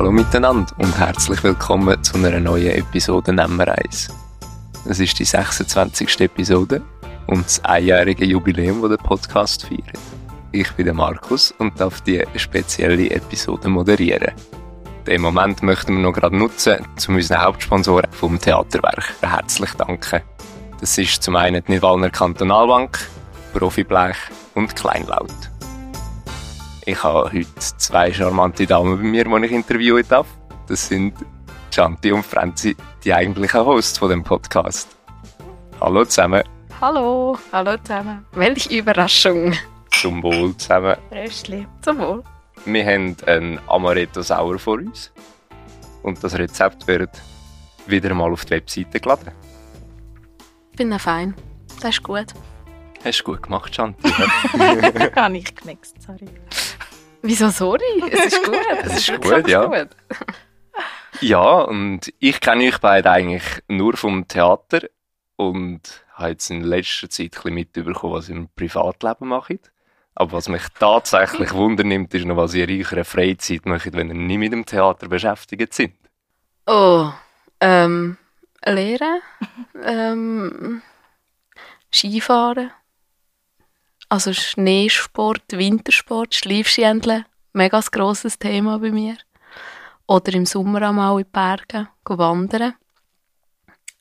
Hallo 0.00 0.12
miteinander 0.12 0.72
und 0.78 0.98
herzlich 0.98 1.44
willkommen 1.44 2.02
zu 2.02 2.16
einer 2.16 2.40
neuen 2.40 2.70
Episode 2.70 3.34
Nemmereis. 3.34 4.08
Es 4.86 4.98
ist 4.98 5.18
die 5.18 5.26
26. 5.26 6.22
Episode 6.22 6.80
und 7.26 7.44
das 7.44 7.62
einjährige 7.66 8.24
Jubiläum, 8.24 8.80
das 8.80 8.92
der 8.92 8.96
Podcast 8.96 9.66
feiert. 9.66 9.98
Ich 10.52 10.72
bin 10.72 10.86
der 10.86 10.94
Markus 10.94 11.52
und 11.58 11.78
darf 11.78 12.00
die 12.00 12.24
spezielle 12.36 13.10
Episode 13.10 13.68
moderieren. 13.68 14.32
Den 15.06 15.20
Moment 15.20 15.62
möchten 15.62 15.94
wir 15.94 16.02
noch 16.02 16.14
gerade 16.14 16.34
nutzen, 16.34 16.78
um 17.06 17.16
unseren 17.16 17.42
Hauptsponsoren 17.42 18.10
vom 18.10 18.40
Theaterwerk 18.40 19.04
herzlich 19.20 19.74
danken. 19.74 20.22
Das 20.80 20.96
ist 20.96 21.22
zum 21.22 21.36
einen 21.36 21.62
die 21.62 21.72
Nidwalner 21.72 22.08
Kantonalbank, 22.08 22.98
Profiblech 23.52 24.16
und 24.54 24.74
Kleinlaut. 24.74 25.49
Ich 26.90 27.04
habe 27.04 27.30
heute 27.32 27.54
zwei 27.54 28.12
charmante 28.12 28.66
Damen 28.66 28.96
bei 28.96 29.04
mir, 29.04 29.22
die 29.24 29.46
ich 29.46 29.52
interviewen 29.52 30.04
darf. 30.08 30.26
Das 30.66 30.88
sind 30.88 31.14
Chanti 31.70 32.10
und 32.10 32.26
Franzi, 32.26 32.76
die 33.04 33.14
eigentlichen 33.14 33.64
Hosts 33.64 33.96
von 33.96 34.10
dem 34.10 34.24
Podcast. 34.24 34.88
Hallo 35.80 36.04
zusammen. 36.04 36.42
Hallo, 36.80 37.38
hallo 37.52 37.76
zusammen. 37.84 38.26
Welche 38.32 38.76
Überraschung. 38.76 39.54
Zum 39.92 40.20
Wohl 40.24 40.56
zusammen. 40.56 40.96
Röstli, 41.12 41.64
zum 41.80 42.00
Wohl. 42.00 42.24
Wir 42.64 42.84
haben 42.84 43.16
einen 43.24 43.60
Amaretto 43.68 44.22
Sauer 44.22 44.58
vor 44.58 44.78
uns. 44.78 45.12
Und 46.02 46.24
das 46.24 46.36
Rezept 46.36 46.88
wird 46.88 47.10
wieder 47.86 48.12
mal 48.14 48.32
auf 48.32 48.44
die 48.46 48.50
Webseite 48.50 48.98
geladen. 48.98 49.30
Ich 50.72 50.76
bin 50.76 50.98
fein. 50.98 51.36
Das 51.80 51.90
ist 51.90 52.02
gut. 52.02 52.34
Hast 53.04 53.20
du 53.20 53.24
gut 53.24 53.44
gemacht, 53.44 53.72
Chanti. 53.72 54.10
Habe 54.10 55.36
ich 55.38 55.54
geknickst, 55.54 56.02
sorry. 56.02 56.26
Wieso 57.22 57.50
sorry? 57.50 58.02
Es 58.10 58.32
ist 58.32 58.44
gut. 58.44 58.56
Es 58.82 59.08
ist 59.08 59.20
gut, 59.20 59.48
ja. 59.48 59.66
Gut. 59.66 59.88
ja, 61.20 61.60
und 61.62 62.12
ich 62.18 62.40
kenne 62.40 62.64
euch 62.68 62.78
beide 62.78 63.10
eigentlich 63.10 63.44
nur 63.68 63.96
vom 63.96 64.26
Theater 64.26 64.88
und 65.36 66.04
habe 66.14 66.30
jetzt 66.30 66.50
in 66.50 66.62
letzter 66.62 67.08
Zeit 67.08 67.26
ein 67.26 67.30
bisschen 67.30 67.54
mitbekommen, 67.54 68.14
was 68.14 68.28
ihr 68.28 68.36
im 68.36 68.48
Privatleben 68.54 69.28
macht. 69.28 69.72
Aber 70.14 70.32
was 70.32 70.48
mich 70.48 70.62
tatsächlich 70.78 71.52
wundernimmt, 71.54 72.12
ist 72.14 72.26
noch, 72.26 72.36
was 72.36 72.54
ihr 72.54 72.68
in 72.68 72.84
eurer 72.84 73.04
Freizeit 73.04 73.64
macht, 73.64 73.92
wenn 73.94 74.08
ihr 74.08 74.14
nicht 74.14 74.38
mit 74.38 74.52
dem 74.52 74.66
Theater 74.66 75.08
beschäftigt 75.08 75.72
sind. 75.72 75.94
Oh, 76.66 77.10
ähm, 77.60 78.18
Lehren, 78.64 79.20
ähm, 79.82 80.82
Skifahren, 81.90 82.70
also 84.10 84.32
Schneesport, 84.32 85.44
Wintersport, 85.52 86.34
Schleifschändeln, 86.34 87.24
mega 87.52 87.80
grosses 87.90 88.38
Thema 88.38 88.78
bei 88.78 88.90
mir. 88.90 89.16
Oder 90.06 90.34
im 90.34 90.44
Sommer 90.44 90.82
einmal 90.82 91.20
in 91.20 91.24
die 91.24 91.30
Berge 91.30 91.88
wandern. 92.04 92.74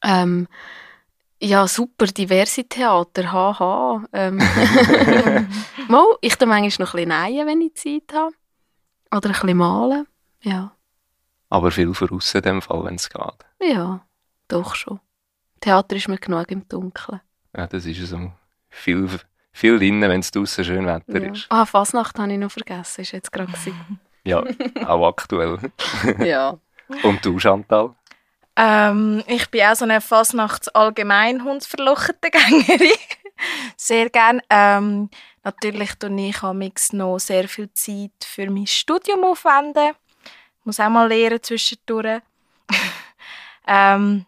Ähm, 0.03 0.47
ja, 1.39 1.67
super, 1.67 2.07
diverse 2.07 2.67
Theater, 2.67 3.31
haha. 3.31 4.03
Ähm, 4.11 4.37
mal, 5.87 6.05
ich 6.21 6.35
tue 6.35 6.47
manchmal 6.47 6.85
noch 6.87 6.95
ein 6.95 7.07
bisschen 7.07 7.35
nähen, 7.35 7.47
wenn 7.47 7.61
ich 7.61 7.75
Zeit 7.75 8.13
habe. 8.13 8.33
Oder 9.11 9.29
ein 9.29 9.33
bisschen 9.33 9.57
malen, 9.57 10.07
ja. 10.41 10.75
Aber 11.49 11.71
viel 11.71 11.93
voraus 11.93 12.33
in 12.33 12.41
dem 12.41 12.61
Fall, 12.61 12.83
wenn 12.83 12.95
es 12.95 13.09
geht. 13.09 13.45
Ja, 13.61 14.05
doch 14.47 14.75
schon. 14.75 14.99
Theater 15.61 15.95
ist 15.95 16.07
mir 16.07 16.17
genug 16.17 16.49
im 16.51 16.67
Dunkeln. 16.67 17.21
Ja, 17.55 17.67
das 17.67 17.85
ist 17.85 18.07
so. 18.07 18.31
Viel, 18.69 19.09
viel 19.51 19.79
drinnen, 19.79 20.09
wenn 20.09 20.21
es 20.21 20.31
draußen 20.31 20.63
schön 20.63 20.85
Wetter 20.85 21.21
ja. 21.21 21.31
ist. 21.31 21.47
Ah, 21.49 21.65
Fastnacht 21.65 22.17
habe 22.19 22.31
ich 22.31 22.37
noch 22.37 22.51
vergessen, 22.51 23.01
ist 23.01 23.11
jetzt 23.11 23.31
gerade 23.31 23.51
Ja, 24.25 24.43
auch 24.85 25.07
aktuell. 25.07 25.57
ja. 26.19 26.59
Und 27.03 27.25
du, 27.25 27.39
Chantal? 27.39 27.95
Ähm, 28.55 29.23
ich 29.27 29.49
bin 29.49 29.61
auch 29.61 29.75
so 29.75 29.85
eine 29.85 30.01
Fasnachts-Allgemeinhundsverlochete 30.01 32.29
Gängerin. 32.29 32.97
sehr 33.77 34.09
gern. 34.09 34.41
Ähm, 34.49 35.09
natürlich 35.43 35.95
tue 35.95 36.19
ich 36.19 36.43
amix 36.43 36.91
noch 36.91 37.19
sehr 37.19 37.47
viel 37.47 37.71
Zeit 37.73 38.11
für 38.21 38.49
mein 38.49 38.67
Studium 38.67 39.23
aufwenden. 39.23 39.93
Ich 40.59 40.65
muss 40.65 40.81
auch 40.81 40.89
mal 40.89 41.07
lernen 41.07 41.41
zwischendurch. 41.41 42.21
ähm, 43.67 44.25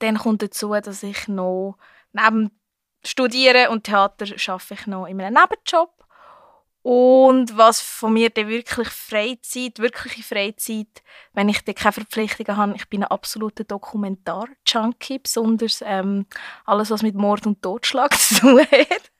dann 0.00 0.18
kommt 0.18 0.42
dazu, 0.42 0.72
dass 0.72 1.04
ich 1.04 1.28
noch 1.28 1.76
neben 2.12 2.50
Studieren 3.04 3.68
und 3.68 3.84
Theater 3.84 4.26
arbeite 4.48 4.74
ich 4.74 4.86
noch 4.86 5.06
in 5.06 5.20
einem 5.20 5.34
Nebenjob. 5.34 5.90
Und 6.84 7.56
was 7.56 7.80
von 7.80 8.12
mir 8.12 8.28
dann 8.28 8.48
wirklich 8.48 8.88
Freizeit, 8.88 9.78
wirkliche 9.78 10.22
Freizeit, 10.22 11.02
wenn 11.32 11.48
ich 11.48 11.64
dann 11.64 11.74
keine 11.74 11.92
Verpflichtungen 11.92 12.58
habe, 12.58 12.74
ich 12.76 12.86
bin 12.90 13.02
ein 13.02 13.10
absoluter 13.10 13.64
Dokumentar-Junkie, 13.64 15.20
besonders 15.20 15.82
ähm, 15.82 16.26
alles, 16.66 16.90
was 16.90 17.02
mit 17.02 17.14
Mord 17.14 17.46
und 17.46 17.62
Totschlag 17.62 18.12
zu 18.18 18.34
tun 18.34 18.60
hat. 18.60 19.10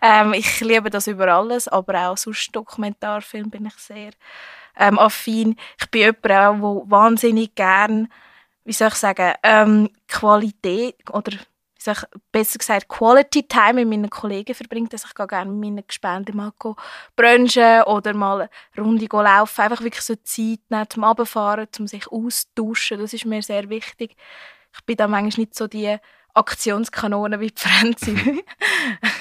ähm, 0.00 0.32
ich 0.32 0.60
liebe 0.60 0.90
das 0.90 1.08
über 1.08 1.26
alles, 1.26 1.66
aber 1.66 2.08
auch 2.08 2.16
sonst 2.16 2.54
Dokumentarfilm 2.54 3.50
bin 3.50 3.66
ich 3.66 3.74
sehr 3.74 4.12
ähm, 4.76 4.96
affin. 4.96 5.56
Ich 5.80 5.90
bin 5.90 6.02
jemand 6.02 6.24
auch, 6.24 6.54
der 6.54 6.90
wahnsinnig 6.90 7.52
gern, 7.56 8.06
wie 8.64 8.72
soll 8.72 8.88
ich 8.88 8.94
sagen, 8.94 9.34
ähm, 9.42 9.90
Qualität 10.06 10.96
oder 11.10 11.32
ich 11.86 11.98
besser 12.30 12.58
gesagt, 12.58 12.88
Quality 12.88 13.44
Time 13.44 13.84
mit 13.84 13.88
meinen 13.88 14.10
Kollegen 14.10 14.54
verbringt. 14.54 14.92
Also 14.92 15.06
ich 15.08 15.14
gerne 15.14 15.50
mit 15.50 15.60
meinen 15.60 15.86
Gespenden 15.86 16.36
mal 16.36 16.52
brunchen 17.16 17.82
oder 17.84 18.12
mal 18.12 18.42
eine 18.42 18.84
Runde 18.84 19.06
laufen. 19.10 19.62
Einfach 19.62 19.82
wirklich 19.82 20.04
so 20.04 20.14
Zeit 20.16 20.60
nehmen 20.68 20.90
zum 20.90 21.04
Abfahren, 21.04 21.68
zum 21.72 21.86
sich 21.86 22.06
austauschen. 22.08 22.98
Das 22.98 23.14
ist 23.14 23.24
mir 23.24 23.42
sehr 23.42 23.68
wichtig. 23.70 24.16
Ich 24.74 24.84
bin 24.84 24.96
da 24.96 25.08
manchmal 25.08 25.44
nicht 25.44 25.54
so 25.54 25.66
die 25.66 25.96
Aktionskanone 26.34 27.40
wie 27.40 27.48
die 27.48 27.60
Franzi. 27.60 28.44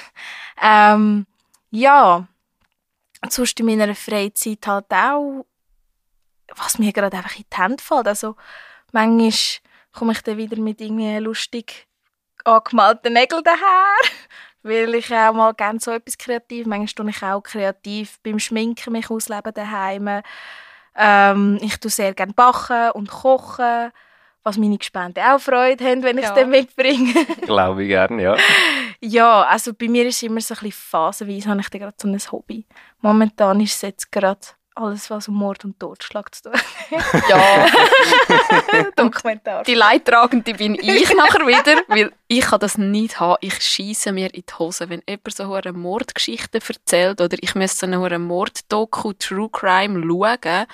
ähm, 0.61 1.25
ja, 1.71 2.27
sonst 3.29 3.59
in 3.59 3.65
meiner 3.65 3.95
Freizeit 3.95 4.67
halt 4.67 4.91
auch, 4.91 5.45
was 6.55 6.77
mir 6.77 6.91
gerade 6.91 7.17
einfach 7.17 7.37
in 7.37 7.45
die 7.51 7.57
Hände 7.57 7.83
fällt. 7.83 8.07
Also 8.07 8.35
manchmal 8.91 9.31
komme 9.93 10.11
ich 10.11 10.21
dann 10.21 10.37
wieder 10.37 10.57
mit 10.57 10.81
irgendwie 10.81 11.17
lustig 11.17 11.88
angemalten 12.45 13.13
Nägel 13.13 13.41
daher, 13.44 13.95
weil 14.63 14.95
ich 14.95 15.13
auch 15.13 15.33
mal 15.33 15.53
gerne 15.53 15.79
so 15.79 15.91
etwas 15.91 16.17
kreativ. 16.17 16.66
Manchmal 16.66 17.05
tue 17.05 17.09
ich 17.09 17.23
auch 17.23 17.41
kreativ 17.41 18.19
beim 18.23 18.39
Schminken 18.39 18.94
mich 18.94 19.09
ausleben 19.09 19.53
daheim. 19.53 20.22
Ähm, 20.95 21.59
ich 21.61 21.77
tue 21.79 21.91
sehr 21.91 22.13
gerne 22.13 22.33
backen 22.33 22.91
und 22.91 23.09
kochen, 23.09 23.91
was 24.44 24.57
meine 24.57 24.77
Gespende 24.77 25.22
auch 25.22 25.39
Freude 25.39 25.85
haben, 25.85 26.03
wenn 26.03 26.17
ich 26.17 26.25
es 26.25 26.33
dann 26.33 26.50
mitbringe. 26.50 27.13
Glaube 27.41 27.83
ich 27.83 27.89
gerne, 27.89 28.22
ja. 28.22 28.38
ja, 29.01 29.44
also 29.44 29.73
bei 29.73 29.88
mir 29.88 30.06
ist 30.07 30.17
es 30.17 30.23
immer 30.23 30.41
so 30.41 30.53
ein 30.53 30.59
bisschen 30.59 30.71
phasenweise, 30.71 31.50
habe 31.50 31.61
ich 31.61 31.69
gerade 31.69 31.94
so 31.97 32.07
ein 32.07 32.17
Hobby. 32.31 32.66
Momentan 33.01 33.59
ist 33.61 33.75
es 33.75 33.81
jetzt 33.81 34.11
gerade 34.11 34.39
alles, 34.75 35.09
was 35.09 35.28
um 35.28 35.35
Mord 35.35 35.66
und 35.66 35.80
Totschlag 35.80 36.34
zu 36.34 36.44
tun 36.44 36.53
hat. 36.53 37.30
Ja. 37.30 37.68
Dokumentar. 38.96 39.63
Die 39.63 39.74
Leidtragende 39.74 40.53
bin 40.53 40.75
ich 40.75 41.13
nachher 41.13 41.46
wieder, 41.46 41.81
weil 41.88 42.12
ich 42.28 42.41
kann 42.46 42.59
das 42.59 42.78
nicht 42.78 43.19
haben. 43.19 43.38
Ich 43.41 43.62
schieße 43.62 44.12
mir 44.12 44.34
in 44.34 44.44
die 44.47 44.53
Hose, 44.57 44.90
wenn 44.90 45.02
jemand 45.07 45.35
so 45.35 45.53
eine 45.53 45.74
Mordgeschichte 45.74 46.59
erzählt 46.66 47.22
oder 47.22 47.38
ich 47.41 47.56
müsste 47.56 47.88
so 47.88 48.03
eine 48.03 48.19
Morddoku, 48.19 49.13
True 49.13 49.50
Crime 49.50 50.02
schauen 50.02 50.68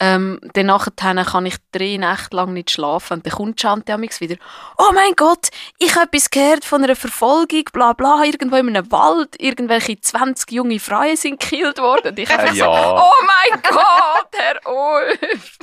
ähm, 0.00 0.40
dann 0.52 0.66
nachher 0.66 0.92
kann 1.24 1.46
ich 1.46 1.56
drei 1.72 1.96
Nächte 1.96 2.36
lang 2.36 2.52
nicht 2.52 2.70
schlafen. 2.70 3.14
Und 3.14 3.26
dann 3.26 3.32
kommt 3.32 3.60
Chante 3.60 3.96
wieder, 3.98 4.36
oh 4.78 4.92
mein 4.94 5.12
Gott, 5.16 5.48
ich 5.78 5.94
habe 5.94 6.06
etwas 6.06 6.30
gehört 6.30 6.64
von 6.64 6.84
einer 6.84 6.96
Verfolgung, 6.96 7.64
bla 7.72 7.92
bla, 7.92 8.22
irgendwo 8.24 8.56
in 8.56 8.68
einem 8.68 8.90
Wald, 8.92 9.40
irgendwelche 9.40 10.00
20 10.00 10.52
junge 10.52 10.80
Frauen 10.80 11.16
sind 11.16 11.40
gekillt 11.40 11.78
worden. 11.78 12.08
Und 12.10 12.18
ich 12.18 12.30
einfach 12.30 12.54
ja. 12.54 12.64
so, 12.64 13.02
oh 13.02 13.24
mein 13.26 13.62
Gott, 13.68 14.28
Herr 14.32 14.60
Ulf. 14.66 15.58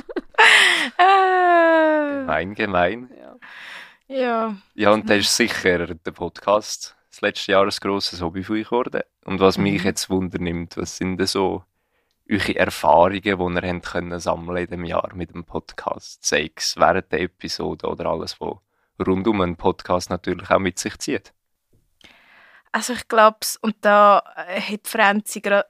gemein, 2.20 2.56
gemein. 2.56 3.10
Ja. 4.08 4.16
ja. 4.16 4.56
Ja, 4.74 4.92
und 4.92 5.10
das 5.10 5.20
ist 5.20 5.38
sicher 5.38 5.88
der 5.88 6.12
Podcast 6.12 6.96
das 7.14 7.22
letzte 7.22 7.52
Jahr 7.52 7.64
ein 7.64 7.70
grosses 7.70 8.22
Hobby 8.22 8.44
für 8.44 8.54
euch 8.54 8.66
geworden. 8.66 9.02
Und 9.24 9.40
was 9.40 9.60
mich 9.60 9.82
mhm. 9.82 9.86
jetzt 9.86 10.10
wundernimmt, 10.10 10.78
was 10.78 10.98
sind 10.98 11.18
denn 11.18 11.28
so 11.28 11.64
eure 12.30 12.56
Erfahrungen, 12.56 13.22
die 13.22 13.30
ihr 13.30 13.74
habt 13.74 13.86
können 13.86 14.20
sammeln 14.20 14.58
in 14.58 14.68
diesem 14.68 14.86
Jahr 14.86 15.10
mit 15.14 15.34
dem 15.34 15.44
Podcast, 15.44 16.26
sei 16.26 16.52
es 16.56 16.78
während 16.78 17.12
der 17.12 17.22
Episode 17.22 17.88
oder 17.88 18.06
alles, 18.08 18.40
was 18.40 18.58
rund 19.06 19.28
um 19.28 19.42
einen 19.42 19.56
Podcast 19.56 20.10
natürlich 20.10 20.50
auch 20.50 20.60
mit 20.60 20.80
sich 20.80 20.98
zieht? 21.00 21.34
Also 22.72 22.94
ich 22.94 23.08
glaube, 23.08 23.38
und 23.62 23.76
da 23.82 24.24
äh, 24.48 24.60
hat 24.60 24.88
Franzi 24.88 25.42
grad, 25.42 25.68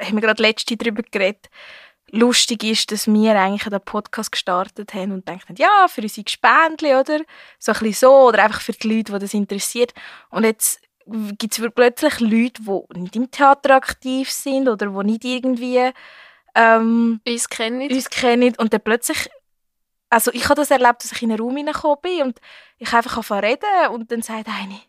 haben 0.00 0.16
wir 0.16 0.22
gerade 0.22 0.42
letzte 0.42 0.76
darüber 0.76 1.02
geredet, 1.02 1.50
lustig 2.10 2.64
ist, 2.64 2.92
dass 2.92 3.06
wir 3.06 3.38
eigentlich 3.38 3.68
den 3.68 3.80
Podcast 3.80 4.32
gestartet 4.32 4.94
haben 4.94 5.12
und 5.12 5.28
denken, 5.28 5.56
ja, 5.58 5.86
für 5.88 6.02
unsere 6.02 6.24
Gespendli, 6.24 6.94
oder? 6.94 7.20
So 7.58 7.72
ein 7.72 7.78
bisschen 7.78 8.08
so, 8.08 8.28
oder 8.28 8.44
einfach 8.44 8.60
für 8.60 8.72
die 8.72 8.88
Leute, 8.88 9.12
die 9.12 9.18
das 9.18 9.34
interessiert. 9.34 9.92
Und 10.30 10.44
jetzt 10.44 10.80
gibt 11.38 11.58
es 11.58 11.72
plötzlich 11.74 12.20
Leute, 12.20 12.62
die 12.62 13.00
nicht 13.00 13.16
im 13.16 13.30
Theater 13.30 13.76
aktiv 13.76 14.30
sind 14.30 14.68
oder 14.68 14.86
die 14.86 15.06
nicht 15.06 15.24
irgendwie 15.24 15.90
ähm, 16.54 17.20
Uns 17.26 17.48
kennen. 17.48 17.90
uns 17.90 18.10
kennen 18.10 18.54
und 18.58 18.72
dann 18.72 18.80
plötzlich, 18.80 19.28
also 20.10 20.32
ich 20.32 20.44
habe 20.44 20.56
das 20.56 20.70
erlebt, 20.70 21.04
dass 21.04 21.12
ich 21.12 21.22
in 21.22 21.30
einen 21.30 21.40
Raum 21.40 21.56
hineingekommen 21.56 21.98
bin 22.02 22.22
und 22.22 22.40
ich 22.78 22.92
einfach 22.92 23.18
anfangen 23.18 23.44
reden 23.44 23.90
und 23.92 24.10
dann 24.10 24.22
sagt 24.22 24.48
eine, 24.48 24.80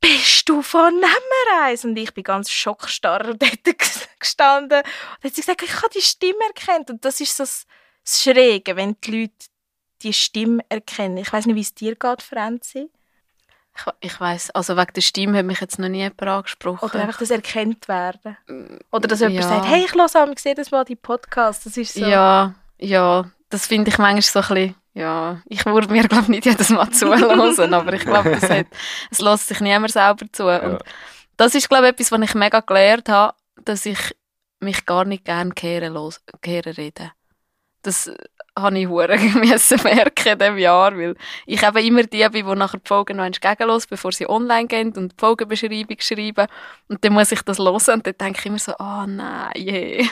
bist 0.00 0.48
du 0.48 0.60
von 0.62 0.94
Nemmereis? 0.94 1.84
Und 1.84 1.96
ich 1.96 2.12
bin 2.12 2.24
ganz 2.24 2.50
schockstarr 2.50 3.34
dort 3.34 3.78
gestanden 4.18 4.64
und 4.64 4.70
dann 4.70 4.84
hat 5.22 5.34
sie 5.34 5.40
gesagt, 5.40 5.62
ich 5.62 5.76
habe 5.76 5.88
die 5.94 6.02
Stimme 6.02 6.44
erkannt 6.54 6.90
und 6.90 7.04
das 7.04 7.20
ist 7.20 7.36
so 7.36 7.44
das 7.44 7.66
das 8.04 8.22
Schräge, 8.22 8.76
wenn 8.76 8.96
die 9.00 9.22
Leute 9.22 9.46
die 10.02 10.12
Stimme 10.12 10.62
erkennen. 10.68 11.16
Ich 11.16 11.32
weiß 11.32 11.46
nicht, 11.46 11.56
wie 11.56 11.60
es 11.60 11.74
dir 11.74 11.96
geht, 11.96 12.22
Franzi. 12.22 12.90
Ich, 13.76 14.12
ich 14.12 14.20
weiss, 14.20 14.50
also 14.50 14.76
wegen 14.76 14.92
der 14.94 15.00
Stimme 15.00 15.38
hat 15.38 15.46
mich 15.46 15.60
jetzt 15.60 15.78
noch 15.78 15.88
nie 15.88 15.98
jemand 15.98 16.22
angesprochen. 16.22 16.84
Oder 16.84 17.00
einfach 17.02 17.18
das 17.18 17.30
erkennt 17.30 17.88
werden. 17.88 18.36
Oder 18.92 19.08
dass 19.08 19.20
jemand 19.20 19.40
Ja. 19.40 19.48
sagt, 19.48 19.66
hey, 19.66 19.84
ich 19.84 19.94
höre 19.94 20.22
am 20.22 20.34
jedes 20.42 20.70
Mal 20.70 20.84
die 20.84 20.94
Podcast. 20.96 21.66
Das 21.66 21.76
ist 21.76 21.94
so. 21.94 22.04
Ja, 22.06 22.54
ja, 22.78 23.24
das 23.50 23.66
finde 23.66 23.90
ich 23.90 23.98
manchmal 23.98 24.22
so 24.22 24.38
ein 24.40 24.46
bisschen, 24.48 24.74
ja, 24.94 25.40
ich 25.46 25.66
würde 25.66 25.92
mir 25.92 26.06
glaube 26.06 26.30
nicht 26.30 26.44
jedes 26.46 26.68
Mal 26.70 26.88
zuhören, 26.90 27.74
aber 27.74 27.92
ich 27.94 28.04
glaube, 28.04 28.30
das 28.30 28.48
hat, 28.48 28.66
es 29.10 29.20
lässt 29.20 29.48
sich 29.48 29.60
niemand 29.60 29.90
selber 29.92 30.26
zu. 30.30 30.46
Und 30.46 30.80
das 31.36 31.54
ist 31.56 31.68
glaube 31.68 31.86
ich 31.86 31.92
etwas, 31.94 32.12
was 32.12 32.20
ich 32.20 32.34
mega 32.36 32.60
gelernt 32.60 33.08
habe, 33.08 33.34
dass 33.64 33.86
ich 33.86 33.98
mich 34.60 34.86
gar 34.86 35.04
nicht 35.04 35.24
gerne 35.24 35.50
kehren, 35.52 35.94
los, 35.94 36.20
kehren 36.42 36.74
rede. 36.74 37.10
Das 37.82 38.10
habe 38.56 38.78
ich 38.78 38.88
hure 38.88 39.18
müssen 39.34 39.82
merken 39.82 40.38
diesem 40.38 40.58
Jahr, 40.58 40.96
weil 40.96 41.16
ich 41.46 41.62
eben 41.62 41.86
immer 41.86 42.02
die 42.04 42.28
bin, 42.28 42.46
die 42.46 42.54
nachher 42.54 42.78
die 42.78 42.88
Folgen 42.88 43.16
noch 43.16 43.30
gegenlos, 43.30 43.86
bevor 43.86 44.12
sie 44.12 44.28
online 44.28 44.66
gehen 44.66 44.92
und 44.96 45.12
die 45.12 45.16
Folgenbeschreibung 45.18 45.96
schreiben. 45.98 46.46
Und 46.88 47.04
dann 47.04 47.12
muss 47.12 47.32
ich 47.32 47.42
das 47.42 47.58
hören 47.58 47.94
und 47.94 48.06
dann 48.06 48.18
denke 48.18 48.38
ich 48.38 48.46
immer 48.46 48.58
so, 48.58 48.72
oh 48.78 49.04
nein, 49.06 49.52
je. 49.56 50.06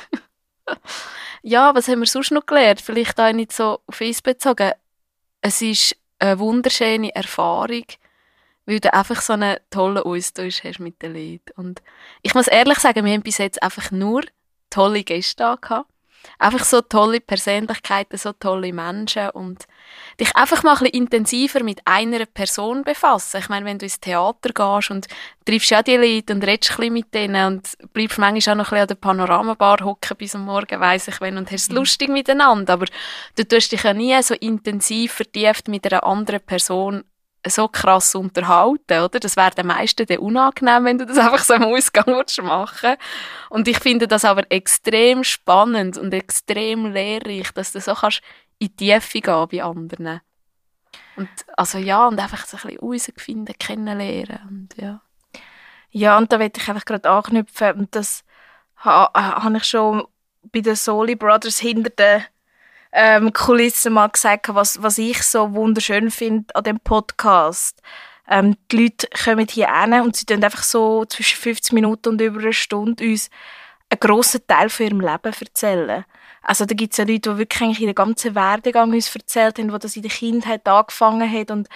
ja, 1.42 1.74
was 1.74 1.88
haben 1.88 2.00
wir 2.00 2.06
sonst 2.06 2.32
noch 2.32 2.46
gelernt? 2.46 2.80
Vielleicht 2.80 3.20
auch 3.20 3.32
nicht 3.32 3.52
so 3.52 3.80
auf 3.86 4.00
uns 4.00 4.22
bezogen. 4.22 4.72
Es 5.40 5.62
ist 5.62 5.96
eine 6.18 6.38
wunderschöne 6.38 7.14
Erfahrung, 7.14 7.84
weil 8.66 8.80
du 8.80 8.92
einfach 8.92 9.20
so 9.20 9.34
einen 9.34 9.56
tollen 9.70 10.02
Austausch 10.02 10.64
hast 10.64 10.80
mit 10.80 11.00
den 11.02 11.14
Leuten. 11.14 11.52
Und 11.56 11.82
ich 12.22 12.34
muss 12.34 12.48
ehrlich 12.48 12.78
sagen, 12.78 13.04
wir 13.04 13.12
haben 13.12 13.22
bis 13.22 13.38
jetzt 13.38 13.62
einfach 13.62 13.90
nur 13.90 14.22
tolle 14.70 15.04
Gäste 15.04 15.56
gehabt. 15.60 15.91
Einfach 16.38 16.64
so 16.64 16.80
tolle 16.80 17.20
Persönlichkeiten, 17.20 18.16
so 18.16 18.32
tolle 18.32 18.72
Menschen 18.72 19.30
und 19.30 19.66
dich 20.20 20.34
einfach 20.36 20.62
mal 20.62 20.72
ein 20.72 20.78
bisschen 20.78 20.94
intensiver 20.94 21.62
mit 21.62 21.80
einer 21.84 22.26
Person 22.26 22.84
befassen. 22.84 23.38
Ich 23.40 23.48
meine, 23.48 23.66
wenn 23.66 23.78
du 23.78 23.86
ins 23.86 24.00
Theater 24.00 24.50
gehst 24.52 24.90
und 24.90 25.06
triffst 25.44 25.70
ja 25.70 25.82
die 25.82 25.96
Leute 25.96 26.34
und 26.34 26.44
redest 26.44 26.72
ein 26.72 26.76
bisschen 26.76 26.92
mit 26.92 27.14
denen 27.14 27.46
und 27.46 27.92
bleibst 27.92 28.18
manchmal 28.18 28.54
auch 28.54 28.58
noch 28.58 28.66
ein 28.66 28.70
bisschen 28.70 28.82
an 28.82 28.88
der 28.88 28.94
Panoramabar 28.94 29.78
hocken 29.84 30.16
bis 30.16 30.34
am 30.34 30.44
Morgen, 30.44 30.80
weiss 30.80 31.08
ich 31.08 31.20
wenn, 31.20 31.36
und 31.36 31.50
hast 31.50 31.70
es 31.70 31.74
lustig 31.74 32.08
miteinander, 32.08 32.74
aber 32.74 32.86
du 33.36 33.44
tust 33.44 33.72
dich 33.72 33.82
ja 33.82 33.94
nie 33.94 34.20
so 34.22 34.34
intensiv 34.34 35.12
vertieft 35.12 35.68
mit 35.68 35.90
einer 35.90 36.04
anderen 36.04 36.40
Person 36.40 37.04
so 37.46 37.68
krass 37.68 38.14
unterhalten, 38.14 39.00
oder? 39.00 39.20
Das 39.20 39.36
wäre 39.36 39.50
den 39.50 39.66
meisten 39.66 40.06
dann 40.06 40.18
unangenehm, 40.18 40.84
wenn 40.84 40.98
du 40.98 41.06
das 41.06 41.18
einfach 41.18 41.44
so 41.44 41.54
im 41.54 41.64
Ausgang 41.64 42.22
machen 42.42 42.96
Und 43.50 43.68
ich 43.68 43.78
finde 43.78 44.06
das 44.08 44.24
aber 44.24 44.50
extrem 44.50 45.24
spannend 45.24 45.98
und 45.98 46.14
extrem 46.14 46.86
lehrreich, 46.92 47.50
dass 47.52 47.72
du 47.72 47.80
so 47.80 47.94
kannst 47.94 48.22
in 48.58 48.68
die 48.76 48.76
Tiefe 48.76 49.20
gehen 49.20 49.48
bei 49.50 49.62
anderen. 49.62 50.20
Und, 51.16 51.28
also 51.56 51.78
ja, 51.78 52.06
und 52.06 52.18
einfach 52.18 52.46
so 52.46 52.56
ein 52.56 52.62
bisschen 52.62 52.80
herausfinden, 52.80 53.54
kennenlernen 53.58 54.40
und 54.48 54.68
ja. 54.76 55.02
Ja, 55.90 56.16
und 56.16 56.32
da 56.32 56.38
will 56.38 56.50
ich 56.56 56.68
einfach 56.68 56.86
gerade 56.86 57.10
anknüpfen. 57.10 57.72
Und 57.72 57.94
das 57.94 58.24
ha- 58.84 59.10
ha- 59.14 59.44
habe 59.44 59.58
ich 59.58 59.64
schon 59.64 60.06
bei 60.50 60.60
den 60.60 60.74
Soli 60.74 61.14
Brothers 61.16 61.58
hinter 61.58 61.90
den 61.90 62.24
ähm, 62.92 63.32
Kulissen 63.32 63.94
mal 63.94 64.08
gesagt, 64.08 64.54
was, 64.54 64.82
was 64.82 64.98
ich 64.98 65.22
so 65.22 65.54
wunderschön 65.54 66.10
finde 66.10 66.54
an 66.54 66.64
dem 66.64 66.80
Podcast. 66.80 67.80
Ähm, 68.28 68.56
die 68.70 68.84
Leute 68.84 69.08
kommen 69.24 69.46
hier 69.48 69.68
hin 69.74 69.94
und 70.00 70.16
sie 70.16 70.26
tun 70.26 70.44
einfach 70.44 70.62
so 70.62 71.04
zwischen 71.06 71.38
50 71.38 71.72
Minuten 71.72 72.10
und 72.10 72.20
über 72.20 72.40
eine 72.40 72.52
Stunde 72.52 73.04
uns 73.04 73.30
einen 73.88 74.00
grossen 74.00 74.46
Teil 74.46 74.68
von 74.68 74.86
ihrem 74.86 75.00
Leben 75.00 75.32
erzählen. 75.40 76.04
Also 76.42 76.64
da 76.64 76.74
gibt 76.74 76.92
es 76.92 76.98
ja 76.98 77.04
Leute, 77.04 77.30
die 77.30 77.38
wirklich 77.38 77.62
eigentlich 77.62 77.80
ihren 77.80 77.94
ganzen 77.94 78.34
Werdegang 78.34 78.92
uns 78.92 79.14
erzählt 79.14 79.58
haben, 79.58 79.72
wo 79.72 79.78
das 79.78 79.96
in 79.96 80.02
der 80.02 80.10
Kindheit 80.10 80.66
angefangen 80.66 81.30
hat 81.30 81.50
und 81.50 81.68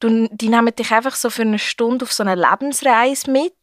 du, 0.00 0.28
die 0.30 0.48
nehmen 0.48 0.74
dich 0.74 0.92
einfach 0.92 1.14
so 1.16 1.28
für 1.28 1.42
eine 1.42 1.58
Stunde 1.58 2.04
auf 2.04 2.12
so 2.12 2.22
eine 2.22 2.34
Lebensreise 2.34 3.30
mit 3.30 3.54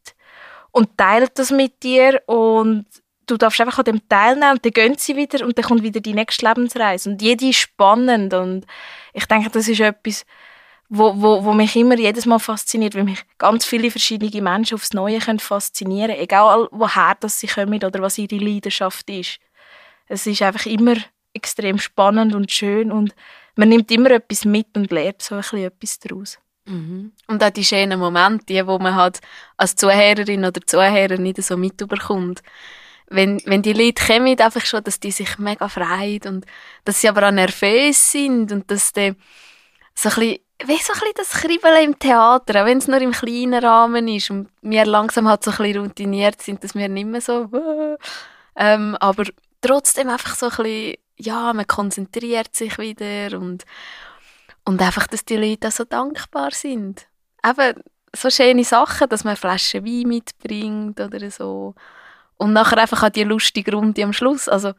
und 0.72 0.98
teilen 0.98 1.30
das 1.34 1.52
mit 1.52 1.82
dir 1.84 2.22
und 2.26 2.86
du 3.30 3.38
darfst 3.38 3.60
einfach 3.62 3.80
an 3.80 3.86
dem 3.86 4.10
teilnehmen 4.10 4.52
und 4.54 4.66
dann 4.66 4.72
gehen 4.72 4.96
sie 4.98 5.16
wieder 5.16 5.46
und 5.46 5.58
dann 5.58 5.66
kommt 5.66 5.84
wieder 5.84 6.00
die 6.00 6.14
nächste 6.14 6.46
Lebensreise 6.48 7.10
und 7.10 7.22
jede 7.22 7.50
ist 7.50 7.58
spannend 7.58 8.34
und 8.34 8.66
ich 9.14 9.26
denke, 9.26 9.50
das 9.50 9.68
ist 9.68 9.80
etwas, 9.80 10.26
wo, 10.90 11.14
wo, 11.22 11.44
wo 11.44 11.54
mich 11.54 11.76
immer 11.76 11.98
jedes 11.98 12.26
Mal 12.26 12.40
fasziniert, 12.40 12.96
weil 12.96 13.04
mich 13.04 13.24
ganz 13.38 13.66
viele 13.66 13.92
verschiedene 13.92 14.42
Menschen 14.42 14.76
aufs 14.76 14.94
Neue 14.94 15.20
können 15.20 15.40
faszinieren 15.40 16.16
egal 16.16 16.68
woher 16.72 17.16
das 17.20 17.40
sie 17.40 17.48
kommen 17.48 17.84
oder 17.84 18.02
was 18.02 18.18
ihre 18.18 18.38
Leidenschaft 18.38 19.10
ist. 19.10 19.40
Es 20.08 20.26
ist 20.26 20.42
einfach 20.42 20.66
immer 20.66 20.96
extrem 21.34 21.78
spannend 21.78 22.34
und 22.34 22.52
schön 22.52 22.92
und 22.92 23.14
man 23.56 23.70
nimmt 23.70 23.92
immer 23.92 24.12
etwas 24.12 24.46
mit 24.46 24.76
und 24.76 24.92
lernt 24.92 25.22
so 25.22 25.36
ein 25.36 25.42
bisschen 25.42 25.60
etwas 25.60 26.00
daraus. 26.00 26.40
Mhm. 26.66 27.12
Und 27.28 27.44
auch 27.44 27.50
die 27.50 27.66
schönen 27.66 28.00
Momente, 28.00 28.46
die 28.46 28.64
man 28.64 28.96
halt 28.96 29.20
als 29.58 29.76
Zuhörerin 29.76 30.46
oder 30.46 30.62
Zuhörer 30.66 31.18
nicht 31.18 31.42
so 31.44 31.58
mitbekommt. 31.58 32.42
Wenn, 33.10 33.42
wenn 33.46 33.62
die 33.62 33.74
Leute 33.74 34.06
kommen, 34.06 34.40
einfach 34.40 34.66
schon, 34.66 34.84
dass 34.84 35.00
die 35.00 35.12
sich 35.12 35.38
mega 35.40 35.68
freuen 35.68 36.22
und 36.28 36.46
dass 36.86 37.02
sie 37.02 37.10
aber 37.10 37.28
auch 37.28 37.32
nervös 37.32 38.12
sind 38.12 38.52
und 38.52 38.70
dass 38.70 38.94
die 38.94 39.16
so 39.96 40.10
ein 40.10 40.16
bisschen, 40.16 40.38
wie 40.66 40.78
so 40.78 40.94
ein 40.94 41.00
bisschen 41.00 41.14
das 41.16 41.30
Kribbeln 41.32 41.84
im 41.84 42.00
Theater, 42.00 42.62
auch 42.62 42.66
wenn 42.66 42.78
es 42.78 42.88
nur 42.88 43.02
im 43.02 43.12
kleinen 43.12 43.64
Rahmen 43.64 44.08
ist 44.08 44.30
und 44.30 44.50
wir 44.62 44.86
langsam 44.86 45.28
halt 45.28 45.44
so 45.44 45.52
ein 45.52 45.58
bisschen 45.58 45.82
routiniert 45.82 46.42
sind, 46.42 46.64
dass 46.64 46.76
wir 46.76 46.88
nicht 46.88 47.08
mehr 47.08 47.22
so 47.22 47.50
ähm, 48.56 48.98
aber 49.00 49.24
trotzdem 49.62 50.10
einfach 50.10 50.36
so 50.36 50.48
ein 50.48 50.56
bisschen, 50.58 50.94
ja, 51.18 51.54
man 51.54 51.68
konzentriert 51.68 52.56
sich 52.56 52.78
wieder 52.78 53.40
und 53.40 53.66
und 54.66 54.82
einfach, 54.82 55.08
dass 55.08 55.26
die 55.26 55.36
Leute 55.36 55.70
auch 55.70 55.72
so 55.72 55.84
dankbar 55.84 56.52
sind. 56.52 57.08
Eben 57.44 57.82
so 58.16 58.30
schöne 58.30 58.64
Sachen, 58.64 59.10
dass 59.10 59.24
man 59.24 59.36
Flaschen 59.36 59.84
Wein 59.84 60.08
mitbringt 60.08 61.00
oder 61.00 61.32
so. 61.32 61.74
Und 62.40 62.54
nachher 62.54 62.78
einfach 62.78 63.04
auch 63.04 63.10
die 63.10 63.24
lustige 63.24 63.74
Runde 63.74 64.04
am 64.04 64.14
Schluss. 64.14 64.48
Also, 64.48 64.74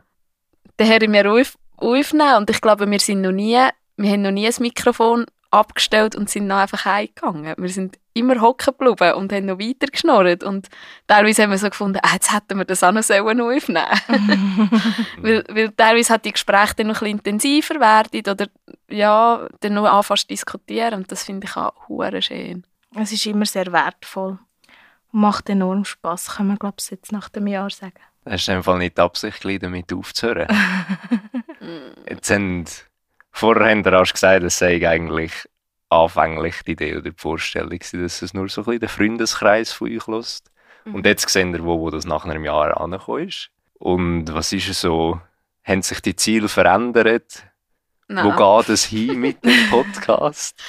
da 0.79 0.85
hören 0.85 1.13
wir 1.13 1.31
auf, 1.31 1.59
aufnehmen 1.77 2.37
und 2.39 2.51
ich 2.51 2.61
glaube, 2.61 2.91
wir 2.91 2.99
sind 2.99 3.21
noch 3.21 3.33
nie, 3.33 3.59
wir 3.97 4.11
haben 4.11 4.23
noch 4.23 4.31
nie 4.31 4.47
ein 4.47 4.55
Mikrofon 4.61 5.27
abgestellt 5.51 6.17
und 6.17 6.31
sind 6.31 6.47
noch 6.47 6.57
einfach 6.57 6.85
heimgegangen. 6.85 7.55
Wir 7.59 7.69
sind 7.69 7.99
immer 8.15 8.41
hocken 8.41 8.75
geblieben 8.79 9.15
und 9.15 9.33
haben 9.33 9.47
noch 9.47 9.59
weiter 9.59 9.87
geschnurrt 9.89 10.43
und 10.43 10.69
teilweise 11.07 11.43
haben 11.43 11.51
wir 11.51 11.59
so 11.59 11.69
gefunden, 11.69 11.99
ah, 12.03 12.15
jetzt 12.15 12.33
hätten 12.33 12.59
wir 12.59 12.65
das 12.65 12.83
auch 12.83 12.93
noch 12.93 13.03
sollen 13.03 13.41
aufnehmen 13.41 13.85
weil, 15.19 15.45
weil 15.49 15.71
teilweise 15.73 16.15
hat 16.15 16.25
die 16.25 16.33
Gespräche 16.33 16.75
dann 16.77 16.89
noch 16.89 17.03
ein 17.03 17.19
bisschen 17.19 17.19
intensiver 17.19 17.81
werden 17.81 18.23
oder 18.31 18.47
ja, 18.89 19.49
dann 19.61 19.75
noch 19.75 19.87
anfangen 19.87 20.19
zu 20.19 20.27
diskutieren 20.29 20.95
und 20.95 21.13
das 21.13 21.25
finde 21.25 21.47
ich 21.47 21.57
auch 21.57 21.89
hure 21.89 22.23
schön. 22.23 22.65
Es 22.97 23.13
ist 23.13 23.27
immer 23.27 23.47
sehr 23.47 23.71
wertvoll. 23.73 24.39
Macht 25.13 25.49
enorm 25.49 25.85
Spass, 25.85 26.37
kann 26.37 26.47
man 26.47 26.57
glaube 26.57 26.77
ich 26.79 26.91
jetzt 26.91 27.13
nach 27.13 27.29
dem 27.29 27.47
Jahr 27.47 27.71
sagen. 27.71 28.01
Hast 28.29 28.49
du 28.49 28.53
einfach 28.53 28.77
nicht 28.77 28.99
die 28.99 29.03
Absicht, 29.03 29.45
damit 29.63 29.93
aufzuhören? 29.93 30.47
Jetzt 32.09 32.31
haben, 32.31 32.65
vorher 33.33 33.71
haben 33.71 33.85
wir 33.85 33.93
erst 33.93 34.13
gesagt, 34.13 34.43
es 34.45 34.59
sei 34.59 34.87
eigentlich 34.87 35.33
anfänglich 35.89 36.63
die 36.67 36.73
Idee 36.73 36.93
oder 36.97 37.11
die 37.11 37.17
Vorstellung, 37.17 37.79
dass 37.79 38.23
es 38.23 38.35
nur 38.35 38.49
so 38.49 38.61
ein 38.61 38.65
bisschen 38.65 38.81
den 38.81 38.89
Freundeskreis 38.89 39.73
von 39.73 39.89
euch 39.89 40.07
lässt. 40.07 40.51
Und 40.85 41.07
jetzt 41.07 41.29
sehen 41.29 41.53
wir, 41.53 41.65
wo, 41.65 41.79
wo 41.79 41.91
das 41.91 42.05
nach 42.05 42.25
einem 42.25 42.45
Jahr 42.45 42.81
angekommen 42.81 43.29
ist. 43.29 43.51
Und 43.79 44.33
was 44.33 44.53
ist 44.53 44.69
es 44.69 44.81
so? 44.81 45.21
Haben 45.65 45.83
sich 45.83 46.01
die 46.01 46.17
Ziele 46.17 46.49
verändert? 46.49 47.45
Nein. 48.09 48.25
Wo 48.25 48.33
geht 48.33 48.69
es 48.71 48.85
hin 48.85 49.19
mit 49.19 49.45
dem 49.45 49.71
Podcast? 49.71 50.59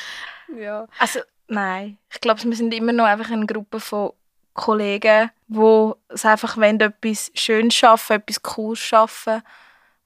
Ja. 0.59 0.85
Also 0.99 1.21
nein, 1.47 1.97
ich 2.13 2.19
glaube, 2.19 2.43
wir 2.43 2.55
sind 2.57 2.73
immer 2.73 2.91
noch 2.91 3.05
einfach 3.05 3.31
eine 3.31 3.45
Gruppe 3.45 3.79
von 3.79 4.11
Kollegen, 4.53 5.31
die 5.47 5.91
es 6.09 6.25
einfach 6.25 6.57
wollen, 6.57 6.79
etwas 6.79 7.31
Schönes 7.33 7.73
schaffen, 7.73 8.17
etwas 8.17 8.41
Cooles 8.41 8.79
schaffen, 8.79 9.41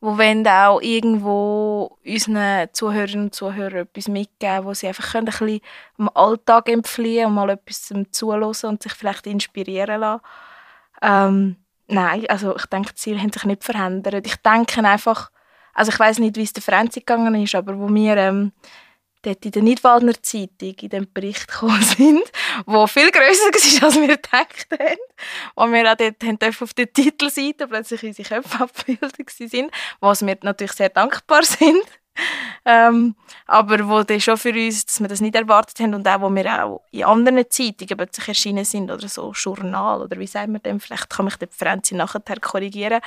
wo 0.01 0.17
wollen 0.17 0.47
auch 0.47 0.81
irgendwo 0.81 1.97
unseren 2.05 2.67
Zuhörerinnen 2.73 3.25
und 3.25 3.35
Zuhörern 3.35 3.87
etwas 3.87 4.07
mitgeben, 4.07 4.65
wo 4.65 4.73
sie 4.73 4.87
einfach 4.87 5.11
können, 5.13 5.27
ein 5.27 5.31
bisschen 5.31 5.61
am 5.97 6.09
Alltag 6.13 6.69
entfliehen 6.69 7.27
und 7.27 7.33
mal 7.33 7.49
etwas 7.49 7.83
zum 7.83 8.11
Zuhören 8.11 8.53
und 8.63 8.83
sich 8.83 8.93
vielleicht 8.93 9.25
inspirieren 9.25 10.01
lassen. 10.01 10.21
Ähm, 11.01 11.55
nein, 11.87 12.25
also 12.29 12.55
ich 12.55 12.65
denke, 12.67 12.89
die 12.89 12.95
Ziele 12.95 13.19
haben 13.19 13.33
sich 13.33 13.45
nicht 13.45 13.63
verändert. 13.63 14.27
Ich 14.27 14.35
denke 14.37 14.83
einfach, 14.83 15.31
also 15.73 15.91
ich 15.91 15.99
weiß 15.99 16.19
nicht, 16.19 16.37
wie 16.37 16.43
es 16.43 16.53
der 16.53 16.63
Franzi 16.63 16.99
gegangen 16.99 17.35
ist, 17.35 17.55
aber 17.55 17.77
wo 17.77 17.93
wir 17.93 18.17
ähm, 18.17 18.51
dort 19.25 19.45
in 19.45 19.51
der 19.51 19.63
Nidwaldner 19.63 20.21
Zeitung 20.21 20.75
in 20.81 20.89
dem 20.89 21.07
Bericht 21.13 21.47
gekommen 21.47 21.81
sind, 21.97 22.23
wo 22.65 22.87
viel 22.87 23.11
grösser 23.11 23.45
war, 23.45 23.87
als 23.87 23.95
wir 23.95 24.07
gedacht 24.07 24.67
haben. 24.71 24.99
Wo 25.55 25.71
wir 25.71 25.91
auch 25.91 25.95
dort 25.95 26.23
haben 26.23 26.37
auf 26.61 26.73
der 26.73 26.91
Titelseite 26.91 27.67
plötzlich 27.67 28.03
unsere 28.03 28.41
Köpfe 28.41 28.63
abgebildet 28.63 29.29
sind, 29.29 29.71
was 29.99 30.25
wir 30.25 30.37
natürlich 30.41 30.73
sehr 30.73 30.89
dankbar 30.89 31.43
sind. 31.43 31.83
Ähm, 32.63 33.15
aber 33.45 33.87
wo 33.89 34.03
dann 34.03 34.21
schon 34.21 34.37
für 34.37 34.53
uns, 34.53 34.85
dass 34.85 35.01
wir 35.01 35.07
das 35.07 35.21
nicht 35.21 35.35
erwartet 35.35 35.79
haben 35.79 35.93
und 35.93 36.07
auch, 36.07 36.21
wo 36.21 36.33
wir 36.33 36.63
auch 36.63 36.81
in 36.91 37.03
anderen 37.03 37.43
Zeitungen 37.49 37.97
plötzlich 37.97 38.27
erschienen 38.29 38.65
sind 38.65 38.89
oder 38.89 39.07
so 39.07 39.33
Journal 39.33 40.01
oder 40.01 40.17
wie 40.17 40.27
sagen 40.27 40.53
wir 40.53 40.59
dem, 40.59 40.79
vielleicht 40.79 41.09
kann 41.09 41.25
mich 41.25 41.35
der 41.35 41.49
Franzi 41.51 41.93
nachher 41.93 42.21
korrigieren, 42.39 43.01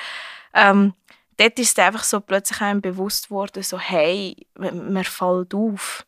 ähm, 0.53 0.93
dort 1.39 1.59
ist 1.59 1.79
es 1.79 1.85
einfach 1.85 2.05
so 2.05 2.21
plötzlich 2.21 2.61
einem 2.61 2.81
bewusst 2.81 3.31
worden, 3.31 3.63
so 3.63 3.79
hey, 3.79 4.37
man 4.57 5.05
fällt 5.05 5.55
auf. 5.55 6.05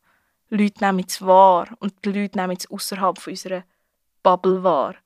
Leute 0.51 0.85
nehmen 0.85 1.05
es 1.07 1.23
wahr 1.23 1.69
und 1.79 1.95
die 2.05 2.13
Leute 2.13 2.39
nehmen 2.39 2.57
es 2.57 2.71
außerhalb 2.71 3.19
von 3.19 3.33
unserer 3.33 3.65
Bubble 4.23 4.63
wahr. 4.63 4.97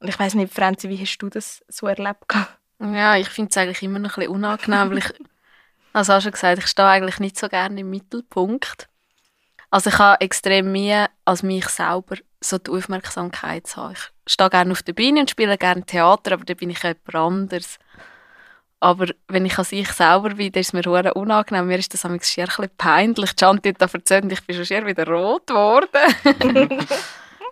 Und 0.00 0.08
ich 0.08 0.18
weiß 0.18 0.34
nicht, 0.34 0.52
Franzi, 0.52 0.88
wie 0.88 0.98
hast 0.98 1.18
du 1.18 1.28
das 1.28 1.64
so 1.68 1.86
erlebt? 1.86 2.24
Ja, 2.80 3.16
ich 3.16 3.28
finde 3.28 3.50
es 3.50 3.56
eigentlich 3.56 3.82
immer 3.82 4.00
noch 4.00 4.16
ein 4.16 4.22
bisschen 4.22 4.34
unangenehm, 4.34 4.90
weil 4.90 4.98
ich, 4.98 5.14
also 5.92 6.12
auch 6.12 6.20
schon 6.20 6.32
gesagt, 6.32 6.58
ich 6.58 6.66
stehe 6.66 6.88
eigentlich 6.88 7.20
nicht 7.20 7.38
so 7.38 7.48
gerne 7.48 7.80
im 7.80 7.88
Mittelpunkt. 7.88 8.88
Also 9.70 9.90
ich 9.90 9.98
habe 9.98 10.20
extrem 10.20 10.72
Mühe, 10.72 11.06
als 11.24 11.44
mich 11.44 11.66
selber 11.68 12.16
so 12.40 12.58
die 12.58 12.72
Aufmerksamkeit 12.72 13.68
zu 13.68 13.76
haben. 13.76 13.94
Ich 13.94 14.32
stehe 14.32 14.50
gerne 14.50 14.72
auf 14.72 14.82
der 14.82 14.92
Bühne 14.92 15.20
und 15.20 15.30
spiele 15.30 15.56
gerne 15.56 15.86
Theater, 15.86 16.32
aber 16.32 16.44
da 16.44 16.54
bin 16.54 16.70
ich 16.70 16.82
jemand 16.82 17.14
anderes. 17.14 17.78
Aber 18.80 19.06
wenn 19.28 19.46
ich 19.46 19.58
an 19.58 19.64
sich 19.64 19.88
selber 19.88 20.30
bin, 20.30 20.52
dann 20.52 20.60
ist 20.60 20.74
es 20.74 20.86
mir 20.86 21.14
unangenehm. 21.14 21.66
Mir 21.66 21.78
ist 21.78 21.94
das 21.94 22.04
manchmal 22.04 22.24
schier 22.24 22.44
ein 22.44 22.48
bisschen 22.48 22.76
peinlich. 22.76 23.30
Chanti 23.34 23.70
hat 23.70 23.80
da 23.80 23.86
erzählt, 23.90 24.30
ich 24.30 24.46
bin 24.46 24.56
schon 24.56 24.66
schier 24.66 24.86
wieder 24.86 25.06
rot 25.06 25.46
geworden. 25.46 25.88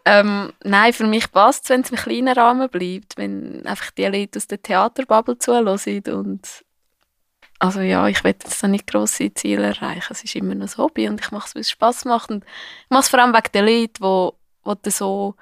ähm, 0.05 0.53
nein, 0.63 0.93
für 0.93 1.07
mich 1.07 1.33
passt 1.33 1.65
es, 1.65 1.71
wenn 1.71 1.81
es 1.81 1.91
im 1.91 1.97
kleinen 1.97 2.37
Rahmen 2.37 2.69
bleibt. 2.69 3.17
Wenn 3.17 3.67
einfach 3.67 3.91
die 3.93 4.07
Leute 4.07 4.39
aus 4.39 4.47
der 4.47 4.61
Theaterbubble 4.61 5.39
zuhören 5.39 5.69
und 5.69 6.65
also 7.63 7.81
ja, 7.81 8.09
ich 8.09 8.25
will 8.25 8.33
jetzt 8.33 8.61
nicht 8.65 8.89
grosse 8.89 9.33
Ziele 9.35 9.69
erreichen. 9.69 10.13
Es 10.13 10.25
ist 10.25 10.35
immer 10.35 10.57
noch 10.57 10.67
ein 10.67 10.77
Hobby 10.79 11.09
und 11.09 11.21
ich 11.21 11.31
mache 11.31 11.47
es, 11.47 11.55
weil 11.55 11.61
es 11.61 11.71
Spass 11.71 12.05
macht. 12.05 12.29
Und 12.31 12.43
ich 12.45 12.91
mache 12.91 13.03
es 13.03 13.09
vor 13.09 13.21
allem 13.21 13.33
wegen 13.33 13.53
den 13.55 13.65
Leuten, 13.65 14.03
die, 14.03 14.69
die 14.69 14.83
du 14.83 14.91
so 14.91 15.37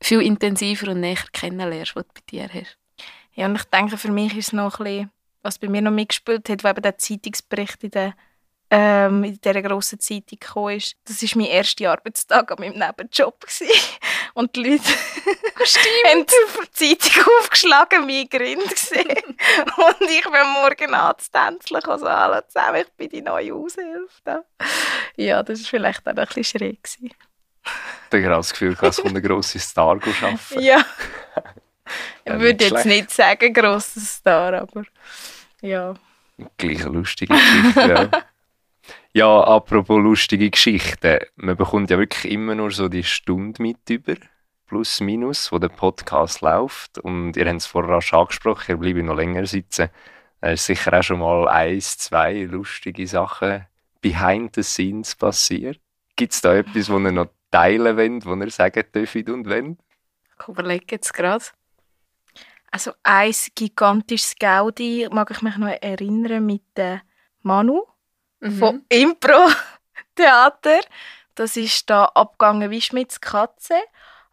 viel 0.00 0.22
intensiver 0.22 0.92
und 0.92 1.00
näher 1.00 1.18
kennenlernst, 1.32 1.96
was 1.96 2.04
du 2.04 2.12
bei 2.14 2.20
dir 2.30 2.48
hast. 2.48 2.78
Ja, 3.34 3.46
und 3.46 3.56
ich 3.56 3.64
denke, 3.64 3.98
für 3.98 4.12
mich 4.12 4.36
ist 4.36 4.48
es 4.48 4.52
noch 4.52 4.78
ein 4.78 4.84
bisschen 4.84 5.10
was 5.44 5.58
bei 5.58 5.68
mir 5.68 5.82
noch 5.82 5.92
mitgespielt 5.92 6.48
hat, 6.48 6.64
wo 6.64 6.68
eben 6.68 6.82
der 6.82 6.98
Zeitungsbericht 6.98 7.84
in 7.84 7.90
der 7.90 8.14
ähm, 8.70 9.22
in 9.22 9.40
dieser 9.40 9.62
grossen 9.62 10.00
Zeitung 10.00 10.38
gekommen 10.40 10.76
ist. 10.76 10.96
Das 11.04 11.22
war 11.22 11.28
mein 11.36 11.46
erster 11.46 11.92
Arbeitstag 11.92 12.50
an 12.50 12.58
meinem 12.58 12.78
Nebenjob. 12.78 13.40
Gewesen. 13.40 13.68
Und 14.34 14.56
die 14.56 14.64
Leute 14.64 14.88
haben 16.08 16.26
die 16.26 16.98
Zeitung 16.98 17.32
aufgeschlagen, 17.38 18.06
mein 18.06 18.28
Grind 18.28 18.68
gesehen. 18.68 19.04
Und 19.76 20.10
ich 20.10 20.24
bin 20.24 20.52
morgen 20.54 20.94
anzutänzeln, 20.94 21.84
also 21.84 22.06
alle 22.06 22.44
zusammen, 22.48 22.82
ich 22.82 22.92
bin 22.94 23.10
die 23.10 23.22
neue 23.22 23.54
Aushilfe. 23.54 24.44
Ja, 25.16 25.42
das 25.42 25.60
war 25.60 25.68
vielleicht 25.68 26.08
auch 26.08 26.16
ein 26.16 26.26
bisschen 26.26 26.44
schräg. 26.44 26.82
Gewesen. 26.82 27.10
Du 28.10 28.18
hast 28.18 28.36
das 28.36 28.50
Gefühl, 28.50 28.74
dass 28.74 28.96
kommt 28.96 29.16
ein 29.16 29.22
grosser 29.22 29.58
Star 29.58 29.90
arbeiten. 29.90 30.38
Ja. 30.60 30.84
Ich 32.24 32.32
würde 32.32 32.64
jetzt 32.64 32.86
nicht 32.86 33.10
sagen, 33.10 33.52
grosser 33.52 34.00
Star, 34.00 34.54
aber 34.54 34.84
ja. 35.64 35.94
Gleich 36.58 36.84
eine 36.84 36.98
lustige 36.98 37.34
Geschichte, 37.34 37.80
ja. 37.80 38.10
ja, 39.12 39.40
apropos 39.44 40.02
lustige 40.02 40.50
Geschichten. 40.50 41.18
Man 41.36 41.56
bekommt 41.56 41.90
ja 41.90 41.98
wirklich 41.98 42.32
immer 42.32 42.54
nur 42.54 42.70
so 42.70 42.88
die 42.88 43.04
Stunde 43.04 43.62
mit 43.62 43.88
über, 43.88 44.16
plus 44.66 45.00
minus, 45.00 45.50
wo 45.52 45.58
der 45.58 45.68
Podcast 45.68 46.42
läuft. 46.42 46.98
Und 46.98 47.36
ihr 47.36 47.46
habt 47.46 47.56
es 47.56 47.66
vorher 47.66 48.02
schon 48.02 48.20
angesprochen, 48.20 48.72
ihr 48.72 48.76
bleibt 48.76 49.06
noch 49.06 49.16
länger 49.16 49.46
sitzen. 49.46 49.88
Da 50.40 50.50
ist 50.50 50.66
sicher 50.66 50.98
auch 50.98 51.02
schon 51.02 51.20
mal 51.20 51.48
eins, 51.48 51.96
zwei 51.96 52.42
lustige 52.42 53.06
Sachen 53.06 53.66
behind 54.02 54.54
the 54.54 54.62
scenes 54.62 55.14
passiert. 55.14 55.80
Gibt 56.16 56.34
es 56.34 56.42
da 56.42 56.54
etwas, 56.56 56.90
wo 56.90 56.98
ihr 56.98 57.10
noch 57.10 57.30
teilen 57.50 57.96
wollt, 57.96 58.26
wo 58.26 58.34
ihr 58.34 58.50
sagen 58.50 58.84
dürft 58.94 59.28
und 59.30 59.48
wollt? 59.48 59.78
Ich 60.38 60.48
überlege 60.48 60.84
jetzt 60.90 61.14
gerade. 61.14 61.44
Also 62.74 62.90
ein 63.04 63.32
gigantisches 63.54 64.34
Gaudi 64.34 65.06
mag 65.12 65.30
ich 65.30 65.42
mich 65.42 65.56
noch 65.58 65.68
erinnern 65.68 66.44
mit 66.44 66.62
der 66.74 67.02
Manu 67.42 67.84
mhm. 68.40 68.58
von 68.58 68.84
Impro 68.88 69.48
Theater. 70.16 70.80
Das 71.36 71.56
ist 71.56 71.88
da 71.88 72.06
abgegangen 72.06 72.72
wie 72.72 72.80
Schmitz 72.80 73.20
Katze. 73.20 73.76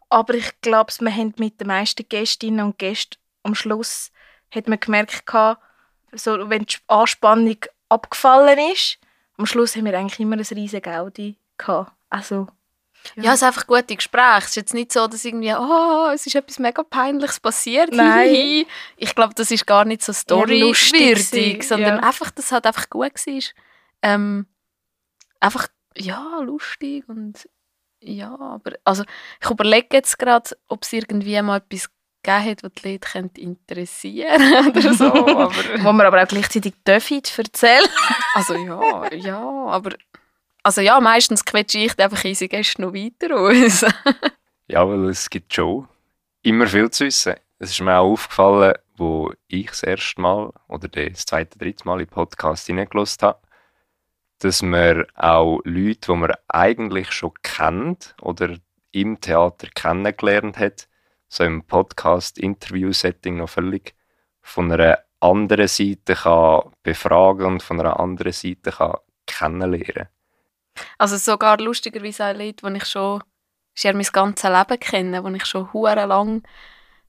Aber 0.08 0.34
ich 0.34 0.60
glaube, 0.60 0.92
wir 0.98 1.14
haben 1.14 1.32
mit 1.38 1.60
den 1.60 1.68
meisten 1.68 2.08
Gästinnen 2.08 2.66
und 2.66 2.78
Gästen 2.78 3.16
am 3.44 3.54
Schluss 3.54 4.10
hat 4.50 4.66
man 4.66 4.80
gemerkt, 4.80 5.22
so, 6.10 6.50
wenn 6.50 6.64
die 6.64 6.78
Anspannung 6.88 7.58
abgefallen 7.90 8.58
ist, 8.72 8.98
am 9.36 9.46
Schluss 9.46 9.76
haben 9.76 9.84
wir 9.84 9.96
eigentlich 9.96 10.18
immer 10.18 10.34
ein 10.34 10.40
riesiges 10.40 10.82
Gaudi 10.82 11.38
gehabt. 11.58 11.92
Also 12.10 12.48
ja. 13.16 13.24
ja, 13.24 13.30
es 13.32 13.42
ist 13.42 13.46
einfach 13.46 13.66
gute 13.66 13.96
Gespräche. 13.96 14.38
Es 14.38 14.46
ist 14.48 14.56
jetzt 14.56 14.74
nicht 14.74 14.92
so, 14.92 15.06
dass 15.06 15.24
irgendwie, 15.24 15.54
oh, 15.54 16.10
es 16.12 16.26
ist 16.26 16.34
etwas 16.34 16.58
mega 16.58 16.82
Peinliches 16.82 17.40
passiert. 17.40 17.92
Nein. 17.92 18.64
ich 18.96 19.14
glaube, 19.14 19.34
das 19.34 19.50
ist 19.50 19.66
gar 19.66 19.84
nicht 19.84 20.02
so 20.02 20.12
storywürdig, 20.12 21.66
sondern 21.66 21.96
ja. 21.96 22.02
einfach, 22.02 22.30
dass 22.30 22.46
es 22.46 22.52
halt 22.52 22.66
einfach 22.66 22.88
gut 22.90 23.14
war. 23.14 23.42
Ähm, 24.02 24.46
einfach, 25.40 25.68
ja, 25.96 26.40
lustig 26.40 27.08
und 27.08 27.48
ja, 28.04 28.36
aber 28.38 28.72
also 28.84 29.04
ich 29.40 29.50
überlege 29.50 29.88
jetzt 29.92 30.18
gerade, 30.18 30.50
ob 30.68 30.82
es 30.82 30.92
irgendwie 30.92 31.40
mal 31.40 31.58
etwas 31.58 31.88
gegeben 32.22 32.50
hat, 32.50 32.62
was 32.62 32.72
die 32.72 32.92
Leute 32.92 33.40
interessieren 33.40 34.66
oder 34.68 34.94
so. 34.94 35.04
Aber, 35.12 35.52
Wo 35.78 35.92
man 35.92 36.06
aber 36.06 36.22
auch 36.22 36.28
gleichzeitig 36.28 36.74
dürfen 36.86 37.22
erzählen. 37.36 37.88
also 38.34 38.54
ja, 38.54 39.12
ja, 39.12 39.40
aber 39.66 39.92
also 40.62 40.80
ja, 40.80 41.00
meistens 41.00 41.44
quetsche 41.44 41.78
ich 41.78 41.98
einfach 41.98 42.24
unsere 42.24 42.48
Gäste 42.48 42.82
noch 42.82 42.94
weiter 42.94 43.36
aus. 43.36 43.84
ja, 44.68 44.88
weil 44.88 45.08
es 45.08 45.28
gibt 45.28 45.52
schon 45.52 45.88
immer 46.42 46.66
viel 46.66 46.90
zu 46.90 47.04
wissen. 47.04 47.34
Es 47.58 47.70
ist 47.70 47.80
mir 47.80 47.98
auch 47.98 48.12
aufgefallen, 48.12 48.74
wo 48.96 49.32
ich 49.48 49.66
das 49.66 49.82
erste 49.82 50.20
Mal 50.20 50.52
oder 50.68 50.88
das 50.88 51.26
zweite, 51.26 51.58
dritte 51.58 51.84
Mal 51.86 52.00
im 52.00 52.08
Podcast 52.08 52.66
hineingelassen 52.66 53.28
habe, 53.28 53.40
dass 54.38 54.62
man 54.62 55.04
auch 55.14 55.60
Leute, 55.64 56.12
die 56.12 56.16
man 56.16 56.34
eigentlich 56.48 57.12
schon 57.12 57.32
kennt 57.42 58.14
oder 58.20 58.56
im 58.90 59.20
Theater 59.20 59.68
kennengelernt 59.74 60.58
hat, 60.58 60.88
so 61.28 61.44
im 61.44 61.64
Podcast-Interview-Setting 61.64 63.36
noch 63.36 63.48
völlig 63.48 63.94
von 64.42 64.70
einer 64.70 64.98
anderen 65.20 65.68
Seite 65.68 66.14
kann 66.14 66.72
befragen 66.82 67.46
und 67.46 67.62
von 67.62 67.80
einer 67.80 67.98
anderen 67.98 68.32
Seite 68.32 68.72
kann 68.72 68.96
kennenlernen 69.26 69.94
kann. 69.94 70.08
Also 70.98 71.16
sogar 71.16 71.58
lustigerweise 71.58 72.26
auch 72.26 72.34
Leute, 72.34 72.66
die 72.66 72.76
ich 72.76 72.84
schon 72.84 73.22
schon 73.74 73.96
mein 73.96 74.06
ganzes 74.12 74.50
Leben 74.50 74.80
kenne, 74.80 75.22
die 75.22 75.36
ich 75.36 75.46
schon 75.46 75.72
hure 75.72 76.06
lang 76.06 76.42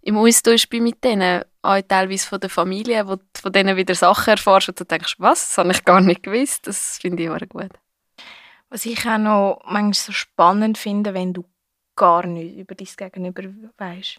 im 0.02 0.18
Austausch 0.18 0.68
bin 0.68 0.84
mit 0.84 1.04
denen, 1.04 1.44
auch 1.62 1.82
teilweise 1.88 2.28
von 2.28 2.40
der 2.40 2.50
Familie, 2.50 3.08
wo 3.08 3.16
du 3.16 3.24
von 3.40 3.54
denen 3.54 3.78
wieder 3.78 3.96
Sachen 3.96 4.32
erfährst 4.32 4.70
und 4.70 4.80
du 4.80 4.84
denkst, 4.84 5.16
was, 5.18 5.48
das 5.48 5.58
habe 5.58 5.72
ich 5.72 5.86
gar 5.86 6.02
nicht 6.02 6.24
gewusst, 6.24 6.68
das 6.68 6.98
finde 7.00 7.24
ich 7.24 7.30
auch 7.30 7.40
gut. 7.50 7.72
Was 8.70 8.86
ich 8.86 9.08
auch 9.08 9.18
noch 9.18 9.62
manchmal 9.66 9.94
so 9.94 10.12
spannend 10.12 10.78
finde, 10.78 11.14
wenn 11.14 11.34
du 11.34 11.46
gar 11.96 12.26
nichts 12.26 12.60
über 12.60 12.76
dein 12.76 12.88
Gegenüber 12.98 13.44
weißt. 13.78 14.18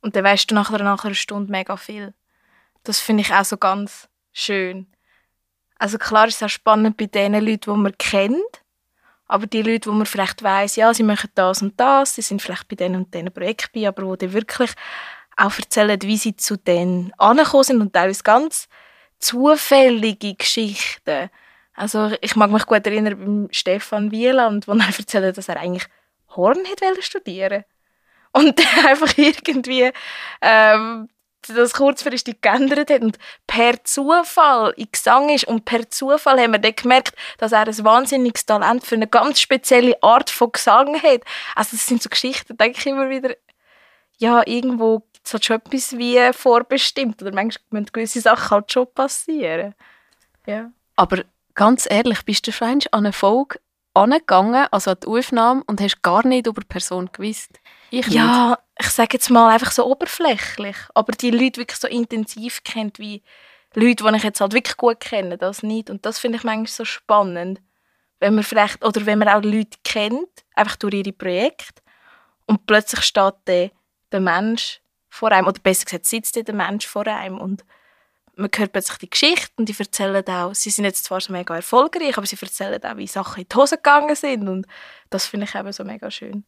Und 0.00 0.16
dann 0.16 0.24
weißt 0.24 0.50
du 0.50 0.54
nach 0.54 0.70
einer, 0.70 0.84
nach 0.84 1.04
einer 1.04 1.14
Stunde 1.14 1.50
mega 1.50 1.76
viel. 1.76 2.12
Das 2.82 2.98
finde 2.98 3.22
ich 3.22 3.32
auch 3.32 3.44
so 3.44 3.56
ganz 3.56 4.08
schön. 4.32 4.88
Also 5.78 5.98
klar 5.98 6.26
ist 6.26 6.36
es 6.36 6.42
auch 6.42 6.48
spannend 6.48 6.96
bei 6.96 7.06
den 7.06 7.32
Leuten, 7.34 7.72
die 7.72 7.80
man 7.80 7.96
kennt, 7.96 8.61
aber 9.26 9.46
die 9.46 9.62
Leute, 9.62 9.88
wo 9.88 9.94
man 9.94 10.06
vielleicht 10.06 10.42
weiß, 10.42 10.76
ja, 10.76 10.92
sie 10.92 11.02
machen 11.02 11.30
das 11.34 11.62
und 11.62 11.78
das, 11.78 12.14
sie 12.14 12.22
sind 12.22 12.42
vielleicht 12.42 12.68
bei 12.68 12.76
denen 12.76 12.96
und 12.96 13.14
diesen 13.14 13.32
Projekten 13.32 13.80
bei, 13.80 13.88
aber 13.88 14.06
wo 14.06 14.16
die 14.16 14.32
wirklich 14.32 14.72
auch 15.36 15.56
erzählen, 15.58 16.00
wie 16.02 16.16
sie 16.16 16.36
zu 16.36 16.56
denen 16.56 17.12
angekommen 17.18 17.64
sind 17.64 17.80
und 17.80 17.92
teilweise 17.92 18.22
ganz 18.22 18.68
zufällige 19.18 20.34
Geschichten. 20.34 21.30
Also 21.74 22.12
ich 22.20 22.36
mag 22.36 22.50
mich 22.50 22.66
gut 22.66 22.86
erinnern 22.86 23.18
beim 23.18 23.48
Stefan 23.50 24.10
Wieland, 24.10 24.68
wo 24.68 24.72
er 24.72 24.86
erzählt, 24.98 25.36
dass 25.36 25.48
er 25.48 25.56
eigentlich 25.56 25.86
Horn 26.36 26.58
hat 26.58 27.04
studieren 27.04 27.64
und 28.32 28.60
einfach 28.86 29.16
irgendwie 29.16 29.90
ähm, 30.40 31.08
das 31.48 31.74
kurzfristig 31.74 32.40
geändert 32.40 32.90
hat 32.90 33.02
und 33.02 33.18
per 33.46 33.82
Zufall 33.84 34.72
in 34.76 34.88
Gesang 34.90 35.28
ist 35.28 35.44
und 35.44 35.64
per 35.64 35.88
Zufall 35.90 36.40
haben 36.40 36.52
wir 36.52 36.58
dann 36.58 36.76
gemerkt, 36.76 37.14
dass 37.38 37.52
er 37.52 37.66
ein 37.66 37.84
wahnsinniges 37.84 38.46
Talent 38.46 38.84
für 38.86 38.94
eine 38.94 39.08
ganz 39.08 39.40
spezielle 39.40 40.00
Art 40.02 40.30
von 40.30 40.52
Gesang 40.52 41.02
hat. 41.02 41.22
Also 41.54 41.76
das 41.76 41.86
sind 41.86 42.02
so 42.02 42.08
Geschichten, 42.08 42.56
denke 42.56 42.78
ich 42.78 42.86
immer 42.86 43.10
wieder, 43.10 43.34
ja, 44.18 44.42
irgendwo 44.46 45.02
halt 45.32 45.44
schon 45.44 45.56
etwas 45.56 45.96
wie 45.96 46.18
vorbestimmt 46.32 47.22
oder 47.22 47.32
manchmal 47.32 47.64
müssen 47.70 47.92
gewisse 47.92 48.20
Sachen 48.20 48.50
halt 48.50 48.72
schon 48.72 48.92
passieren. 48.92 49.74
Ja. 50.46 50.70
Aber 50.96 51.24
ganz 51.54 51.86
ehrlich, 51.90 52.22
bist 52.24 52.46
du 52.46 52.52
schon 52.52 52.68
an 52.68 52.82
eine 52.92 53.12
Folge 53.12 53.60
angegangen, 53.94 54.66
also 54.70 54.92
an 54.92 54.98
die 55.02 55.06
Aufnahme, 55.06 55.62
und 55.66 55.80
hast 55.80 56.02
gar 56.02 56.26
nicht 56.26 56.46
über 56.46 56.60
die 56.60 56.66
Person 56.66 57.10
gewusst? 57.12 57.60
Ich 57.90 58.06
nicht. 58.06 58.58
Ich 58.84 58.90
sage 58.90 59.10
jetzt 59.12 59.30
mal 59.30 59.48
einfach 59.48 59.70
so 59.70 59.86
oberflächlich. 59.86 60.76
Aber 60.92 61.12
die 61.12 61.30
Leute 61.30 61.60
wirklich 61.60 61.78
so 61.78 61.86
intensiv 61.86 62.64
kennt 62.64 62.98
wie 62.98 63.22
Leute, 63.74 64.04
die 64.04 64.16
ich 64.16 64.24
jetzt 64.24 64.40
halt 64.40 64.54
wirklich 64.54 64.76
gut 64.76 64.98
kenne, 64.98 65.38
das 65.38 65.62
nicht. 65.62 65.88
Und 65.88 66.04
das 66.04 66.18
finde 66.18 66.38
ich 66.38 66.44
manchmal 66.44 66.66
so 66.66 66.84
spannend. 66.84 67.60
Wenn 68.18 68.34
man 68.34 68.42
vielleicht, 68.42 68.84
oder 68.84 69.06
wenn 69.06 69.20
man 69.20 69.28
auch 69.28 69.42
Leute 69.42 69.78
kennt, 69.84 70.28
einfach 70.54 70.74
durch 70.76 70.94
ihre 70.94 71.12
Projekte, 71.12 71.80
und 72.46 72.66
plötzlich 72.66 73.02
steht 73.04 73.34
der, 73.46 73.70
der 74.10 74.20
Mensch 74.20 74.80
vor 75.08 75.30
einem, 75.30 75.46
oder 75.46 75.60
besser 75.60 75.84
gesagt, 75.84 76.06
sitzt 76.06 76.34
der 76.34 76.54
Mensch 76.54 76.86
vor 76.86 77.06
einem 77.06 77.38
und 77.38 77.64
man 78.34 78.50
hört 78.54 78.72
plötzlich 78.72 78.98
die 78.98 79.10
Geschichte 79.10 79.52
und 79.56 79.68
die 79.68 79.76
erzählen 79.78 80.26
auch, 80.26 80.54
sie 80.54 80.70
sind 80.70 80.86
jetzt 80.86 81.04
zwar 81.04 81.20
so 81.20 81.32
mega 81.32 81.54
erfolgreich, 81.54 82.16
aber 82.18 82.26
sie 82.26 82.36
erzählen 82.40 82.82
auch, 82.82 82.96
wie 82.96 83.06
Sachen 83.06 83.42
in 83.42 83.48
die 83.48 83.56
Hose 83.56 83.76
gegangen 83.76 84.16
sind 84.16 84.48
und 84.48 84.66
das 85.08 85.26
finde 85.26 85.46
ich 85.46 85.54
eben 85.54 85.72
so 85.72 85.84
mega 85.84 86.10
schön. 86.10 86.44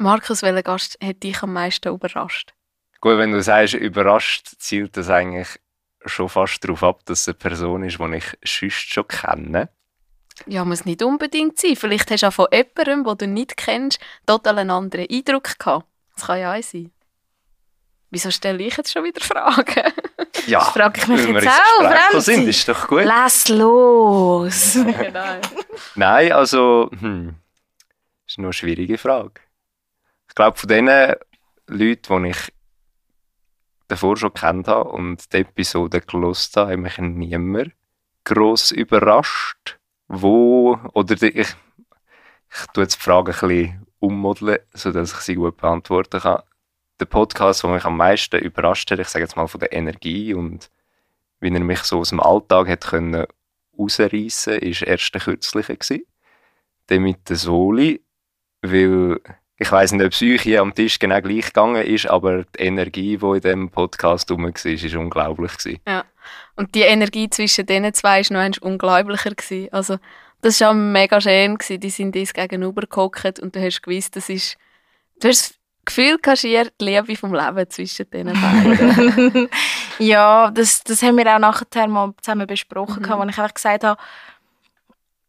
Markus, 0.00 0.42
welcher 0.42 0.62
Gast 0.62 0.98
hat 1.04 1.22
dich 1.22 1.42
am 1.42 1.52
meisten 1.52 1.92
überrascht? 1.94 2.54
Gut, 3.02 3.18
wenn 3.18 3.32
du 3.32 3.42
sagst, 3.42 3.74
überrascht, 3.74 4.48
zielt 4.58 4.96
das 4.96 5.10
eigentlich 5.10 5.60
schon 6.06 6.30
fast 6.30 6.64
darauf 6.64 6.82
ab, 6.82 7.00
dass 7.04 7.20
es 7.20 7.28
eine 7.28 7.34
Person 7.34 7.84
ist, 7.84 7.98
die 7.98 8.14
ich 8.16 8.24
sonst 8.46 8.92
schon 8.94 9.06
kenne. 9.06 9.68
Ja, 10.46 10.64
muss 10.64 10.86
nicht 10.86 11.02
unbedingt 11.02 11.58
sein. 11.58 11.76
Vielleicht 11.76 12.10
hast 12.10 12.22
du 12.22 12.28
auch 12.28 12.32
von 12.32 12.46
jemandem, 12.50 13.04
den 13.04 13.18
du 13.18 13.26
nicht 13.26 13.58
kennst, 13.58 14.00
total 14.24 14.60
einen 14.60 14.70
anderen 14.70 15.06
Eindruck 15.10 15.58
gehabt. 15.58 15.86
Das 16.16 16.26
kann 16.26 16.40
ja 16.40 16.54
auch 16.54 16.62
sein. 16.62 16.90
Wieso 18.08 18.30
stelle 18.30 18.62
ich 18.62 18.78
jetzt 18.78 18.92
schon 18.92 19.04
wieder 19.04 19.20
Fragen? 19.20 19.92
Ja, 20.46 20.60
Das 20.60 20.68
frage 20.70 20.98
ich 21.02 21.08
mich 21.08 21.26
jetzt 21.26 21.46
auch, 21.46 21.82
Franzi. 21.84 22.20
sind, 22.36 22.48
ist 22.48 22.66
doch 22.66 22.88
gut. 22.88 23.04
Lass 23.04 23.48
los! 23.48 24.78
genau. 24.82 25.40
Nein, 25.94 26.32
also, 26.32 26.90
hm, 26.98 27.34
ist 28.26 28.38
noch 28.38 28.44
eine 28.44 28.52
schwierige 28.54 28.96
Frage. 28.96 29.42
Ich 30.30 30.34
glaube, 30.36 30.56
von 30.56 30.68
den 30.68 30.86
Leuten, 31.66 32.22
die 32.22 32.30
ich 32.30 32.52
davor 33.88 34.16
schon 34.16 34.32
kennt 34.32 34.68
habe 34.68 34.90
und 34.90 35.32
die 35.32 35.38
Episode 35.38 36.00
gelost 36.00 36.56
habe, 36.56 36.70
hat 36.70 36.78
mich 36.78 36.98
niemand 36.98 37.72
gross 38.22 38.70
überrascht. 38.70 39.80
Wo, 40.06 40.78
oder 40.92 41.16
die, 41.16 41.30
ich, 41.30 41.48
ich 42.48 42.66
tue 42.72 42.84
jetzt 42.84 42.94
die 42.94 43.02
Frage 43.02 43.32
ein 43.32 43.48
bisschen 43.48 43.86
ummodeln, 43.98 44.58
sodass 44.72 45.12
ich 45.14 45.18
sie 45.18 45.34
gut 45.34 45.56
beantworten 45.56 46.20
kann. 46.20 46.44
Der 47.00 47.06
Podcast, 47.06 47.64
der 47.64 47.70
mich 47.70 47.84
am 47.84 47.96
meisten 47.96 48.38
überrascht 48.38 48.88
hat, 48.92 49.00
ich 49.00 49.08
sage 49.08 49.24
jetzt 49.24 49.36
mal 49.36 49.48
von 49.48 49.58
der 49.58 49.72
Energie 49.72 50.32
und 50.32 50.70
wie 51.40 51.52
er 51.52 51.58
mich 51.58 51.80
so 51.80 51.98
aus 51.98 52.10
dem 52.10 52.20
Alltag 52.20 52.68
hat 52.68 52.86
können 52.86 53.26
rausreißen, 53.76 54.60
ist 54.60 54.82
erst 54.82 55.12
der 55.12 55.22
kürzliche 55.22 55.76
gsi. 55.76 56.06
Der 56.88 57.00
mit 57.00 57.28
der 57.28 57.36
Soli, 57.36 58.00
weil 58.62 59.20
ich 59.60 59.70
weiß 59.70 59.92
nicht, 59.92 60.06
ob 60.06 60.12
es 60.12 60.22
euch 60.22 60.40
hier 60.40 60.62
am 60.62 60.74
Tisch 60.74 60.98
genau 60.98 61.20
gleich 61.20 61.46
gegangen 61.46 61.84
ist, 61.84 62.06
aber 62.08 62.44
die 62.44 62.62
Energie, 62.62 63.18
die 63.18 63.26
in 63.26 63.40
diesem 63.40 63.70
Podcast 63.70 64.30
rum 64.30 64.44
war, 64.44 64.50
ist 64.64 64.94
unglaublich 64.94 65.58
gewesen. 65.58 65.80
Und 66.56 66.74
die 66.74 66.80
Energie 66.80 67.28
zwischen 67.28 67.66
diesen 67.66 67.92
zwei 67.92 68.22
war 68.22 68.48
noch 68.48 68.58
unglaublicher. 68.62 69.30
Gewesen. 69.30 69.68
Also, 69.70 69.98
das 70.40 70.58
war 70.62 70.70
auch 70.70 70.74
mega 70.74 71.20
schön. 71.20 71.58
Gewesen. 71.58 71.78
Die 71.78 71.90
sind 71.90 72.16
uns 72.16 72.32
gegenüber 72.32 72.82
gehockt 72.88 73.38
und 73.38 73.54
du 73.54 73.62
hast 73.62 73.82
gewusst, 73.82 74.16
das 74.16 74.30
ist... 74.30 74.56
Du 75.20 75.28
hast 75.28 75.50
das 75.50 75.54
Gefühl, 75.84 76.18
kaschiert 76.18 76.72
die 76.80 76.86
Liebe 76.86 77.16
vom 77.16 77.34
Leben 77.34 77.68
zwischen 77.68 78.08
diesen 78.10 78.32
beiden. 78.32 79.48
ja, 79.98 80.50
das, 80.50 80.82
das 80.84 81.02
haben 81.02 81.18
wir 81.18 81.34
auch 81.34 81.38
nachher 81.38 81.86
mal 81.88 82.14
zusammen 82.22 82.46
besprochen, 82.46 83.02
Mhm. 83.02 83.08
wo 83.10 83.22
ich 83.24 83.38
einfach 83.38 83.52
gesagt 83.52 83.84
habe, 83.84 84.00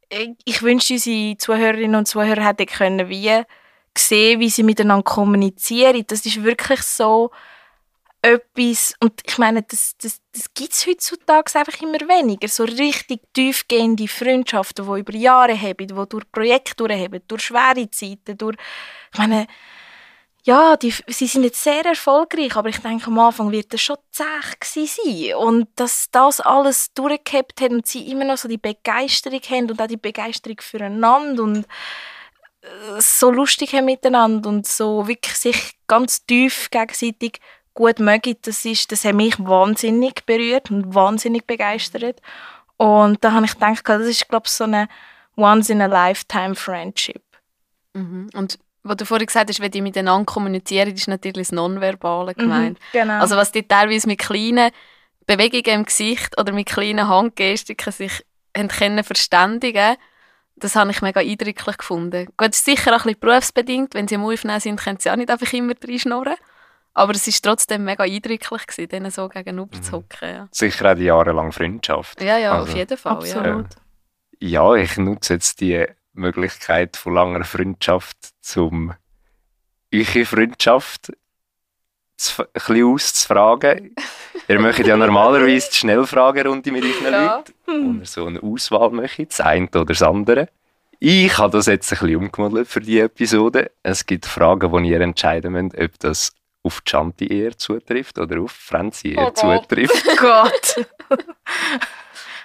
ich, 0.09 0.29
ich 0.45 0.61
wünschte, 0.61 0.93
unsere 0.93 1.37
Zuhörerinnen 1.37 1.95
und 1.95 2.07
Zuhörer 2.07 2.45
hätten 2.45 2.65
können 2.65 3.09
wie 3.09 3.43
sehen, 3.97 4.39
wie 4.39 4.49
sie 4.49 4.63
miteinander 4.63 5.03
kommunizieren. 5.03 6.03
Das 6.07 6.25
ist 6.25 6.43
wirklich 6.43 6.81
so 6.81 7.31
etwas, 8.21 8.93
und 8.99 9.13
ich 9.25 9.37
meine, 9.37 9.63
das, 9.63 9.95
das, 10.01 10.21
das 10.31 10.53
gibt 10.53 10.73
es 10.73 10.85
heutzutage 10.85 11.57
einfach 11.57 11.81
immer 11.81 11.99
weniger. 12.01 12.47
So 12.47 12.63
richtig 12.63 13.21
tiefgehende 13.33 14.07
Freundschaften, 14.07 14.85
die 14.85 14.99
über 14.99 15.15
Jahre 15.15 15.59
haben, 15.59 15.87
die 15.87 15.87
durch 15.87 16.31
Projekte 16.31 16.75
durchhaben, 16.75 17.21
durch 17.27 17.43
schwere 17.43 17.89
Zeiten, 17.89 18.37
durch, 18.37 18.57
ich 19.11 19.19
meine, 19.19 19.47
ja, 20.43 20.75
die, 20.75 20.93
sie 21.07 21.27
sind 21.27 21.43
jetzt 21.43 21.63
sehr 21.63 21.85
erfolgreich, 21.85 22.55
aber 22.55 22.69
ich 22.69 22.79
denke, 22.79 23.07
am 23.07 23.19
Anfang 23.19 23.51
wird 23.51 23.73
das 23.73 23.81
schon 23.81 23.97
zäh 24.11 24.85
sein. 24.85 25.35
Und 25.35 25.67
dass 25.75 26.09
das 26.11 26.41
alles 26.41 26.93
durchgehabt 26.93 27.61
hat 27.61 27.71
und 27.71 27.85
sie 27.85 28.09
immer 28.09 28.25
noch 28.25 28.37
so 28.37 28.47
die 28.47 28.57
Begeisterung 28.57 29.41
haben 29.41 29.69
und 29.69 29.81
auch 29.81 29.87
die 29.87 29.97
Begeisterung 29.97 30.57
füreinander 30.59 31.43
und 31.43 31.67
so 32.99 33.31
lustig 33.31 33.73
haben 33.73 33.85
miteinander 33.85 34.49
und 34.49 34.67
so 34.67 35.07
wirklich 35.07 35.35
sich 35.35 35.73
ganz 35.87 36.25
tief 36.25 36.69
gegenseitig 36.69 37.39
gut 37.73 37.99
mögen, 37.99 38.35
das, 38.41 38.65
ist, 38.65 38.91
das 38.91 39.05
hat 39.05 39.15
mich 39.15 39.39
wahnsinnig 39.39 40.25
berührt 40.25 40.69
und 40.69 40.93
wahnsinnig 40.93 41.47
begeistert. 41.47 42.21
Und 42.77 43.23
da 43.23 43.31
habe 43.33 43.45
ich 43.45 43.53
gedacht, 43.53 43.87
das 43.87 44.01
ist, 44.01 44.27
glaube 44.27 44.45
ich, 44.45 44.51
so 44.51 44.65
eine 44.65 44.87
Once-in-a-Lifetime-Friendship. 45.37 47.23
mhm. 47.93 48.29
Und 48.33 48.59
was 48.83 48.97
du 48.97 49.05
vorhin 49.05 49.27
gesagt 49.27 49.49
hast, 49.49 49.59
wenn 49.59 49.71
die 49.71 49.81
miteinander 49.81 50.25
kommunizieren, 50.25 50.93
ist 50.93 51.07
natürlich 51.07 51.49
das 51.49 51.55
Nonverbale 51.55 52.33
gemeint. 52.33 52.79
genau. 52.91 53.19
Also 53.19 53.35
was 53.35 53.51
die 53.51 53.67
teilweise 53.67 54.07
mit 54.07 54.19
kleinen 54.19 54.71
Bewegungen 55.27 55.81
im 55.81 55.85
Gesicht 55.85 56.39
oder 56.39 56.51
mit 56.51 56.67
kleinen 56.67 57.07
Handgestiken 57.07 57.91
sich 57.91 58.25
können 58.53 59.03
verständigen 59.03 59.97
das 60.61 60.75
habe 60.75 60.91
ich 60.91 61.01
mega 61.01 61.19
eindrücklich 61.19 61.77
gefunden. 61.77 62.27
Gut, 62.37 62.49
es 62.51 62.57
ist 62.59 62.65
sicher 62.65 62.91
auch 62.91 63.05
ein 63.05 63.13
bisschen 63.13 63.19
berufsbedingt. 63.19 63.93
Wenn 63.93 64.07
sie 64.07 64.15
am 64.15 64.23
Aufnehmen 64.25 64.59
sind, 64.59 64.79
können 64.79 64.99
sie 64.99 65.11
auch 65.11 65.15
nicht 65.15 65.29
einfach 65.29 65.51
immer 65.53 65.73
reinschnurren. 65.83 66.35
Aber 66.93 67.13
es 67.13 67.27
ist 67.27 67.41
trotzdem 67.43 67.85
mega 67.85 68.03
eindrücklich 68.03 68.67
gewesen, 68.67 68.89
denen 68.89 69.11
so 69.11 69.29
gegenüber 69.29 69.81
zu 69.81 69.93
hocken. 69.93 70.29
Ja, 70.29 70.47
Sicher 70.51 70.91
auch 70.91 70.95
die 70.95 71.03
jahrelange 71.05 71.51
Freundschaft. 71.51 72.21
ja, 72.21 72.37
ja 72.37 72.53
Also, 72.53 72.71
auf 72.71 72.77
jeden 72.77 72.97
Fall. 72.97 73.25
Ja. 73.27 73.35
Absolut. 73.35 73.67
Ja, 74.39 74.75
ich 74.75 74.97
nutze 74.97 75.33
jetzt 75.35 75.61
die 75.61 75.85
Möglichkeit 76.13 76.97
von 76.97 77.13
langer 77.13 77.43
Freundschaft, 77.43 78.17
um 78.55 78.93
eure 79.93 80.25
Freundschaft 80.25 81.11
zu, 82.21 82.43
ein 82.43 82.47
bisschen 82.53 82.85
auszufragen. 82.85 83.95
ihr 84.47 84.59
möchtet 84.59 84.87
ja 84.87 84.97
normalerweise 84.97 85.69
die 85.71 85.77
Schnellfragerunde 85.77 86.71
mit 86.71 86.83
euren 86.83 87.13
Ja. 87.13 87.35
Leuten, 87.37 87.53
wo 87.95 87.99
ihr 87.99 88.05
so 88.05 88.25
eine 88.25 88.41
Auswahl 88.41 88.89
möchtet, 88.91 89.31
das 89.31 89.41
eine 89.41 89.67
oder 89.67 89.85
das 89.85 90.01
andere. 90.01 90.49
Ich 90.99 91.35
habe 91.37 91.51
das 91.57 91.65
jetzt 91.65 91.91
ein 91.91 91.97
bisschen 91.99 92.15
umgemodelt 92.17 92.67
für 92.67 92.79
die 92.79 92.99
Episode. 92.99 93.71
Es 93.81 94.05
gibt 94.05 94.25
Fragen, 94.27 94.71
wo 94.71 94.77
ihr 94.79 95.01
entscheiden 95.01 95.53
müsst, 95.53 95.77
ob 95.79 95.97
das 95.99 96.31
auf 96.63 96.81
Chanti 96.87 97.25
eher 97.25 97.57
zutrifft 97.57 98.19
oder 98.19 98.39
auf 98.41 98.51
Franzi 98.51 99.13
eher 99.13 99.27
Oh 99.27 99.31
Gott. 99.33 99.63
zutrifft. 99.63 100.05
Gott. 100.17 100.85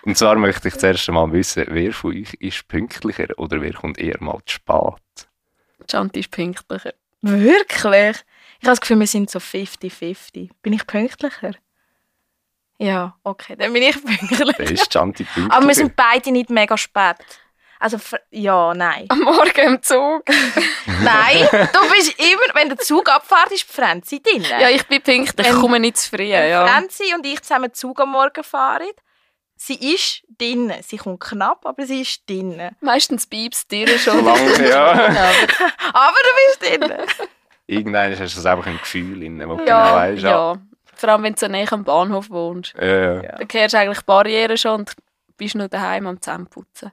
Und 0.05 0.17
zwar 0.17 0.37
möchte 0.37 0.69
ich 0.69 0.77
zuerst 0.77 1.07
einmal 1.09 1.31
wissen, 1.33 1.65
wer 1.69 1.93
von 1.93 2.13
euch 2.13 2.33
ist 2.35 2.67
pünktlicher 2.69 3.27
oder 3.37 3.61
wer 3.61 3.75
kommt 3.75 3.99
eher 3.99 4.17
mal 4.21 4.39
zu 4.47 4.55
spät? 4.55 5.29
Chanti 5.91 6.21
ist 6.21 6.31
pünktlicher. 6.31 6.95
Wirklich? 7.21 8.17
Ich 8.67 8.69
habe 8.69 8.73
das 8.75 8.81
Gefühl, 8.81 8.99
wir 8.99 9.07
sind 9.07 9.31
so 9.31 9.39
50-50. 9.39 10.51
Bin 10.61 10.73
ich 10.73 10.85
pünktlicher? 10.89 11.53
Ja, 12.79 13.15
okay, 13.23 13.55
dann 13.55 13.73
bin 13.73 13.85
ich 13.85 13.95
pünktlicher. 14.05 14.59
ist 14.59 14.93
Chanti 14.93 15.23
pünktlicher? 15.23 15.57
Aber 15.57 15.69
wir 15.69 15.75
sind 15.77 15.95
beide 15.95 16.33
nicht 16.33 16.51
mega 16.51 16.77
spät. 16.77 17.15
Also, 17.79 17.97
ja, 18.33 18.75
nein. 18.75 19.05
Am 19.09 19.21
Morgen 19.21 19.61
im 19.61 19.81
Zug. 19.83 20.25
nein, 21.05 21.47
du 21.53 21.91
bist 21.93 22.19
immer, 22.19 22.55
wenn 22.55 22.69
der 22.71 22.79
Zug 22.79 23.09
abfährt, 23.09 23.53
ist 23.53 23.69
die 23.69 23.73
Franzi 23.73 24.21
drin. 24.21 24.43
Ja, 24.43 24.69
ich 24.69 24.85
bin 24.89 25.01
pünktlich, 25.01 25.47
ich 25.47 25.55
komme 25.55 25.79
nicht 25.79 25.99
zu 25.99 26.11
früh. 26.11 26.29
Wenn 26.33 26.51
Ja. 26.51 26.67
Franzi 26.67 27.15
und 27.15 27.25
ich 27.25 27.41
zusammen 27.43 27.73
Zug 27.73 28.01
am 28.01 28.11
Morgen 28.11 28.43
fahren, 28.43 28.91
sie 29.55 29.95
ist 29.95 30.25
drin. 30.37 30.73
Sie 30.85 30.97
kommt 30.97 31.21
knapp, 31.21 31.65
aber 31.65 31.87
sie 31.87 32.01
ist 32.01 32.29
drin. 32.29 32.71
Meistens 32.81 33.29
piepst 33.29 33.71
dir 33.71 33.97
schon. 33.97 34.25
Lange, 34.25 34.69
ja. 34.69 34.91
Aber, 34.91 35.15
Aber 35.93 36.17
du 36.25 36.59
bist 36.59 36.83
drin. 36.83 37.29
Irgendwann 37.67 38.11
hast 38.13 38.19
du 38.21 38.25
das 38.25 38.47
einfach 38.47 38.67
ein 38.67 38.79
Gefühl, 38.79 39.23
in 39.23 39.39
dem, 39.39 39.49
wo 39.49 39.57
du 39.57 39.65
genau 39.65 39.77
ja, 39.79 39.95
weißt, 39.95 40.23
ja. 40.23 40.31
ja. 40.31 40.57
Vor 40.95 41.09
allem, 41.11 41.23
wenn 41.25 41.35
du 41.35 41.41
so 41.41 41.49
näher 41.49 41.73
am 41.73 41.85
Bahnhof 41.85 42.31
wohnst. 42.31 42.75
Ja. 42.81 43.23
Ja. 43.23 43.37
Dann 43.39 43.49
kehrst 43.49 43.75
du 43.75 43.79
eigentlich 43.79 43.99
die 43.99 44.05
Barrieren 44.05 44.57
schon 44.57 44.81
und 44.81 44.93
bist 45.37 45.55
nur 45.55 45.69
daheim 45.69 46.07
am 46.07 46.21
Zähneputzen. 46.21 46.93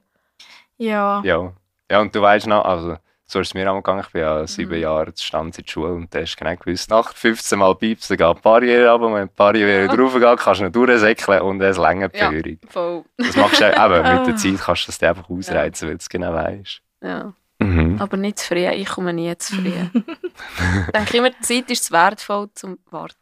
Ja. 0.76 1.22
ja. 1.24 1.52
Ja, 1.90 2.00
und 2.00 2.14
du 2.14 2.20
weißt 2.20 2.46
noch, 2.46 2.64
also, 2.64 2.96
so 3.26 3.40
ist 3.40 3.48
es 3.48 3.54
mir 3.54 3.70
angegangen, 3.70 4.02
ich 4.06 4.12
bin 4.12 4.22
ja 4.22 4.46
sieben 4.46 4.72
Mhm. 4.76 4.82
Jahre 4.82 5.14
zu 5.14 5.24
Stand 5.24 5.56
in 5.58 5.64
der 5.64 5.70
Schule 5.70 5.92
und 5.92 6.14
da 6.14 6.20
hast 6.20 6.34
du 6.34 6.44
genau 6.44 6.56
gewusst, 6.56 6.90
nach 6.90 7.14
15 7.14 7.58
Mal 7.58 7.74
piepsen 7.76 8.16
geht 8.16 8.36
die 8.36 8.40
Barriere 8.40 8.90
ab 8.90 9.00
und 9.00 9.14
wenn 9.14 9.28
die 9.28 9.34
Barriere 9.36 9.86
Ja. 9.86 9.86
drauf 9.96 10.14
geht, 10.14 10.38
kannst 10.38 10.60
du 10.60 10.64
nicht 10.64 10.76
durchsäckeln 10.76 11.40
und 11.42 11.60
es 11.60 11.78
länger 11.78 12.10
Ja. 12.14 12.30
Voll. 12.68 13.04
Das 13.16 13.36
machst 13.36 13.60
du 13.60 13.64
eben, 13.66 14.16
mit 14.18 14.26
der 14.26 14.36
Zeit 14.36 14.58
kannst 14.60 14.82
du 14.82 14.86
das 14.86 14.98
dir 14.98 15.08
einfach 15.10 15.30
ausreizen, 15.30 15.88
weil 15.88 15.94
du 15.96 16.00
es 16.00 16.08
genau 16.08 16.32
weißt. 16.34 16.80
Ja. 17.02 17.32
Mhm. 17.64 18.00
Aber 18.00 18.16
nicht 18.16 18.38
zu 18.38 18.48
früh, 18.48 18.66
ich 18.68 18.88
komme 18.88 19.12
nie 19.12 19.36
zu 19.38 19.56
früh. 19.56 19.72
ich 19.94 20.92
denke 20.92 21.16
immer, 21.16 21.30
die 21.30 21.40
Zeit 21.40 21.70
ist 21.70 21.90
wertvoll 21.90 22.50
zum 22.54 22.78
Warten. 22.90 23.16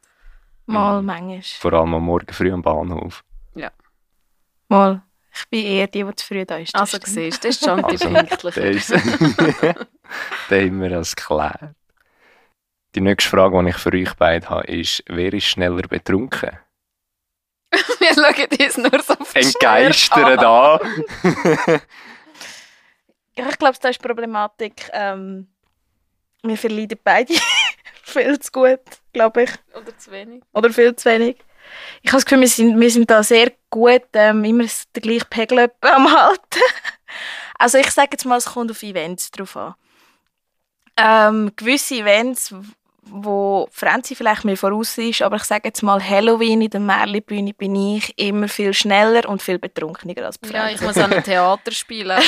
Mal, 0.66 1.02
manchmal. 1.02 1.42
Vor 1.42 1.72
allem 1.72 1.94
am 1.94 2.04
Morgen 2.04 2.32
früh 2.32 2.52
am 2.52 2.62
Bahnhof. 2.62 3.24
Mal. 4.72 5.02
Ich 5.34 5.48
bin 5.50 5.64
eher 5.66 5.86
die, 5.86 6.02
die 6.02 6.14
zu 6.14 6.26
früh 6.26 6.46
da 6.46 6.56
ist. 6.56 6.74
Also 6.74 6.96
stimmt. 6.96 7.14
siehst 7.14 7.44
du, 7.44 7.48
das 7.48 7.56
ist 7.56 7.64
schon 7.64 7.78
die 7.78 8.04
Also, 8.04 8.60
ist, 8.60 8.90
den 10.50 10.70
haben 10.70 10.80
wir 10.80 10.88
das 10.88 11.14
geklärt. 11.14 11.74
Die 12.94 13.00
nächste 13.02 13.30
Frage, 13.30 13.62
die 13.62 13.68
ich 13.68 13.76
für 13.76 13.92
euch 13.92 14.14
beide 14.14 14.48
habe, 14.48 14.66
ist, 14.66 15.02
wer 15.08 15.32
ist 15.32 15.44
schneller 15.44 15.82
betrunken? 15.82 16.58
Wir 17.98 18.14
schauen 18.14 18.66
uns 18.66 18.76
nur 18.76 19.02
so 19.02 19.14
Entgeistert 19.34 20.38
an. 20.40 20.80
an. 20.80 21.80
Ja, 23.36 23.48
ich 23.48 23.58
glaube, 23.58 23.78
da 23.80 23.88
ist 23.88 24.02
die 24.02 24.06
Problematik. 24.06 24.90
Ähm, 24.92 25.48
wir 26.42 26.58
verleiden 26.58 26.98
beide 27.02 27.34
viel 28.02 28.38
zu 28.38 28.52
gut, 28.52 28.80
glaube 29.12 29.44
ich. 29.44 29.50
Oder 29.74 29.96
zu 29.96 30.10
wenig. 30.10 30.42
Oder 30.52 30.70
viel 30.70 30.94
zu 30.94 31.08
wenig. 31.10 31.36
Ich 32.02 32.10
habe 32.10 32.18
das 32.18 32.24
Gefühl, 32.24 32.40
wir 32.40 32.48
sind, 32.48 32.80
wir 32.80 32.90
sind 32.90 33.10
da 33.10 33.22
sehr 33.22 33.52
gut, 33.70 34.02
ähm, 34.14 34.44
immer 34.44 34.64
den 34.64 35.02
gleichen 35.02 35.28
Pegel 35.30 35.70
am 35.80 36.12
halten. 36.12 36.60
also 37.58 37.78
ich 37.78 37.90
sage 37.90 38.10
jetzt 38.12 38.24
mal, 38.24 38.38
es 38.38 38.46
kommt 38.46 38.70
auf 38.70 38.82
Events 38.82 39.30
drauf 39.30 39.56
an. 39.56 39.74
Ähm, 40.96 41.52
gewisse 41.56 41.94
Events, 41.94 42.54
wo 43.04 43.68
Franzi 43.72 44.14
vielleicht 44.14 44.44
mir 44.44 44.56
voraus 44.56 44.96
ist, 44.96 45.22
aber 45.22 45.36
ich 45.36 45.42
sage 45.44 45.68
jetzt 45.68 45.82
mal 45.82 46.00
Halloween 46.02 46.62
in 46.62 46.70
der 46.70 46.80
Märli-Bühne 46.80 47.52
bin 47.52 47.74
ich 47.74 48.16
immer 48.18 48.46
viel 48.48 48.72
schneller 48.72 49.28
und 49.28 49.42
viel 49.42 49.58
betrunkener 49.58 50.24
als 50.24 50.38
die 50.38 50.48
Ja, 50.50 50.60
Franzi. 50.60 50.74
ich 50.76 50.80
muss 50.82 50.96
an 50.98 51.12
ein 51.12 51.24
Theater 51.24 51.72
spielen. 51.72 52.18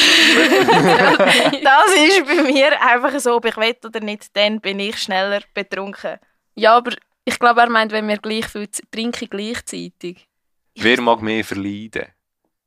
Das 1.63 1.93
ist 1.95 2.27
bei 2.27 2.43
mir 2.43 2.81
einfach 2.83 3.19
so, 3.21 3.37
ob 3.37 3.45
ich 3.47 3.57
will 3.57 3.77
oder 3.85 4.01
nicht, 4.01 4.37
dann 4.37 4.61
bin 4.61 4.79
ich 4.81 4.99
schneller 4.99 5.41
betrunken. 5.55 6.19
ja, 6.57 6.77
aber 6.77 6.93
ich 7.25 7.39
glaube, 7.39 7.61
er 7.63 7.71
meint, 7.71 7.93
wenn 7.93 8.07
wir 8.09 8.19
gleich 8.19 8.47
viel 8.47 8.69
trinken 8.91 9.29
gleichzeitig. 9.31 10.29
Wer 10.77 11.01
mag 11.01 11.23
mehr 11.23 11.43
verleiden? 11.45 12.07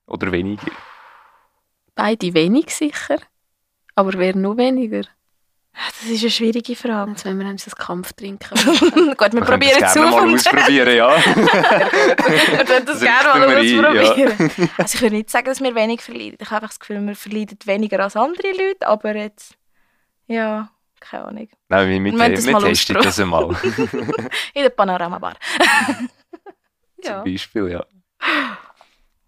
Oder 0.07 0.31
weniger? 0.31 0.71
Beide 1.93 2.33
wenig 2.33 2.73
sicher. 2.73 3.17
Aber 3.93 4.13
wer 4.13 4.35
nur 4.35 4.57
weniger? 4.57 5.03
Das 5.77 6.09
ist 6.09 6.21
eine 6.21 6.31
schwierige 6.31 6.75
Frage. 6.75 7.11
Jetzt 7.11 7.25
wenn 7.25 7.37
wir 7.37 7.45
haben 7.45 7.57
so 7.57 7.69
einen 7.69 7.85
Kampf 7.85 8.13
trinken. 8.13 8.55
Gut, 8.55 8.65
wir, 8.65 9.17
können 9.17 9.45
probieren 9.45 9.83
es 9.83 9.97
auf 9.97 10.09
mal 10.09 10.23
und 10.23 10.35
ausprobieren, 10.35 10.95
ja. 10.95 11.15
wir 11.25 12.67
würden 12.67 12.85
das 12.85 12.99
Das 12.99 13.01
gerne 13.01 13.39
mal 13.39 13.49
wir 13.49 13.57
ein, 13.57 13.85
ausprobieren. 13.85 14.69
Also 14.77 14.95
ich 14.95 15.01
würde 15.01 15.15
nicht 15.15 15.29
sagen, 15.29 15.45
dass 15.45 15.61
wir 15.61 15.75
wenig 15.75 16.01
verleiden. 16.01 16.37
Ich 16.39 16.47
habe 16.47 16.55
einfach 16.57 16.69
das 16.69 16.79
Gefühl, 16.79 17.05
wir 17.05 17.15
verleiden 17.15 17.57
weniger 17.65 17.99
als 17.99 18.15
andere 18.15 18.47
Leute, 18.47 18.87
aber 18.87 19.15
jetzt, 19.15 19.55
ja, 20.25 20.69
keine 20.99 21.25
Ahnung. 21.25 21.49
Nein, 21.69 21.89
wir, 21.89 22.03
wir, 22.03 22.13
Wir 22.13 22.45
wir 22.45 22.51
mal 22.51 22.63
testen 22.63 22.95
das 22.95 23.19
einmal. 23.19 23.55
In 24.53 24.63
der 24.63 24.69
Panorama-Bar. 24.69 25.35
ja. 27.03 27.23
Zum 27.23 27.31
Beispiel, 27.31 27.69
ja. 27.69 27.85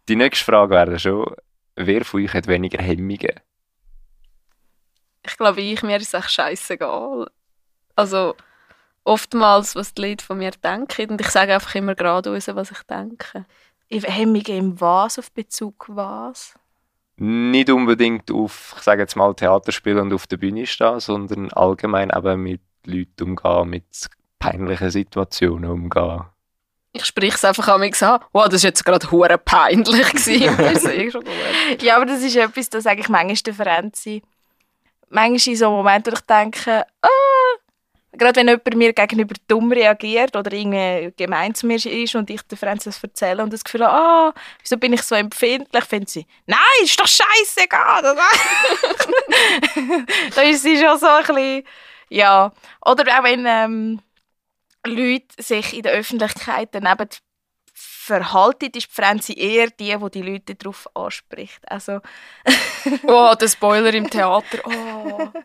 Die 0.08 0.16
nächste 0.16 0.46
Frage 0.46 0.74
wäre 0.74 0.98
schon, 0.98 1.32
wer 1.76 2.04
von 2.04 2.24
euch 2.24 2.34
hat 2.34 2.48
weniger 2.48 2.82
Hemmungen? 2.82 3.40
Ich 5.26 5.38
glaube, 5.38 5.62
ich, 5.62 5.84
mir 5.84 5.98
ist 5.98 6.14
es 6.14 6.14
echt 6.14 6.32
scheißegal. 6.32 7.30
Also, 7.96 8.36
oftmals, 9.04 9.76
was 9.76 9.94
die 9.94 10.02
Leute 10.02 10.24
von 10.24 10.38
mir 10.38 10.52
denken. 10.52 11.12
Und 11.12 11.22
ich 11.22 11.30
sage 11.30 11.54
einfach 11.54 11.76
immer 11.76 11.96
gerade 11.96 12.32
raus, 12.34 12.48
was 12.54 12.72
ich 12.72 12.84
denke. 12.84 13.46
Hemmungen 13.90 14.46
im 14.46 14.82
Was 14.82 15.18
auf 15.18 15.32
Bezug 15.32 15.86
was? 15.90 16.54
Nicht 17.18 17.70
unbedingt 17.70 18.32
auf, 18.32 18.76
ich 18.78 18.84
sage 18.84 19.02
jetzt 19.02 19.16
mal, 19.16 19.34
Theaterspielen 19.34 20.00
und 20.00 20.14
auf 20.14 20.28
der 20.28 20.38
Bühne 20.38 20.66
stehen, 20.66 21.00
sondern 21.00 21.52
allgemein 21.52 22.12
eben 22.16 22.44
mit 22.44 22.62
Leuten 22.86 23.32
umgehen, 23.32 23.70
mit 23.70 24.10
peinlichen 24.38 24.90
Situationen 24.90 25.70
umgehen. 25.70 26.24
Ich 26.94 27.06
spreche 27.06 27.36
es 27.36 27.46
einfach 27.46 27.68
an 27.68 27.82
mich 27.82 28.02
an. 28.02 28.20
Wow, 28.32 28.48
das 28.48 28.64
war 28.64 28.70
jetzt 28.70 28.86
gerade 28.86 29.12
hure 29.12 29.38
peinlich. 29.38 30.10
gewesen. 30.12 30.50
Und 30.50 30.60
das 30.76 30.84
ist 30.86 31.12
schon 31.12 31.24
gut. 31.24 31.84
Ja, 31.84 31.98
aber 31.98 32.06
das 32.06 32.22
ist 32.22 32.36
etwas, 32.36 32.70
das 32.70 32.84
sage 32.84 33.02
ich 33.02 33.10
manchmal 33.10 33.36
der 33.36 33.54
Ferenzi. 33.54 34.24
Manchmal 35.10 35.54
in 35.54 35.56
so 35.58 35.72
Momenten, 35.72 36.14
wo 36.14 36.18
ich 36.18 36.22
denke, 36.22 36.86
ah, 37.02 37.08
gerade 38.14 38.40
wenn 38.40 38.48
jemand 38.48 38.76
mir 38.76 38.94
gegenüber 38.94 39.36
dumm 39.48 39.72
reagiert 39.72 40.36
oder 40.36 40.52
irgendwie 40.52 41.14
gemein 41.16 41.56
zu 41.56 41.66
mir 41.68 41.78
ist 41.78 42.16
und 42.16 42.30
ich 42.30 42.42
der 42.44 42.58
Ferenzi 42.58 42.90
das 42.90 43.04
erzähle 43.04 43.44
und 43.44 43.54
das 43.54 43.64
Gefühl 43.64 43.86
habe, 43.86 43.96
ah, 43.96 44.34
wieso 44.62 44.78
bin 44.78 44.94
ich 44.94 45.02
so 45.04 45.16
empfindlich, 45.16 45.84
findet 45.86 46.10
sie, 46.10 46.28
nein, 46.46 46.60
ist 46.84 47.00
doch 47.00 47.08
scheißegal. 47.08 48.02
da 50.36 50.42
ist 50.42 50.64
sie 50.64 50.78
schon 50.78 50.98
so 51.00 51.08
ein 51.08 51.26
bisschen, 51.26 51.64
ja. 52.10 52.52
Oder 52.86 53.20
auch 53.20 53.24
wenn 53.24 53.46
ähm, 53.48 54.02
Leute 54.86 55.28
sich 55.38 55.74
in 55.76 55.84
der 55.84 55.94
Öffentlichkeit 55.94 56.70
daneben 56.72 57.10
verhalten, 58.10 58.66
ist 58.66 58.76
die 58.76 58.82
Franzi 58.92 59.34
eher 59.34 59.68
die, 59.68 59.96
die 59.98 60.10
die 60.12 60.22
Leute 60.22 60.56
darauf 60.56 60.88
anspricht. 60.96 61.60
Also, 61.70 62.02
Oh, 63.04 63.34
der 63.40 63.48
Spoiler 63.48 63.94
im 63.94 64.10
Theater. 64.10 64.60
Oh. 64.66 65.30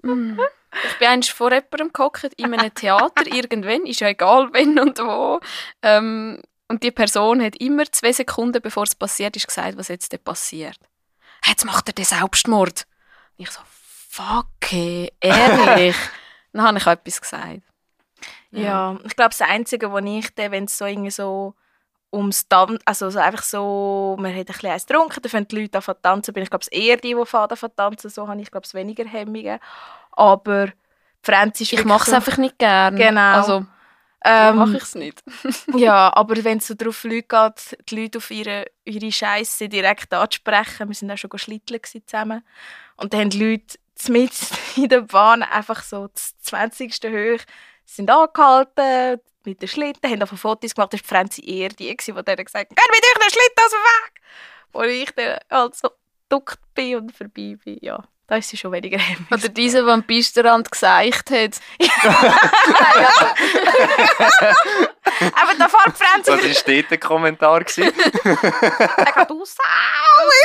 Mm. 0.00 0.38
Ich 0.84 0.98
bin 1.00 1.08
eigentlich 1.08 1.32
vor 1.32 1.52
jemandem 1.52 1.92
gehockt, 1.92 2.32
in 2.36 2.54
einem 2.54 2.72
Theater, 2.72 3.26
irgendwann, 3.26 3.84
ist 3.84 3.98
ja 3.98 4.06
egal, 4.06 4.48
wenn 4.52 4.78
und 4.78 4.96
wo. 5.00 5.40
Ähm, 5.82 6.40
und 6.68 6.82
die 6.84 6.92
Person 6.92 7.42
hat 7.42 7.56
immer 7.56 7.90
zwei 7.90 8.12
Sekunden, 8.12 8.62
bevor 8.62 8.84
es 8.84 8.94
passiert 8.94 9.34
ist, 9.34 9.48
gesagt, 9.48 9.76
was 9.76 9.88
jetzt 9.88 10.12
denn 10.12 10.22
passiert. 10.22 10.78
Jetzt 11.44 11.64
macht 11.64 11.88
er 11.88 11.94
den 11.94 12.04
Selbstmord. 12.04 12.86
Und 13.36 13.44
ich 13.44 13.50
so, 13.50 13.60
fuck, 14.08 14.46
ey, 14.70 15.12
ehrlich. 15.20 15.96
Dann 16.52 16.62
habe 16.62 16.78
ich 16.78 16.86
auch 16.86 16.92
etwas 16.92 17.20
gesagt. 17.20 17.62
Ja, 18.50 18.98
ich 19.04 19.16
glaube, 19.16 19.30
das 19.30 19.42
Einzige, 19.42 19.92
was 19.92 20.04
ich 20.04 20.34
dann, 20.34 20.52
wenn 20.52 20.64
es 20.64 20.78
so 20.78 20.86
irgendwie 20.86 21.10
so 21.10 21.54
ums 22.12 22.48
Tanzen, 22.48 22.78
also 22.84 23.10
so 23.10 23.18
einfach 23.18 23.42
so, 23.42 24.16
man 24.18 24.32
hat 24.32 24.40
ein 24.40 24.44
bisschen 24.46 24.70
eins 24.70 24.86
getrunken, 24.86 25.20
dann 25.22 25.30
fangen 25.30 25.48
die 25.48 25.60
Leute 25.60 25.78
an 25.78 25.82
zu 25.82 25.94
tanzen, 26.02 26.34
bin 26.34 26.42
ich 26.42 26.50
glaube 26.50 26.64
eher 26.70 26.96
die, 26.96 27.14
die 27.14 27.26
faden 27.26 27.56
von 27.56 27.70
tanzen, 27.76 28.10
so 28.10 28.26
habe 28.26 28.40
ich 28.40 28.50
glaube 28.50 28.66
weniger 28.72 29.04
Hemmungen. 29.04 29.58
Aber 30.12 30.68
die 31.26 31.62
ist 31.62 31.72
Ich 31.72 31.84
mache 31.84 32.04
es 32.04 32.10
so, 32.10 32.16
einfach 32.16 32.38
nicht 32.38 32.58
gern. 32.58 32.96
Genau. 32.96 33.36
Also, 33.36 33.66
ähm, 34.24 34.56
mache 34.56 34.76
ich 34.76 34.82
es 34.82 34.94
nicht. 34.94 35.22
Ja, 35.76 36.12
aber 36.16 36.42
wenn 36.42 36.58
es 36.58 36.66
so 36.66 36.74
darauf 36.74 37.04
Leute 37.04 37.22
geht, 37.22 37.78
die 37.88 38.02
Leute 38.02 38.18
auf 38.18 38.30
ihre, 38.30 38.64
ihre 38.84 39.12
Scheiße 39.12 39.68
direkt 39.68 40.12
anzusprechen, 40.12 40.88
wir 40.88 40.94
sind 40.94 41.10
auch 41.10 41.18
schon 41.18 41.38
schlitteln 41.38 41.80
zusammen, 42.06 42.42
und 42.96 43.12
dann 43.12 43.20
haben 43.20 43.30
die 43.30 43.52
Leute 43.52 43.78
mit 44.08 44.32
in 44.76 44.88
der 44.88 45.02
Bahn 45.02 45.42
einfach 45.42 45.82
so 45.82 46.08
das 46.08 46.36
20. 46.40 46.92
hoch, 47.04 47.44
sind 47.88 48.10
angehalten 48.10 49.20
mit 49.44 49.62
den 49.62 49.68
Schlitten, 49.68 50.10
haben 50.10 50.20
einfach 50.20 50.36
Fotos 50.38 50.74
gemacht, 50.74 50.92
das 50.92 51.00
war 51.00 51.04
die 51.04 51.08
Franzi 51.08 51.42
eher 51.44 51.70
die, 51.70 51.96
die 51.96 52.12
dann 52.12 52.24
gesagt 52.24 52.70
hat, 52.70 52.76
«Geh 52.76 52.82
mit 52.90 53.02
euch 53.02 53.14
den 53.14 53.30
Schlitten 53.30 53.64
aus 53.64 53.70
dem 53.70 53.80
Weg!» 53.80 54.12
Wo 54.72 54.82
ich 54.82 55.10
dann 55.12 55.38
halt 55.50 55.74
so 55.74 55.90
geduckt 56.28 56.60
bin 56.74 56.96
und 56.96 57.16
vorbei 57.16 57.56
bin, 57.64 57.78
ja. 57.80 58.04
Da 58.26 58.36
ist 58.36 58.50
sie 58.50 58.58
schon 58.58 58.72
weniger 58.72 58.98
hemmig. 58.98 59.30
Oder 59.32 59.48
dieser, 59.48 59.84
der 59.84 59.94
am 59.94 60.02
Pistenrand 60.02 60.70
gesagt 60.70 61.30
hat, 61.30 61.60
Aber 65.34 65.54
da 65.58 65.68
fährt 65.68 65.86
die 65.86 66.04
Franzi 66.04 66.30
Was 66.32 66.66
war 66.66 66.74
dort 66.74 66.90
der 66.90 66.98
Kommentar? 66.98 67.64
gewesen? 67.64 67.92
sagt, 69.02 69.30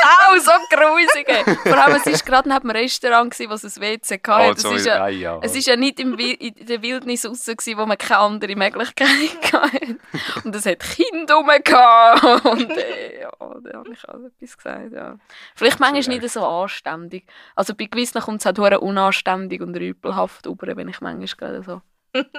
Sau, 0.01 0.39
so 0.39 0.51
grusig. 0.69 1.57
Vor 1.63 1.77
allem, 1.77 1.95
es 1.95 2.05
war 2.05 2.25
gerade 2.25 2.49
neben 2.49 2.61
dem 2.61 2.71
Restaurant, 2.71 3.31
gewesen, 3.31 3.49
wo 3.49 3.53
es 3.55 3.63
ein 3.63 3.81
WC 3.81 4.15
hatte. 4.15 4.33
Also, 4.33 4.69
es 4.73 4.79
ist 4.81 4.85
ja, 4.85 5.03
ah, 5.03 5.07
ja. 5.07 5.39
es 5.41 5.55
ist 5.55 5.67
ja 5.67 5.75
nicht 5.75 5.99
im 5.99 6.17
in 6.17 6.65
der 6.65 6.81
Wildnis 6.81 7.25
raus, 7.25 7.45
gewesen, 7.45 7.77
wo 7.77 7.85
man 7.85 7.97
keine 7.97 8.19
andere 8.19 8.55
Möglichkeit 8.55 9.07
hatte. 9.53 9.97
Und 10.43 10.55
es 10.55 10.65
hat 10.65 10.79
Kinder 10.79 11.35
rum. 11.35 11.49
gehabt. 11.63 12.45
Und 12.45 12.71
äh, 12.71 13.21
ja, 13.21 13.31
da 13.39 13.79
habe 13.79 13.93
ich 13.93 14.09
auch 14.09 14.15
etwas 14.15 14.57
gesagt. 14.57 14.93
Ja. 14.93 15.17
Vielleicht 15.55 15.79
manchmal 15.79 16.19
nicht 16.19 16.29
so 16.29 16.45
anständig. 16.45 17.25
Also 17.55 17.73
bei 17.75 17.85
gewissen 17.85 18.21
kommt 18.21 18.41
es 18.41 18.45
halt 18.45 18.59
unanständig 18.59 19.61
und 19.61 19.75
rüpelhaft 19.75 20.45
rüber, 20.47 20.75
wenn 20.75 20.89
ich 20.89 21.01
manchmal 21.01 21.51
gerade 21.51 21.63
so 21.63 21.81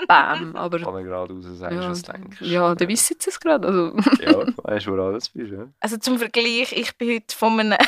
Bam. 0.09 0.55
Aber 0.57 0.79
Kann 0.79 0.93
man 0.93 1.05
gerade 1.05 1.33
raus 1.35 1.45
sagen, 1.59 1.77
ja, 1.83 1.91
was 1.91 2.03
du 2.03 2.13
denkst. 2.13 2.41
ja, 2.41 2.75
dann 2.75 2.89
wissen 2.89 3.17
sie 3.19 3.31
es 3.31 3.41
gerade. 3.41 3.67
Also, 3.69 3.97
Ja, 4.23 4.47
weißt 4.63 4.87
du, 4.87 4.97
wo 4.97 5.03
alles 5.03 5.29
bist, 5.29 5.53
ja? 5.53 5.67
Also 5.81 5.97
zum 5.99 6.19
Vergleich, 6.19 6.73
ich 6.73 6.97
bin 6.97 7.15
heute 7.17 7.37
von 7.37 7.59
einem, 7.61 7.79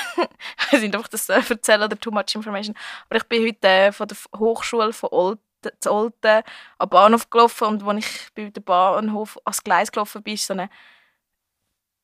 ich 0.58 0.72
weiß 0.72 0.82
nicht, 0.82 0.96
ob 0.96 1.02
ich 1.02 1.08
das 1.08 1.28
äh, 1.28 1.40
erzähle 1.48 1.84
oder 1.86 1.98
too 1.98 2.10
much 2.10 2.34
information, 2.34 2.74
aber 3.08 3.16
ich 3.18 3.24
bin 3.24 3.46
heute 3.46 3.68
äh, 3.68 3.92
von 3.92 4.08
der 4.08 4.16
Hochschule 4.38 4.92
von 4.92 5.10
Olten, 5.12 5.42
zu 5.80 5.90
Olten 5.92 6.42
am 6.78 6.88
Bahnhof 6.88 7.28
gelaufen 7.30 7.64
und 7.68 7.82
als 7.82 8.06
ich 8.06 8.34
bei 8.34 8.50
der 8.50 8.60
Bahnhof 8.60 9.38
ans 9.44 9.62
Gleis 9.64 9.90
gelaufen 9.90 10.22
bin, 10.22 10.34
ist 10.34 10.46
so 10.46 10.52
eine 10.54 10.68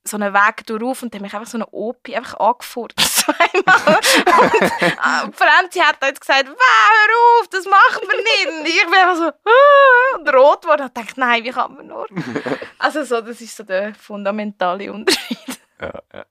so 0.04 0.16
einen 0.16 0.34
Weg 0.34 0.66
durch 0.66 1.02
und 1.02 1.14
dann 1.14 1.22
mich 1.22 1.34
einfach 1.34 1.48
so 1.48 1.58
eine 1.58 1.66
Opi 1.66 2.16
einfach 2.16 2.40
angefurzt. 2.40 2.98
Zweimal. 2.98 3.96
und 5.24 5.32
äh, 5.32 5.32
Franzi 5.32 5.78
hat 5.78 5.96
dann 6.00 6.14
gesagt, 6.14 6.48
«Wow, 6.48 6.56
hör 6.56 7.40
auf, 7.40 7.48
das 7.48 7.64
machen 7.66 8.02
wir 8.08 8.16
nicht. 8.16 8.60
Und 8.60 8.66
ich 8.66 8.84
bin 8.84 8.94
einfach 8.94 9.16
so 9.16 9.26
«Ah», 9.26 10.16
und 10.18 10.34
rot 10.34 10.62
geworden 10.62 10.82
und 10.82 10.96
dachte, 10.96 11.20
nein, 11.20 11.44
wie 11.44 11.50
kann 11.50 11.74
man 11.74 11.86
nur? 11.86 12.06
Also 12.78 13.04
so, 13.04 13.20
das 13.20 13.40
ist 13.40 13.56
so 13.56 13.62
der 13.62 13.94
fundamentale 13.94 14.92
Unterschied. 14.92 15.60
Ja, 15.80 16.02
ja. 16.12 16.26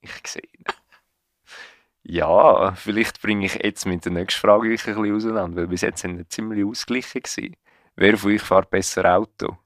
Ich 0.00 0.26
sehe 0.26 0.42
ihn. 0.42 0.64
Ja, 2.02 2.72
vielleicht 2.74 3.22
bringe 3.22 3.46
ich 3.46 3.54
jetzt 3.54 3.86
mit 3.86 4.04
der 4.04 4.10
nächsten 4.10 4.40
Frage 4.40 4.68
euch 4.68 4.86
ein 4.88 4.94
bisschen 4.96 5.14
auseinander, 5.14 5.62
weil 5.62 5.68
bis 5.68 5.82
jetzt 5.82 6.00
sind 6.00 6.18
wir 6.18 6.28
ziemlich 6.28 6.64
ausgeglichen 6.64 7.22
gewesen. 7.22 7.56
Wer 7.94 8.18
von 8.18 8.32
euch 8.32 8.42
fährt 8.42 8.70
besser 8.70 9.04
Auto? 9.16 9.56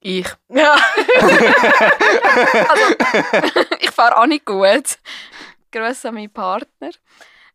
Ich. 0.00 0.26
Ja. 0.48 0.76
also, 2.68 2.94
ich 3.80 3.90
fahre 3.90 4.16
auch 4.18 4.26
nicht 4.26 4.44
gut. 4.44 4.98
Grüß 5.72 6.04
an 6.06 6.14
meinen 6.14 6.32
Partner. 6.32 6.90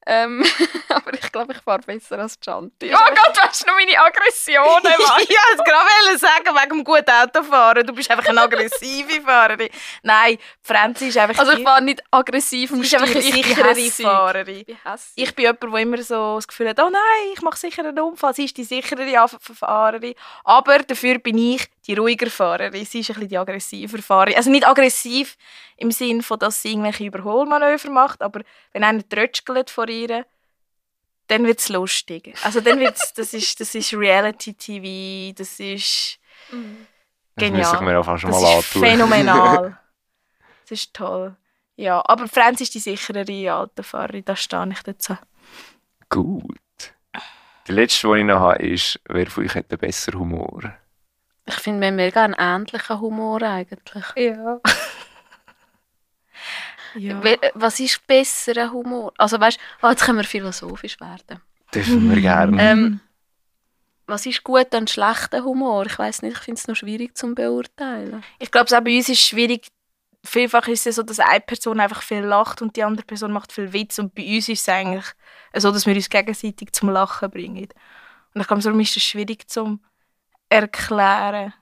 Ähm, 0.08 0.44
aber 0.90 1.14
ich 1.14 1.32
glaube, 1.32 1.54
ich 1.54 1.60
fahre 1.60 1.78
besser 1.84 2.18
als 2.18 2.36
Chanti. 2.44 2.92
Oh 2.92 2.98
Gott, 2.98 3.38
weißt 3.38 3.62
du 3.62 3.68
noch 3.68 3.76
meine 3.76 4.00
Aggressionen, 4.00 4.82
Mann? 4.82 4.94
ich 5.22 5.30
wollte 5.30 5.64
gerade 5.64 6.18
sagen, 6.18 6.46
wegen 6.56 6.70
dem 6.70 6.84
guten 6.84 7.12
Autofahren. 7.12 7.86
Du 7.86 7.94
bist 7.94 8.10
einfach 8.10 8.28
eine 8.28 8.42
aggressive 8.42 9.22
Fahrerin. 9.22 9.70
Nein, 10.02 10.40
Franzi 10.64 11.10
ist 11.10 11.20
einfach... 11.20 11.38
Also 11.38 11.52
ich 11.52 11.64
fahre 11.64 11.84
nicht 11.84 12.02
aggressiv 12.10 12.72
im 12.72 12.78
Sie 12.78 12.88
ist 12.88 12.96
einfach 12.96 13.12
eine 13.14 13.22
Stil, 13.22 13.38
ich 13.40 13.46
sichere 13.46 13.70
hässig. 13.70 14.06
Fahrerin. 14.06 14.58
Ich 14.58 14.66
bin. 14.66 14.78
Ich 15.14 15.38
jemand, 15.38 15.62
der 15.64 15.80
immer 15.82 16.02
so 16.02 16.36
das 16.38 16.48
Gefühl 16.48 16.70
hat, 16.70 16.80
oh 16.80 16.90
nein, 16.90 17.32
ich 17.36 17.42
mache 17.44 17.58
sicher 17.60 17.86
einen 17.86 18.00
Unfall. 18.00 18.34
Sie 18.34 18.46
ist 18.46 18.58
die 18.58 18.64
sicherere 18.64 19.20
Af- 19.22 19.38
Fahrerin. 19.40 20.16
Aber 20.44 20.80
dafür 20.80 21.20
bin 21.20 21.38
ich 21.38 21.68
die 21.88 21.96
ruhiger 21.96 22.30
Fahrerin. 22.30 22.86
Sie 22.86 23.00
ist 23.00 23.10
ein 23.10 23.14
bisschen 23.16 23.30
die 23.30 23.38
aggressiver 23.38 23.98
Fahrerin. 24.00 24.36
Also 24.36 24.50
nicht 24.50 24.68
aggressiv 24.68 25.38
im 25.78 25.92
Sinne 25.92 26.22
von, 26.24 26.40
dass 26.40 26.62
sie 26.62 26.70
irgendwelche 26.72 27.06
Überholmanöver 27.06 27.90
macht, 27.90 28.22
aber 28.22 28.42
wenn 28.72 28.84
einer 28.84 29.08
trötschelt 29.08 29.70
vor 29.70 29.88
ihr, 29.90 30.26
dann 31.28 31.46
wird 31.46 31.60
es 31.60 31.70
lustig. 31.70 32.36
Also 32.44 32.62
dann 32.62 32.80
wird's, 32.80 33.14
das 33.16 33.34
ist, 33.34 33.60
das 33.60 33.74
ist 33.76 33.94
Reality-TV, 33.94 35.34
das 35.38 35.60
ist 35.60 36.18
Mhm. 36.52 36.86
Das 37.36 37.46
genial. 37.48 37.72
müssen 37.72 37.88
wir 37.88 38.00
auch 38.00 38.04
fast 38.04 38.24
Das 38.26 38.42
mal 38.42 38.60
ist 38.60 38.68
phänomenal. 38.68 39.78
Das 40.64 40.80
ist 40.80 40.94
toll. 40.94 41.36
Ja, 41.76 42.02
aber 42.06 42.28
Franz 42.28 42.62
ist 42.62 42.74
die 42.74 42.80
sicherere 42.80 43.54
Autofahrerin, 43.56 44.24
da 44.24 44.36
stehe 44.36 44.70
ich 44.72 44.82
dazu. 44.84 45.18
Gut. 46.10 46.56
Die 47.68 47.72
letzte, 47.72 48.08
die 48.14 48.20
ich 48.20 48.26
noch 48.26 48.40
habe, 48.40 48.64
ist, 48.64 49.00
wer 49.06 49.28
von 49.28 49.46
euch 49.46 49.56
hat 49.56 49.72
den 49.72 49.80
besseren 49.80 50.20
Humor? 50.22 50.74
Ich 51.46 51.56
finde, 51.56 51.82
wir 51.82 51.88
haben 51.88 51.96
mega 51.96 52.24
einen 52.24 52.36
ähnlichen 52.38 53.00
Humor 53.00 53.42
eigentlich. 53.42 54.06
Ja. 54.16 54.60
ja. 56.96 57.22
Was 57.56 57.80
ist 57.80 58.06
besserer 58.06 58.72
Humor? 58.72 59.14
Also 59.18 59.40
weißt 59.40 59.60
du, 59.82 59.88
jetzt 59.88 60.04
können 60.04 60.20
wir 60.20 60.26
philosophisch 60.26 61.00
werden. 61.00 61.42
Dürfen 61.74 62.14
wir 62.14 62.22
gerne. 62.22 62.62
Ähm, 62.62 63.00
was 64.12 64.26
ist 64.26 64.44
gut 64.44 64.74
und 64.76 64.90
schlechter 64.90 65.44
Humor? 65.44 65.86
Ich 65.86 65.98
weiß 65.98 66.22
nicht, 66.22 66.38
ich 66.38 66.44
finde 66.44 66.60
es 66.60 66.68
noch 66.68 66.76
schwierig 66.76 67.18
zu 67.18 67.34
beurteilen. 67.34 68.24
Ich 68.40 68.52
glaube, 68.52 68.76
auch 68.76 68.84
bei 68.84 68.98
uns 68.98 69.10
ist 69.10 69.20
es 69.20 69.28
schwierig. 69.28 69.68
Vielfach 70.24 70.68
ist 70.68 70.86
es 70.86 70.98
so, 70.98 71.04
dass 71.04 71.20
eine 71.20 71.40
Person 71.40 71.80
einfach 71.80 72.04
viel 72.04 72.20
lacht 72.20 72.62
und 72.62 72.76
die 72.76 72.84
andere 72.84 73.06
Person 73.06 73.32
macht 73.32 73.52
viel 73.52 73.74
Witz. 73.74 73.98
Und 73.98 74.14
bei 74.14 74.36
uns 74.36 74.50
ist 74.50 74.62
es 74.62 74.70
eigentlich 74.70 75.06
so, 75.56 75.72
dass 75.72 75.86
wir 75.86 75.96
uns 75.96 76.10
gegenseitig 76.10 76.74
zum 76.74 76.90
Lachen 76.90 77.32
bringen. 77.32 77.70
Und 78.34 78.42
ich 78.42 78.48
glaube, 78.48 78.62
darum 78.62 78.80
ist 78.80 78.96
es 78.96 79.04
schwierig 79.04 79.50
zum 79.50 79.80
erklären. 80.52 81.54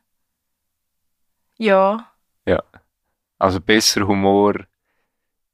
Ja. 1.58 2.12
Also 3.38 3.62
besser 3.62 4.06
Humor, 4.06 4.56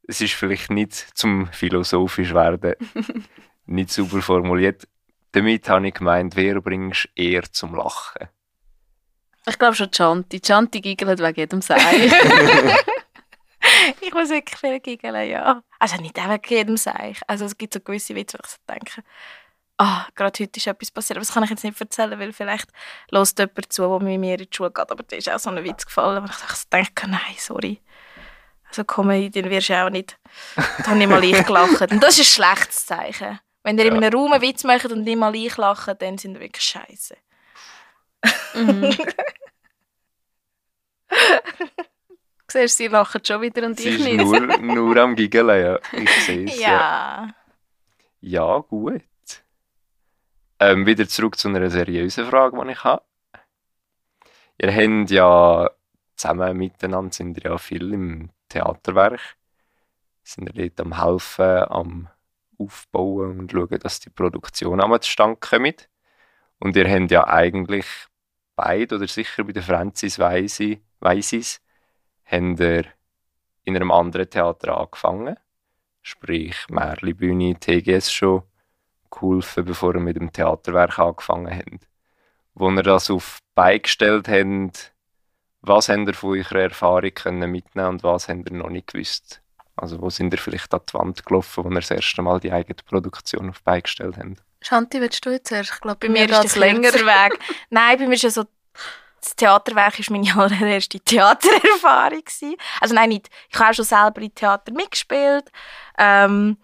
es 0.07 0.21
ist 0.21 0.33
vielleicht 0.33 0.71
nicht 0.71 0.93
zum 0.93 1.47
philosophisch 1.47 2.33
werden, 2.33 2.75
nicht 3.65 3.91
super 3.91 4.21
formuliert. 4.21 4.87
Damit 5.33 5.67
habe 5.69 5.87
ich 5.87 5.93
gemeint, 5.93 6.35
wer 6.35 6.61
bringst 6.61 7.09
eher 7.15 7.43
zum 7.51 7.75
Lachen? 7.75 8.29
Ich 9.47 9.59
glaube 9.59 9.75
schon 9.75 9.91
Chanti. 9.91 10.39
Chanti 10.39 10.81
giggelt 10.81 11.19
wegen 11.19 11.39
jedem 11.39 11.61
Seil. 11.61 11.79
Ich 14.01 14.13
muss 14.13 14.29
wirklich 14.29 14.59
viel 14.59 14.79
giggeln, 14.79 15.29
ja. 15.29 15.61
Also 15.79 15.97
nicht 15.97 16.17
auch 16.19 16.29
wegen 16.29 16.49
jedem 16.49 16.77
Seich. 16.77 17.19
Also 17.27 17.45
es 17.45 17.57
gibt 17.57 17.73
so 17.73 17.79
gewisse 17.79 18.15
Witze, 18.15 18.37
wo 18.37 18.43
ich 18.43 18.51
so 18.51 18.57
denke, 18.67 19.03
ah, 19.77 20.05
gerade 20.15 20.43
heute 20.43 20.57
ist 20.59 20.67
etwas 20.67 20.91
passiert. 20.91 21.17
Aber 21.17 21.25
das 21.25 21.33
kann 21.33 21.43
ich 21.43 21.49
jetzt 21.49 21.63
nicht 21.63 21.79
erzählen, 21.79 22.19
weil 22.19 22.33
vielleicht 22.33 22.69
hört 23.11 23.39
jemand 23.39 23.73
zu, 23.73 23.81
der 23.87 23.99
mit 24.07 24.19
mir 24.19 24.33
in 24.33 24.45
die 24.45 24.49
Schule 24.55 24.71
geht. 24.71 24.91
Aber 24.91 25.03
da 25.03 25.15
ist 25.15 25.29
auch 25.29 25.39
so 25.39 25.49
ein 25.49 25.63
Witz 25.63 25.85
gefallen, 25.85 26.23
wo 26.23 26.27
ich 26.27 26.33
so 26.33 26.65
denke, 26.71 27.07
nein, 27.09 27.19
sorry. 27.37 27.81
Also 28.67 28.83
Comedian 28.83 29.49
wirst 29.49 29.69
du 29.69 29.83
auch 29.85 29.89
nicht. 29.89 30.17
Da 30.55 30.87
habe 30.87 30.99
ich 30.99 31.07
mal 31.07 31.23
ich 31.23 31.45
gelacht. 31.45 31.91
Und 31.91 32.01
das 32.03 32.17
ist 32.19 32.37
ein 32.39 32.45
schlechtes 32.45 32.85
Zeichen. 32.85 33.39
Wenn 33.63 33.77
ihr 33.77 33.85
in 33.85 33.93
Ja. 33.95 34.01
einem 34.01 34.13
Raum 34.19 34.33
einen 34.33 34.41
Witz 34.41 34.63
macht 34.63 34.85
und 34.91 35.03
nicht 35.03 35.17
mal 35.17 35.33
ich 35.35 35.55
lache, 35.57 35.95
dann 35.95 36.17
sind 36.17 36.35
ihr 36.35 36.41
wirklich 36.41 36.63
scheiße. 36.63 37.15
mhm. 38.53 38.95
Siehst 42.51 42.77
sie 42.77 42.87
lachen 42.87 43.23
schon 43.25 43.41
wieder 43.41 43.65
und 43.65 43.77
Sie 43.79 43.89
ich 43.89 43.99
ist 43.99 44.05
nicht. 44.05 44.17
nur, 44.17 44.39
nur 44.59 44.97
am 44.97 45.15
Giggeln, 45.15 45.47
ja. 45.49 45.79
Ich 45.91 46.25
sehe 46.25 46.45
es. 46.45 46.59
Ja. 46.59 46.69
Ja. 46.69 47.35
ja, 48.21 48.57
gut. 48.59 49.01
Ähm, 50.65 50.87
wieder 50.87 51.07
zurück 51.07 51.37
zu 51.37 51.47
einer 51.47 51.69
seriösen 51.69 52.25
Frage, 52.25 52.59
die 52.59 52.71
ich 52.71 52.83
habe. 52.83 53.03
Ihr 54.57 54.73
habt 54.73 55.11
ja 55.11 55.69
zusammen 56.15 56.57
miteinander, 56.57 57.13
sind 57.13 57.37
ihr 57.37 57.51
ja 57.51 57.57
viel 57.59 57.93
im 57.93 58.31
Theaterwerk. 58.49 59.37
Sind 60.23 60.49
ihr 60.55 60.69
dort 60.69 60.81
am 60.81 60.99
Helfen, 60.99 61.65
am 61.69 62.07
Aufbauen 62.57 63.41
und 63.41 63.51
schauen, 63.51 63.77
dass 63.79 63.99
die 63.99 64.09
Produktion 64.09 64.81
einmal 64.81 65.01
zustande 65.01 65.37
kommt. 65.39 65.87
Und 66.57 66.75
ihr 66.75 66.89
habt 66.89 67.11
ja 67.11 67.27
eigentlich 67.27 67.85
beide, 68.55 68.95
oder 68.95 69.07
sicher 69.07 69.43
bei 69.43 69.51
der 69.51 69.61
Francis 69.61 70.17
Weisi, 70.17 70.81
Weisis, 70.99 71.61
in 72.27 72.57
einem 73.67 73.91
anderen 73.91 74.31
Theater 74.31 74.79
angefangen. 74.79 75.37
Sprich, 76.01 76.55
Märli-Bühne, 76.69 77.59
TGS 77.59 78.11
schon 78.11 78.41
geholfen, 79.15 79.65
bevor 79.65 79.95
ihr 79.95 80.01
mit 80.01 80.15
dem 80.17 80.31
Theaterwerk 80.31 80.99
angefangen 80.99 81.55
habt. 81.55 81.87
Wo 82.53 82.69
ihr 82.69 82.83
das 82.83 83.09
auf 83.09 83.39
die 83.41 83.51
Beine 83.55 83.79
gestellt 83.79 84.27
habt, 84.27 84.93
was 85.61 85.89
habt 85.89 86.07
ihr 86.07 86.13
von 86.13 86.37
eurer 86.37 86.61
Erfahrung 86.61 87.13
können 87.13 87.51
mitnehmen 87.51 87.89
und 87.89 88.03
was 88.03 88.29
habt 88.29 88.49
ihr 88.49 88.55
noch 88.55 88.69
nicht 88.69 88.87
gewusst? 88.87 89.41
Also 89.75 90.01
wo 90.01 90.09
sind 90.09 90.33
ihr 90.33 90.37
vielleicht 90.39 90.73
an 90.73 90.81
die 90.87 90.93
Wand 90.93 91.25
gelaufen, 91.25 91.63
wo 91.65 91.69
ihr 91.69 91.75
das 91.75 91.91
erste 91.91 92.21
Mal 92.21 92.39
die 92.39 92.51
eigene 92.51 92.75
Produktion 92.75 93.49
auf 93.49 93.57
die 93.57 93.63
Beine 93.63 93.81
gestellt 93.81 94.17
habt? 94.17 94.43
Chanti, 94.61 95.01
willst 95.01 95.25
du 95.25 95.31
jetzt 95.31 95.51
erst? 95.51 95.73
Ich 95.73 95.81
glaube, 95.81 96.07
Bei 96.07 96.09
mir 96.09 96.29
ist 96.29 96.45
es 96.45 96.55
länger 96.55 96.93
Weg. 96.93 97.39
Nein, 97.69 97.97
bei 97.97 98.07
mir 98.07 98.13
ist 98.15 98.23
es 98.23 98.35
so, 98.35 98.45
das 99.21 99.35
Theaterwerk 99.35 99.99
war 99.99 100.17
meine 100.17 100.35
allererste 100.37 100.99
Theatererfahrung. 100.99 102.19
gewesen. 102.23 102.55
Also 102.79 102.93
nein, 102.93 103.09
nicht. 103.09 103.29
Ich 103.49 103.59
habe 103.59 103.71
auch 103.71 103.73
schon 103.73 103.85
selber 103.85 104.21
im 104.21 104.33
Theater 104.33 104.71
mitgespielt. 104.71 105.51
Ähm, 105.97 106.57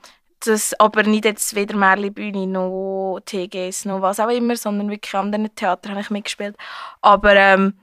das, 0.48 0.80
aber 0.80 1.04
nicht 1.04 1.26
jetzt 1.26 1.56
weder 1.56 1.76
Märli-Bühne 1.76 2.48
noch 2.48 3.20
TGS 3.26 3.86
noch 3.86 4.02
was 4.02 4.20
auch 4.20 4.30
immer, 4.30 4.56
sondern 4.56 4.90
wirklich 4.90 5.14
an 5.14 5.26
anderen 5.26 5.54
Theatern 5.56 5.92
habe 5.92 6.02
ich 6.02 6.10
mitgespielt. 6.10 6.56
Aber, 7.02 7.36
ähm, 7.36 7.80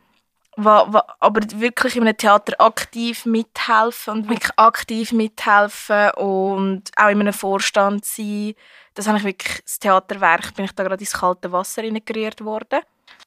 wa, 0.57 0.93
wa, 0.93 1.05
aber 1.21 1.41
wirklich 1.55 1.97
in 1.97 2.03
einem 2.03 2.17
Theater 2.17 2.61
aktiv 2.61 3.25
mithelfen 3.27 4.15
und 4.15 4.29
wirklich 4.29 4.53
aktiv 4.57 5.13
mithelfen 5.13 6.11
und 6.13 6.91
auch 6.97 7.09
in 7.09 7.21
einem 7.21 7.33
Vorstand 7.33 8.05
sein, 8.05 8.55
das 8.95 9.07
habe 9.07 9.19
ich 9.19 9.25
wirklich, 9.25 9.63
das 9.63 9.79
Theaterwerk, 9.79 10.55
bin 10.55 10.65
ich 10.65 10.73
da 10.73 10.83
gerade 10.83 11.01
ins 11.01 11.13
kalte 11.13 11.53
Wasser 11.53 11.83
reingerührt 11.83 12.45
worden. 12.45 12.81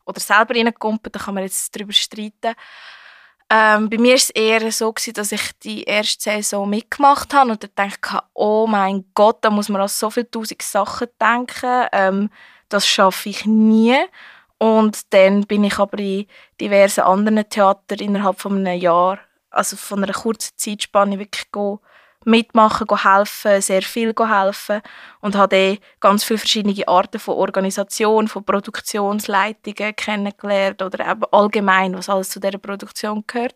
Oder 0.05 0.19
selber 0.19 0.55
reingekumpelt, 0.55 1.15
da 1.15 1.19
kann 1.19 1.35
man 1.35 1.43
jetzt 1.43 1.73
drüber 1.75 1.93
streiten. 1.93 2.53
Ähm, 3.53 3.89
bei 3.89 3.97
mir 3.97 4.11
war 4.11 4.15
es 4.15 4.29
eher 4.29 4.71
so, 4.71 4.93
gewesen, 4.93 5.13
dass 5.13 5.33
ich 5.33 5.51
die 5.59 5.83
erste 5.83 6.21
Saison 6.21 6.69
mitgemacht 6.69 7.33
habe 7.33 7.51
und 7.51 7.61
dann 7.61 7.71
dachte 7.75 8.23
oh 8.33 8.65
mein 8.65 9.03
Gott, 9.13 9.39
da 9.41 9.49
muss 9.49 9.67
man 9.67 9.81
an 9.81 9.89
so 9.89 10.09
viele 10.09 10.31
tausend 10.31 10.61
Sachen 10.61 11.07
denken. 11.19 11.87
Ähm, 11.91 12.29
das 12.69 12.87
schaffe 12.87 13.27
ich 13.27 13.45
nie. 13.45 13.97
Und 14.57 15.13
dann 15.13 15.45
bin 15.47 15.65
ich 15.65 15.77
aber 15.79 15.99
in 15.99 16.27
diversen 16.61 17.01
anderen 17.01 17.49
Theatern 17.49 17.99
innerhalb 17.99 18.39
von 18.39 18.55
einem 18.55 18.79
Jahr, 18.79 19.19
also 19.49 19.75
von 19.75 20.01
einer 20.01 20.13
kurzen 20.13 20.53
Zeitspanne, 20.55 21.19
wirklich 21.19 21.51
go 21.51 21.81
mitmachen, 22.25 22.87
helfen, 23.03 23.61
sehr 23.61 23.81
viel 23.81 24.13
helfen 24.17 24.81
und 25.21 25.35
habe 25.35 25.55
dann 25.55 25.77
ganz 25.99 26.23
viele 26.23 26.39
verschiedene 26.39 26.87
Arten 26.87 27.19
von 27.19 27.35
Organisation, 27.35 28.27
von 28.27 28.43
Produktionsleitungen 28.43 29.95
kennengelernt 29.95 30.81
oder 30.81 31.09
eben 31.09 31.23
allgemein, 31.31 31.95
was 31.97 32.09
alles 32.09 32.29
zu 32.29 32.39
dieser 32.39 32.57
Produktion 32.57 33.23
gehört. 33.25 33.55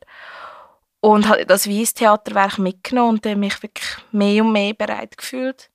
Und 1.00 1.30
habe 1.30 1.46
das 1.46 1.70
Weiss-Theaterwerk 1.70 2.58
mitgenommen 2.58 3.20
und 3.24 3.38
mich 3.38 3.62
wirklich 3.62 3.98
mehr 4.12 4.44
und 4.44 4.52
mehr 4.52 4.74
bereit 4.74 5.16
gefühlt, 5.18 5.70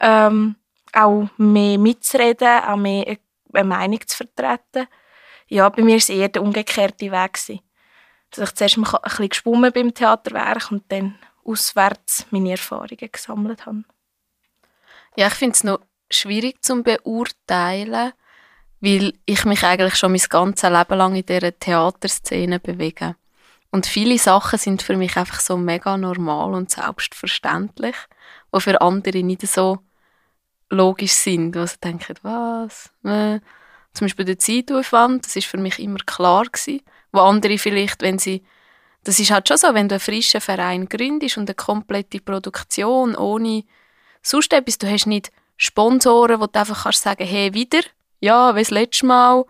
ähm, 0.00 0.54
auch 0.92 1.28
mehr 1.36 1.76
mitzureden, 1.78 2.62
auch 2.64 2.76
mehr 2.76 3.16
eine 3.52 3.64
Meinung 3.64 4.06
zu 4.06 4.16
vertreten. 4.16 4.86
Ja, 5.48 5.68
bei 5.68 5.82
mir 5.82 5.92
war 5.92 5.96
es 5.96 6.08
eher 6.08 6.28
der 6.28 6.42
umgekehrte 6.42 7.10
Weg. 7.10 7.32
Dass 8.30 8.50
ich 8.50 8.54
zuerst 8.54 8.78
ein 8.78 8.84
bisschen 8.84 9.28
geschwommen 9.28 9.72
beim 9.72 9.92
Theaterwerk 9.92 10.70
und 10.70 10.84
dann 10.92 11.18
auswärts 11.44 12.26
meine 12.30 12.52
Erfahrungen 12.52 13.10
gesammelt 13.12 13.66
habe. 13.66 13.84
Ja, 15.16 15.28
ich 15.28 15.34
finde 15.34 15.54
es 15.54 15.64
noch 15.64 15.80
schwierig 16.10 16.62
zu 16.62 16.82
beurteilen, 16.82 18.12
weil 18.80 19.12
ich 19.26 19.44
mich 19.44 19.62
eigentlich 19.64 19.96
schon 19.96 20.12
mein 20.12 20.22
ganzes 20.28 20.70
Leben 20.70 20.98
lang 20.98 21.14
in 21.14 21.26
dieser 21.26 21.58
Theaterszene 21.58 22.60
bewege. 22.60 23.16
Und 23.70 23.86
viele 23.86 24.18
Sachen 24.18 24.58
sind 24.58 24.82
für 24.82 24.96
mich 24.96 25.16
einfach 25.16 25.40
so 25.40 25.56
mega 25.56 25.96
normal 25.96 26.54
und 26.54 26.70
selbstverständlich, 26.70 27.96
die 28.54 28.60
für 28.60 28.80
andere 28.80 29.22
nicht 29.22 29.46
so 29.46 29.78
logisch 30.70 31.12
sind, 31.12 31.54
wo 31.54 31.66
sie 31.66 31.78
denken, 31.78 32.16
was? 32.22 32.90
Äh. 33.04 33.40
Zum 33.92 34.04
Beispiel 34.04 34.24
der 34.24 34.38
Zeitaufwand, 34.38 35.26
das 35.26 35.36
ist 35.36 35.46
für 35.46 35.58
mich 35.58 35.80
immer 35.80 35.98
klar 35.98 36.44
gewesen. 36.44 36.82
Wo 37.12 37.20
andere 37.20 37.58
vielleicht, 37.58 38.02
wenn 38.02 38.20
sie, 38.20 38.44
das 39.04 39.18
ist 39.18 39.30
halt 39.30 39.48
schon 39.48 39.56
so, 39.56 39.74
wenn 39.74 39.88
du 39.88 39.94
einen 39.94 40.00
frischen 40.00 40.40
Verein 40.40 40.88
gründest 40.88 41.38
und 41.38 41.48
eine 41.48 41.54
komplette 41.54 42.20
Produktion 42.20 43.14
ohne 43.14 43.64
sonst 44.22 44.52
etwas, 44.52 44.78
du 44.78 44.90
hast 44.90 45.06
nicht 45.06 45.30
Sponsoren, 45.56 46.40
wo 46.40 46.46
du 46.46 46.58
einfach 46.58 46.84
kannst 46.84 47.02
sagen, 47.02 47.26
hey, 47.26 47.52
wieder, 47.52 47.80
ja, 48.20 48.54
wie 48.54 48.60
das 48.60 48.70
letzte 48.70 49.06
Mal. 49.06 49.44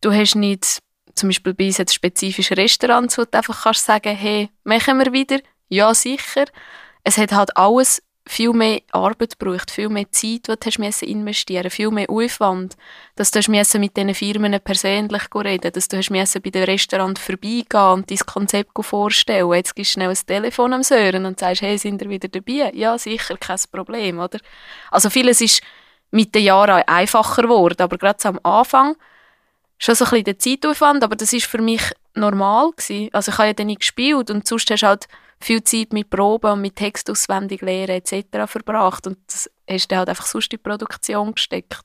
Du 0.00 0.12
hast 0.12 0.34
nicht, 0.34 0.78
zum 1.14 1.28
Beispiel 1.28 1.54
bei 1.54 1.66
uns 1.66 1.78
jetzt 1.78 1.94
spezifische 1.94 2.56
Restaurants, 2.56 3.18
wo 3.18 3.24
du 3.24 3.36
einfach 3.36 3.64
kannst 3.64 3.84
sagen, 3.84 4.16
hey, 4.16 4.50
machen 4.64 4.98
wir 4.98 5.12
wieder, 5.12 5.40
ja, 5.68 5.94
sicher. 5.94 6.44
Es 7.04 7.18
hat 7.18 7.32
halt 7.32 7.56
alles 7.56 8.02
viel 8.26 8.52
mehr 8.52 8.80
Arbeit 8.92 9.38
gebraucht, 9.38 9.70
viel 9.70 9.88
mehr 9.88 10.10
Zeit, 10.12 10.46
die 10.46 10.54
du 10.56 10.56
hast 10.64 11.02
investieren 11.02 11.70
viel 11.70 11.90
mehr 11.90 12.08
Aufwand, 12.08 12.76
dass 13.16 13.32
du 13.32 13.40
hast 13.40 13.48
mit 13.48 13.96
diesen 13.96 14.14
Firmen 14.14 14.60
persönlich 14.60 15.22
reden 15.34 15.72
dass 15.72 15.88
du 15.88 15.96
hast 15.96 16.10
bei 16.10 16.50
dem 16.50 16.64
Restaurant 16.64 17.18
vorbeigehen 17.18 17.92
und 17.92 18.10
dein 18.10 18.18
Konzept 18.18 18.72
vorstellen. 18.80 19.52
Jetzt 19.52 19.74
gibst 19.74 19.92
du 19.92 19.94
schnell 19.94 20.10
ein 20.10 20.26
Telefon 20.26 20.72
am 20.72 20.82
Sören 20.82 21.26
und 21.26 21.40
sagst, 21.40 21.62
hey, 21.62 21.76
sind 21.76 22.00
wir 22.00 22.08
wieder 22.08 22.28
dabei? 22.28 22.70
Ja, 22.74 22.96
sicher, 22.96 23.36
kein 23.36 23.58
Problem, 23.72 24.20
oder? 24.20 24.38
Also 24.90 25.10
vieles 25.10 25.40
ist 25.40 25.60
mit 26.12 26.34
den 26.34 26.44
Jahren 26.44 26.82
einfacher 26.86 27.42
geworden, 27.42 27.82
aber 27.82 27.98
gerade 27.98 28.24
am 28.28 28.38
Anfang 28.44 28.96
schon 29.78 29.96
so 29.96 30.04
ein 30.04 30.10
bisschen 30.10 30.24
der 30.24 30.38
Zeitaufwand, 30.38 31.02
aber 31.02 31.16
das 31.16 31.32
ist 31.32 31.46
für 31.46 31.60
mich 31.60 31.82
normal 32.14 32.70
gewesen. 32.70 33.08
Also 33.12 33.32
ich 33.32 33.38
habe 33.38 33.48
ja 33.48 33.54
dann 33.54 33.66
nicht 33.66 33.80
gespielt 33.80 34.30
und 34.30 34.46
sonst 34.46 34.70
hast 34.70 34.82
du 34.82 34.86
halt 34.86 35.08
viel 35.44 35.62
Zeit 35.64 35.92
mit 35.92 36.10
Proben 36.10 36.52
und 36.52 36.60
mit 36.60 36.76
Text 36.76 37.10
auswendig 37.10 37.62
lernen 37.62 38.00
etc. 38.02 38.46
verbracht 38.46 39.06
und 39.06 39.18
das 39.26 39.50
hast 39.68 39.88
du 39.88 39.96
halt 39.96 40.08
einfach 40.08 40.26
sonst 40.26 40.52
in 40.52 40.58
die 40.58 40.62
Produktion 40.62 41.34
gesteckt. 41.34 41.80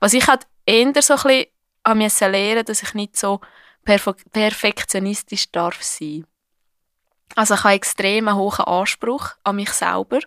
Was 0.00 0.14
ich 0.14 0.26
halt 0.26 0.46
eher 0.66 1.02
so 1.02 1.14
ein 1.14 1.46
bisschen 1.82 1.98
mir 1.98 2.30
lernen, 2.30 2.64
dass 2.64 2.82
ich 2.82 2.94
nicht 2.94 3.16
so 3.16 3.40
perfektionistisch 3.84 5.50
darf 5.52 5.82
sein. 5.82 6.26
Also 7.34 7.54
ich 7.54 7.64
habe 7.64 7.74
extrem 7.74 8.28
einen 8.28 8.36
hohen 8.36 8.64
Anspruch 8.64 9.30
an 9.44 9.56
mich 9.56 9.70
selber 9.70 10.20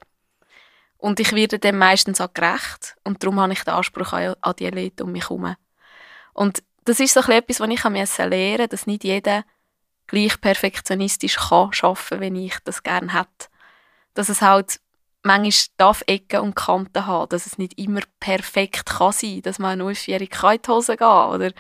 und 0.98 1.19
ich 1.19 1.34
werde 1.34 1.60
dem 1.60 1.78
meistens 1.78 2.22
auch 2.22 2.34
gerecht 2.34 2.95
und 3.04 3.24
darum 3.24 3.39
habe 3.39 3.54
ich 3.54 3.63
den 3.63 3.74
Anspruch 3.74 4.13
an 4.13 4.36
die 4.58 4.69
Leute 4.69 5.04
um 5.04 5.12
mich 5.12 5.30
herum. 5.30 5.56
Und 6.34 6.63
das 6.86 7.00
ist 7.00 7.13
so 7.13 7.19
etwas, 7.22 7.60
was 7.60 7.69
ich 7.69 7.84
lernen 7.84 8.00
musste, 8.00 8.67
dass 8.67 8.88
nicht 8.88 9.04
jeder 9.04 9.43
gleich 10.10 10.39
perfektionistisch 10.41 11.38
kann 11.38 11.72
arbeiten, 11.82 12.19
wenn 12.19 12.36
ich 12.36 12.58
das 12.63 12.84
gerne 12.84 13.13
hätte. 13.13 13.48
Dass 14.13 14.30
es 14.30 14.41
halt 14.41 14.80
manchmal 15.24 15.76
darf 15.78 16.04
Ecken 16.08 16.41
und 16.41 16.56
Kanten 16.56 17.06
haben, 17.06 17.30
dass 17.30 17.45
es 17.45 17.58
nicht 17.58 17.78
immer 17.78 18.02
perfekt 18.19 18.86
kann 18.86 19.12
sein, 19.12 19.41
dass 19.41 19.60
man 19.60 19.80
eine 19.80 19.89
Aufjährige 19.89 20.36
in 20.54 20.62
die 20.62 20.69
Hose 20.69 20.98
gehen 20.98 21.08
oder 21.08 21.52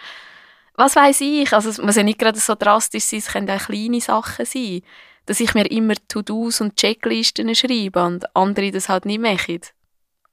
was 0.75 0.95
weiß 0.95 1.21
ich. 1.21 1.53
Also 1.53 1.69
es 1.69 1.77
muss 1.77 1.97
ja 1.97 2.03
nicht 2.03 2.19
gerade 2.19 2.39
so 2.39 2.55
drastisch 2.55 3.03
sein, 3.03 3.19
es 3.19 3.27
können 3.27 3.49
auch 3.49 3.65
kleine 3.65 4.01
Sachen 4.01 4.45
sein. 4.45 4.81
Dass 5.25 5.39
ich 5.39 5.53
mir 5.53 5.69
immer 5.69 5.93
To-Dos 6.07 6.61
und 6.61 6.75
Checklisten 6.75 7.53
schreibe 7.53 8.03
und 8.03 8.35
andere 8.35 8.71
das 8.71 8.89
halt 8.89 9.05
nicht 9.05 9.21
machen. 9.21 9.59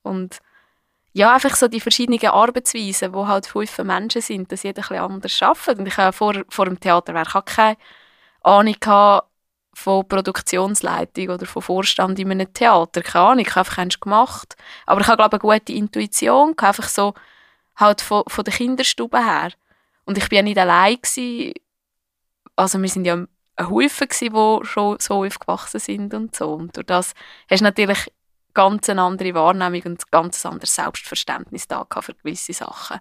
Und 0.02 0.38
ja, 1.12 1.34
einfach 1.34 1.56
so 1.56 1.66
die 1.66 1.80
verschiedenen 1.80 2.24
Arbeitsweisen, 2.26 3.12
wo 3.12 3.26
halt 3.26 3.46
fünf 3.46 3.76
Menschen 3.78 4.22
sind, 4.22 4.52
dass 4.52 4.62
jeder 4.62 4.82
ein 4.82 4.88
bisschen 4.88 5.02
anders 5.02 5.42
arbeitet. 5.42 5.78
Und 5.78 5.88
ich 5.88 5.96
habe 5.96 6.12
vor, 6.12 6.34
vor 6.48 6.66
dem 6.66 6.78
Theaterwerk 6.78 7.34
auch 7.34 7.44
keine 7.44 7.76
Ahnung 8.46 8.76
von 9.74 10.08
Produktionsleitung 10.08 11.28
oder 11.28 11.44
von 11.46 11.62
Vorstand 11.62 12.18
in 12.18 12.30
einem 12.30 12.52
Theater. 12.52 13.02
Keine 13.02 13.24
Ahnung, 13.26 13.44
ich 13.46 13.50
habe 13.50 13.60
einfach 13.60 13.78
eins 13.78 14.00
gemacht. 14.00 14.56
Aber 14.86 15.00
ich 15.00 15.06
habe, 15.06 15.16
glaube 15.18 15.36
ich, 15.36 15.42
eine 15.42 15.58
gute 15.60 15.72
Intuition, 15.72 16.54
einfach 16.58 16.88
so 16.88 17.14
halt 17.76 18.00
von, 18.00 18.22
von 18.26 18.44
der 18.44 18.54
Kinderstube 18.54 19.18
her. 19.18 19.50
Und 20.04 20.16
ich 20.16 20.30
war 20.30 20.36
ja 20.36 20.42
nicht 20.42 20.58
allein. 20.58 20.96
Gewesen. 20.96 21.52
Also 22.54 22.80
wir 22.80 22.88
sind 22.88 23.04
ja 23.04 23.14
ein 23.14 23.28
Haufen, 23.70 24.08
die 24.08 24.66
schon 24.66 24.96
so 24.98 25.24
aufgewachsen 25.24 25.80
sind 25.80 26.14
und 26.14 26.34
so. 26.34 26.54
Und 26.54 26.76
durch 26.76 26.86
das 26.86 27.12
hast 27.50 27.60
du 27.60 27.64
natürlich 27.64 28.10
ganz 28.54 28.88
eine 28.88 29.02
andere 29.02 29.34
Wahrnehmung 29.34 29.82
und 29.84 30.02
ein 30.02 30.10
ganz 30.10 30.44
anderes 30.46 30.74
Selbstverständnis 30.74 31.68
da 31.68 31.86
für 32.00 32.14
gewisse 32.14 32.54
Sachen. 32.54 32.98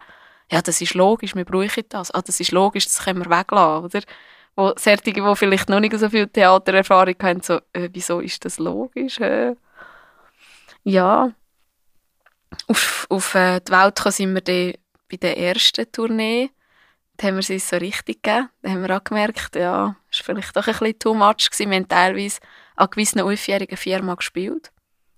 Ja, 0.51 0.61
das 0.61 0.81
ist 0.81 0.93
logisch, 0.93 1.35
wir 1.35 1.45
brauchen 1.45 1.83
das. 1.89 2.11
Ah, 2.11 2.21
das 2.21 2.39
ist 2.39 2.51
logisch, 2.51 2.85
das 2.85 3.03
können 3.03 3.23
wir 3.23 3.31
weglassen, 3.31 3.85
oder? 3.85 4.01
Wo 4.55 4.73
solche, 4.77 5.01
die 5.13 5.35
vielleicht 5.35 5.69
noch 5.69 5.79
nicht 5.79 5.97
so 5.97 6.09
viel 6.09 6.27
Theatererfahrung 6.27 7.15
haben, 7.21 7.41
so, 7.41 7.59
äh, 7.73 7.89
wieso 7.91 8.21
ist 8.21 8.45
das 8.45 8.57
logisch? 8.57 9.19
Äh? 9.19 9.55
Ja. 10.83 11.33
Auf, 12.67 13.05
auf 13.09 13.35
äh, 13.35 13.59
die 13.59 13.71
Welt 13.71 13.99
sind 14.13 14.33
wir 14.33 14.41
dann 14.41 14.73
bei 15.09 15.17
der 15.17 15.37
ersten 15.37 15.91
Tournee. 15.91 16.51
Da 17.17 17.27
haben 17.27 17.35
wir 17.35 17.55
es 17.55 17.69
so 17.69 17.77
richtig 17.77 18.23
gegeben. 18.23 18.49
Da 18.61 18.69
haben 18.69 18.81
wir 18.81 18.95
auch 18.95 19.03
gemerkt, 19.03 19.55
ja, 19.55 19.95
es 20.11 20.19
war 20.19 20.35
vielleicht 20.35 20.55
doch 20.55 20.67
ein 20.67 20.73
bisschen 20.73 20.99
too 20.99 21.13
much. 21.13 21.49
Gewesen. 21.49 21.71
Wir 21.71 21.77
haben 21.77 21.87
teilweise 21.87 22.39
an 22.75 22.89
gewissen 22.89 23.21
Aufjährigen 23.21 23.77
viermal 23.77 24.15
gespielt. 24.15 24.71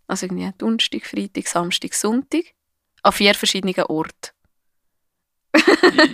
Also 0.08 0.26
irgendwie 0.26 0.52
Donnerstag, 0.58 1.06
Freitag, 1.06 1.48
Samstag, 1.48 1.94
Sonntag. 1.94 2.44
An 3.04 3.12
vier 3.12 3.36
verschiedenen 3.36 3.86
Orten. 3.86 4.32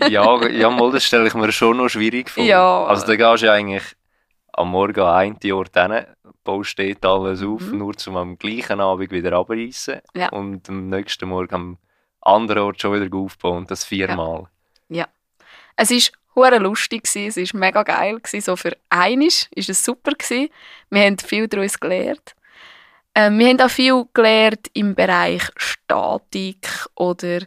Ja, 0.10 0.48
ja, 0.48 0.70
mal, 0.70 0.92
das 0.92 1.04
stelle 1.04 1.28
ich 1.28 1.34
mir 1.34 1.52
schon 1.52 1.78
noch 1.78 1.90
schwierig 1.90 2.30
vor. 2.30 2.44
Ja. 2.44 2.86
Also 2.86 3.06
da 3.06 3.16
gehst 3.16 3.44
du 3.44 3.48
ja 3.48 3.54
eigentlich 3.54 3.84
am 4.54 4.70
Morgen 4.70 5.02
einen 5.02 5.38
Ort 5.52 5.74
hin, 5.74 6.06
baust 6.44 6.78
dort 6.78 7.06
alles 7.06 7.44
auf, 7.44 7.62
mhm. 7.62 7.78
nur 7.78 7.94
um 8.08 8.18
am 8.18 8.38
gleichen 8.38 8.80
Abend 8.80 9.12
wieder 9.12 9.34
abreißen 9.34 10.02
ja. 10.16 10.30
und 10.30 10.70
am 10.70 10.90
nächsten 10.90 11.30
Morgen 11.30 11.56
am 11.56 11.78
anderen 12.22 12.64
Ort 12.64 12.82
schon 12.82 13.00
wieder 13.00 13.16
aufbauen 13.16 13.58
und 13.58 13.72
das 13.72 13.84
viermal. 13.84 14.48
Ja. 14.90 14.98
ja. 14.98 15.08
Es 15.76 15.92
ist 15.92 16.14
hure 16.36 16.58
lustig 16.58 17.04
es 17.06 17.38
ist 17.38 17.54
mega 17.54 17.84
geil 17.84 18.20
so 18.24 18.56
für 18.56 18.76
einisch 18.90 19.48
ist 19.56 19.70
es 19.70 19.84
super 19.84 20.12
gewesen. 20.12 20.50
Wir 20.90 21.04
haben 21.04 21.18
viel 21.18 21.48
daraus 21.48 21.80
gelernt. 21.80 22.36
Ähm, 23.16 23.38
wir 23.38 23.50
haben 23.50 23.62
auch 23.62 23.70
viel 23.70 24.06
gelernt 24.14 24.70
im 24.74 24.96
Bereich 24.96 25.44
Statik 25.56 26.68
oder 26.96 27.42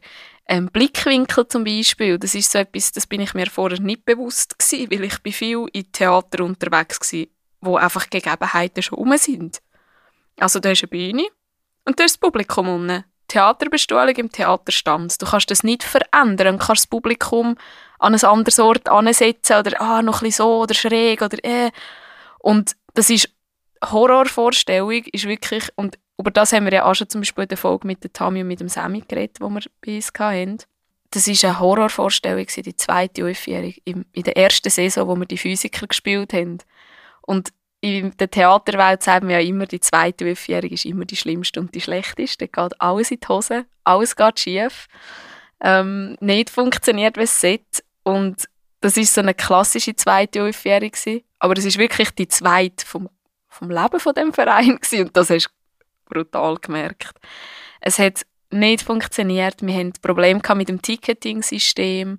ähm, 0.49 0.69
Blickwinkel 0.69 1.49
zum 1.49 1.65
Beispiel. 1.65 2.19
Das 2.19 2.35
ist 2.35 2.51
so 2.51 2.59
etwas, 2.59 2.93
das 2.93 3.07
bin 3.07 3.21
ich 3.21 3.35
mir 3.35 3.47
vorher 3.47 3.81
nicht 3.81 4.05
bewusst 4.05 4.59
gewesen, 4.59 4.91
weil 4.91 5.05
ich 5.05 5.19
bin 5.23 5.33
viel 5.33 5.67
in 5.73 5.91
Theater 5.93 6.45
unterwegs 6.45 7.13
war, 7.13 7.27
wo 7.61 7.77
einfach 7.77 8.09
Gegebenheiten 8.11 8.83
schon 8.83 8.99
um 8.99 9.17
sind. 9.17 9.61
Also 10.39 10.61
da 10.61 10.71
ist 10.71 10.83
eine 10.83 10.89
Bühne 10.89 11.27
und 11.85 11.99
da 11.99 12.05
ist 12.05 12.15
das 12.15 12.19
Publikum 12.19 12.69
unten. 12.69 13.05
Theaterbestuhlung 13.29 14.15
im 14.15 14.31
Theaterstand. 14.31 15.21
Du 15.21 15.27
kannst 15.27 15.51
das 15.51 15.65
nicht 15.65 15.83
verändern. 15.83 16.59
Du 16.59 16.65
kannst 16.65 16.83
das 16.83 16.87
Publikum 16.87 17.57
an 17.99 18.15
ein 18.15 18.25
anderes 18.25 18.61
Ort 18.61 18.89
ansetzen 18.89 19.57
oder 19.57 19.81
ah, 19.81 20.01
noch 20.03 20.23
ein 20.23 20.29
bisschen 20.29 20.45
so 20.45 20.63
oder 20.63 20.75
schräg 20.75 21.23
oder 21.23 21.45
äh. 21.45 21.73
Und 22.39 22.77
das 22.95 23.11
ist 23.11 23.29
Horrorvorstellung 23.85 25.05
ist 25.13 25.27
wirklich, 25.27 25.69
und 25.77 25.99
über 26.19 26.31
das 26.31 26.53
haben 26.53 26.65
wir 26.65 26.73
ja 26.73 26.85
auch 26.85 26.95
schon 26.95 27.09
zum 27.09 27.21
Beispiel 27.21 27.43
in 27.43 27.49
der 27.49 27.59
Folge 27.59 27.87
mit 27.87 28.03
der 28.03 28.13
Tami 28.13 28.41
und 28.41 28.49
mit 28.49 28.61
dem 28.61 28.69
Sammy 28.69 29.03
geredet, 29.07 29.39
wo 29.41 29.49
wir 29.49 29.61
bei 29.85 29.97
uns 29.97 30.13
hatten. 30.19 30.59
Das 31.11 31.29
war 31.29 31.51
eine 31.51 31.61
Horrorvorstellung, 31.61 32.47
die 32.47 32.77
zweite 32.77 33.29
Aufführung, 33.29 33.75
in 33.85 34.05
der 34.15 34.37
ersten 34.37 34.71
Saison, 34.71 35.09
wo 35.09 35.17
wir 35.17 35.27
die 35.27 35.39
Physiker 35.39 35.87
gespielt 35.87 36.33
haben. 36.33 36.59
Und 37.23 37.53
in 37.81 38.17
der 38.17 38.31
Theaterwelt 38.31 39.03
sagen 39.03 39.29
wir 39.29 39.41
ja 39.41 39.47
immer, 39.47 39.67
die 39.67 39.81
zweite 39.81 40.31
Aufführung 40.31 40.71
ist 40.71 40.85
immer 40.85 41.05
die 41.05 41.17
schlimmste 41.17 41.61
und 41.61 41.75
die 41.75 41.81
schlechteste. 41.81 42.49
Da 42.49 42.63
geht 42.63 42.81
alles 42.81 43.11
in 43.11 43.21
die 43.21 43.29
Hose, 43.29 43.67
alles 43.85 44.17
geht 44.17 44.41
schief, 44.41 44.89
ähm, 45.61 46.17
nicht 46.21 46.51
funktioniert, 46.51 47.17
wie 47.17 47.23
es 47.23 47.41
sollte. 47.41 47.83
Und 48.03 48.49
das 48.81 48.97
ist 48.97 49.15
so 49.15 49.21
eine 49.21 49.35
klassische 49.35 49.95
zweite 49.95 50.45
Aufführung 50.45 50.93
Aber 51.39 51.57
es 51.57 51.65
ist 51.65 51.79
wirklich 51.79 52.11
die 52.11 52.29
zweite 52.29 52.85
vom 52.85 53.09
vom 53.57 53.71
Leben 53.71 54.01
von 54.01 54.15
dem 54.15 54.33
Verein 54.33 54.79
und 54.93 55.17
das 55.17 55.31
hast 55.31 55.51
brutal 56.07 56.57
gemerkt. 56.57 57.19
Es 57.81 57.99
hat 57.99 58.27
nicht 58.51 58.83
funktioniert. 58.83 59.63
Wir 59.63 59.75
hatten 59.75 59.93
Probleme 60.01 60.41
mit 60.55 60.69
dem 60.69 60.81
Ticketing-System, 60.81 62.19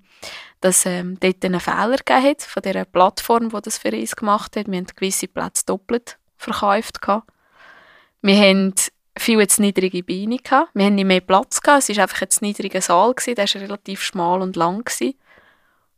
dass 0.62 0.86
ähm, 0.86 1.17
dort 1.19 1.43
einen 1.43 1.60
Fehler 1.60 1.97
gegeben 1.97 2.23
hat 2.23 2.41
von 2.41 2.63
der 2.63 2.85
Plattform, 2.85 3.50
die 3.50 3.62
das 3.62 3.77
für 3.77 3.92
uns 3.92 4.15
gemacht 4.15 4.56
hat. 4.56 4.67
Wir 4.67 4.77
haben 4.77 4.88
gewisse 4.88 5.27
Plätze 5.27 5.65
doppelt 5.65 6.17
verkauft. 6.38 7.00
Wir 8.21 8.35
haben 8.35 8.73
viel 9.17 9.48
zu 9.48 9.62
niedrige 9.62 10.04
Beine 10.04 10.38
gehabt. 10.38 10.69
Wir 10.73 10.85
haben 10.85 10.96
nicht 10.96 11.06
mehr 11.06 11.21
Platz 11.21 11.62
gehabt. 11.62 11.90
Es 11.90 11.96
war 11.96 12.04
einfach 12.04 12.21
ein 12.21 12.27
niedriger 12.42 12.81
Saal 12.81 13.13
gewesen. 13.13 13.35
Der 13.35 13.46
war 13.46 13.62
relativ 13.62 14.04
schmal 14.04 14.42
und 14.42 14.56
lang 14.56 14.83
gewesen. 14.83 15.15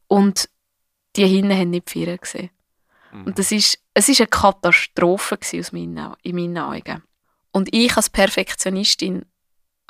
Und 0.08 0.50
die 1.16 1.26
hinten 1.26 1.54
haben 1.54 1.70
nicht 1.72 1.90
vier 1.90 2.18
gesehen. 2.18 2.50
Mhm. 3.12 3.26
Und 3.26 3.40
das 3.40 3.52
ist, 3.52 3.80
es 3.94 4.10
ist 4.10 4.22
eine 4.22 4.28
Katastrophe 4.28 5.38
aus 5.56 5.72
meinen, 5.72 6.14
in 6.24 6.36
meinen 6.36 6.58
Augen. 6.58 7.04
Und 7.60 7.76
ich 7.76 7.98
als 7.98 8.10
Perfektionistin 8.10 9.26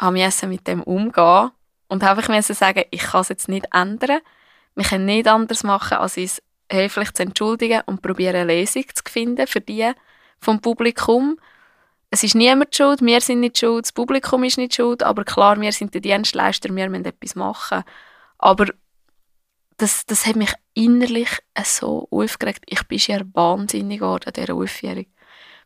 musste 0.01 0.47
mit 0.47 0.65
dem 0.65 0.81
umgehen 0.81 1.51
und 1.87 2.01
habe 2.01 2.21
ich 2.21 2.45
sagen, 2.47 2.83
ich 2.89 3.01
kann 3.01 3.21
es 3.21 3.29
jetzt 3.29 3.47
nicht 3.47 3.67
ändern. 3.71 4.21
Wir 4.73 4.85
können 4.85 5.05
nicht 5.05 5.27
anders 5.27 5.63
machen, 5.63 5.99
als 5.99 6.17
uns 6.17 6.41
höflich 6.71 7.13
zu 7.13 7.21
entschuldigen 7.21 7.83
und 7.85 8.01
probieren 8.01 8.37
eine 8.37 8.45
Lesung 8.45 8.85
zu 8.91 9.03
finden 9.07 9.45
für 9.45 9.61
die 9.61 9.91
vom 10.39 10.59
Publikum. 10.61 11.39
Es 12.09 12.23
ist 12.23 12.33
niemand 12.33 12.75
schuld, 12.75 13.03
wir 13.03 13.21
sind 13.21 13.41
nicht 13.41 13.59
schuld, 13.59 13.85
das 13.85 13.91
Publikum 13.91 14.43
ist 14.43 14.57
nicht 14.57 14.73
schuld, 14.73 15.03
aber 15.03 15.23
klar, 15.23 15.61
wir 15.61 15.71
sind 15.71 15.93
die 15.93 16.01
Dienstleister, 16.01 16.75
wir 16.75 16.89
müssen 16.89 17.05
etwas 17.05 17.35
machen. 17.35 17.83
Aber 18.39 18.65
das, 19.77 20.07
das 20.07 20.25
hat 20.25 20.37
mich 20.37 20.53
innerlich 20.73 21.29
so 21.63 22.07
aufgeregt. 22.09 22.63
Ich 22.65 22.81
bin 22.87 22.97
ja 22.97 23.21
wahnsinnig 23.33 23.99
geworden 23.99 24.25
an 24.25 24.33
dieser 24.33 24.55
Aufjährung. 24.55 25.05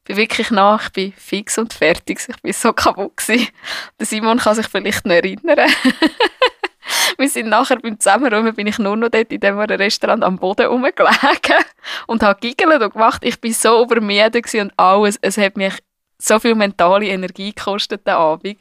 Bin 0.06 0.18
wirklich 0.18 0.52
nach, 0.52 0.88
ich 0.88 0.92
bin 0.92 1.14
fix 1.14 1.58
und 1.58 1.74
fertig. 1.74 2.20
Ich 2.28 2.42
bin 2.42 2.54
so 2.54 2.74
kaputt. 2.74 3.14
Der 3.28 4.06
Simon 4.06 4.38
kann 4.38 4.56
sich 4.56 4.68
vielleicht 4.68 5.06
noch 5.06 5.16
erinnern. 5.16 5.70
wir 7.18 7.30
sind 7.30 7.48
nachher 7.48 7.78
beim 7.78 8.00
Zusammenräumen, 8.00 8.54
bin 8.54 8.68
ich 8.68 8.80
nur 8.80 8.98
noch 8.98 9.10
dort 9.10 9.32
in 9.32 9.40
dem 9.40 9.58
Restaurant 9.60 10.24
am 10.24 10.38
Boden 10.38 10.66
rumgelegen 10.66 11.64
und 12.08 12.22
habe 12.22 12.40
giggelt 12.40 12.82
und 12.82 12.94
gemacht. 12.94 13.24
Ich 13.24 13.40
bin 13.40 13.54
so 13.54 13.84
übermüdet 13.84 14.54
und 14.56 14.74
alles. 14.78 15.18
Es 15.22 15.38
hat 15.38 15.56
mich 15.56 15.74
so 16.18 16.40
viel 16.40 16.56
mentale 16.56 17.08
Energie 17.08 17.54
gekostet, 17.54 18.06
den 18.06 18.16
Abend. 18.16 18.58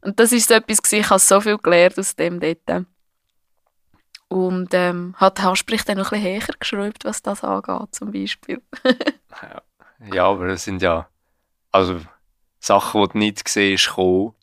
Und 0.00 0.18
das 0.18 0.32
ist 0.32 0.48
so 0.48 0.54
etwas, 0.54 0.82
gewesen, 0.82 1.00
ich 1.00 1.10
habe 1.10 1.20
so 1.20 1.40
viel 1.40 1.58
gelernt 1.58 1.98
aus 1.98 2.14
dem 2.16 2.40
dort. 2.40 2.86
Und 4.28 4.68
ähm, 4.72 5.14
hat 5.16 5.42
Hasprich 5.42 5.84
dann 5.84 5.98
noch 5.98 6.12
ein 6.12 6.22
bisschen 6.22 6.40
höher 6.40 6.54
geschraubt, 6.58 7.04
was 7.04 7.22
das 7.22 7.42
angeht, 7.42 7.94
zum 7.94 8.12
Beispiel. 8.12 8.60
ja, 10.12 10.26
aber 10.26 10.48
das 10.48 10.64
sind 10.64 10.82
ja 10.82 11.08
also 11.72 12.00
Sachen, 12.60 13.02
die 13.02 13.08
du 13.12 13.18
nicht 13.18 13.48
siehst, 13.48 13.90
kommen, 13.90 14.34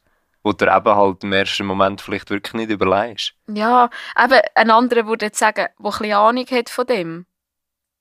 wo 0.43 0.53
du 0.53 0.65
eben 0.65 0.95
halt 0.95 1.23
im 1.23 1.33
ersten 1.33 1.65
Moment 1.65 2.01
vielleicht 2.01 2.29
wirklich 2.29 2.53
nicht 2.53 2.69
überlegst. 2.69 3.33
Ja, 3.47 3.89
eben 4.17 4.41
ein 4.55 4.71
anderer 4.71 5.07
würde 5.07 5.27
jetzt 5.27 5.39
sagen, 5.39 5.55
der 5.55 5.69
ein 5.77 5.83
bisschen 5.83 6.13
Ahnung 6.13 6.45
hat 6.45 6.69
von 6.69 6.85
dem. 6.85 7.25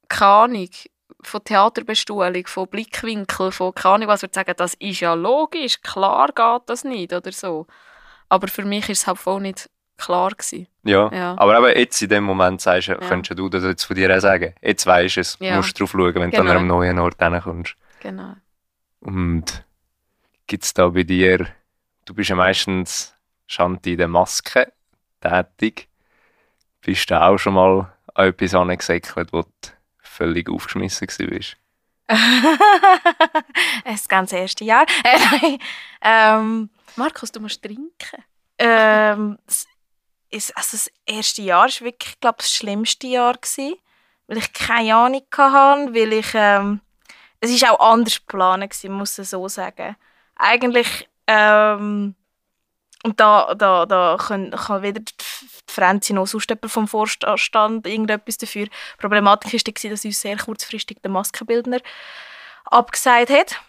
Keine 0.09 0.31
Ahnung 0.33 0.71
von 1.23 1.43
Theaterbestuhlung, 1.43 2.47
von 2.47 2.69
Blickwinkel, 2.69 3.51
von 3.51 3.75
keine 3.75 3.95
Ahnung 3.95 4.09
was, 4.09 4.23
würde 4.23 4.35
sagen, 4.35 4.55
das 4.57 4.75
ist 4.75 5.01
ja 5.01 5.15
logisch, 5.15 5.81
klar 5.81 6.29
geht 6.29 6.69
das 6.69 6.85
nicht 6.85 7.13
oder 7.13 7.33
so. 7.33 7.67
Aber 8.29 8.49
für 8.49 8.65
mich 8.65 8.89
ist 8.89 9.01
es 9.03 9.07
halt 9.07 9.19
voll 9.19 9.41
nicht 9.41 9.71
klar 9.97 10.31
gewesen. 10.31 10.67
Ja, 10.83 11.11
ja. 11.13 11.35
aber 11.39 11.59
eben 11.59 11.79
jetzt 11.79 12.03
in 12.03 12.09
dem 12.09 12.25
Moment 12.25 12.61
sagst, 12.61 12.89
ja. 12.89 12.97
könntest 12.97 13.39
du 13.39 13.49
das 13.49 13.65
jetzt 13.65 13.85
von 13.85 13.97
dir 13.97 14.15
auch 14.15 14.21
sagen. 14.21 14.55
Jetzt 14.61 14.87
weisst 14.87 15.17
du 15.17 15.21
es, 15.21 15.37
ja. 15.41 15.57
musst 15.57 15.79
drauf 15.79 15.91
schauen, 15.91 16.15
wenn 16.15 16.31
genau. 16.31 16.45
du 16.45 16.51
an 16.51 16.57
einem 16.57 16.67
neuen 16.67 16.99
Ort 16.99 17.23
hinkommst. 17.23 17.77
Genau. 18.01 18.35
Und 19.01 19.65
gibt 20.47 20.65
es 20.65 20.75
da 20.75 20.89
bei 20.89 21.03
dir, 21.03 21.47
du 22.05 22.15
bist 22.15 22.31
ja 22.31 22.37
meistens 22.37 23.15
Shanti 23.47 23.93
in 23.93 23.99
der 23.99 24.09
Maske 24.09 24.73
tätig, 25.21 25.89
bist 26.81 27.11
du 27.11 27.21
auch 27.21 27.39
schon 27.39 27.55
mal 27.55 27.93
an 28.15 28.29
etwas 28.29 28.55
angesäckelt, 28.55 29.33
wo 29.33 29.43
du 29.43 29.49
völlig 29.99 30.49
aufgeschmissen 30.51 31.09
warst? 31.31 31.57
das 33.85 34.09
ganze 34.09 34.37
erste 34.37 34.65
Jahr. 34.65 34.85
ähm, 36.03 36.71
Markus, 36.97 37.33
du 37.33 37.41
musst 37.41 37.63
trinken. 37.63 37.91
Ähm, 38.59 39.39
ist, 40.35 40.57
also 40.57 40.77
das 40.77 40.91
erste 41.07 41.43
Jahr 41.43 41.69
war 41.69 41.81
wirklich, 41.81 42.21
glaube 42.21 42.39
das 42.39 42.51
schlimmste 42.51 43.07
Jahr 43.07 43.35
gewesen, 43.35 43.77
weil 44.27 44.39
ich 44.39 44.53
keine 44.53 44.95
Ahnung 44.95 45.23
hatte, 45.37 45.95
weil 45.95 46.13
ich, 46.13 46.29
ähm, 46.35 46.81
es 47.41 47.63
war 47.63 47.73
auch 47.73 47.93
anders 47.93 48.21
geplant 48.21 48.71
gewesen, 48.71 48.93
muss 48.93 49.19
ich 49.19 49.29
so 49.29 49.47
sagen. 49.49 49.97
Eigentlich, 50.37 51.09
ähm, 51.27 52.15
und 53.05 53.21
da, 53.21 53.55
da, 53.55 53.85
da 53.85 54.17
kann, 54.19 54.51
kann 54.51 54.83
weder 54.83 55.01
die 55.01 55.13
Franzi 55.69 56.15
noch 56.15 56.27
sonst 56.27 56.49
jemand 56.49 56.73
vom 56.73 56.89
Vorstand 56.89 57.87
irgendetwas 57.87 58.39
dafür. 58.39 58.65
Die 58.65 58.71
Problematik 58.99 59.53
war, 59.53 59.91
dass 59.91 60.05
uns 60.05 60.21
sehr 60.21 60.39
kurzfristig 60.39 61.03
der 61.03 61.11
Maskenbildner 61.11 61.81
abgesagt 62.65 63.31
hat. 63.31 63.61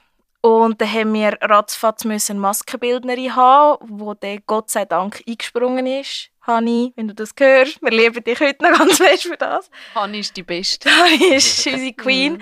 Und 0.46 0.80
dann 0.80 0.94
haben 0.94 1.14
wir 1.16 1.40
ratzfatz 1.42 2.06
eine 2.06 2.40
Maskenbildnerin 2.40 3.36
haben, 3.36 3.84
wo 3.90 4.14
der 4.14 4.42
Gott 4.42 4.70
sei 4.70 4.86
Dank 4.86 5.24
eingesprungen 5.28 5.88
ist. 5.88 6.30
Hani, 6.42 6.94
wenn 6.96 7.08
du 7.08 7.16
das 7.16 7.32
hörst, 7.36 7.82
wir 7.82 7.90
lieben 7.90 8.24
dich 8.24 8.40
heute 8.40 8.64
noch 8.64 8.78
ganz 8.78 8.98
fest 8.98 9.24
für 9.24 9.38
das. 9.38 9.72
Hani 9.96 10.20
ist 10.20 10.38
die 10.38 10.44
Beste. 10.44 10.88
Hani 11.02 11.34
ist 11.34 11.66
unsere 11.66 11.94
Queen. 11.94 12.34
Mhm. 12.34 12.42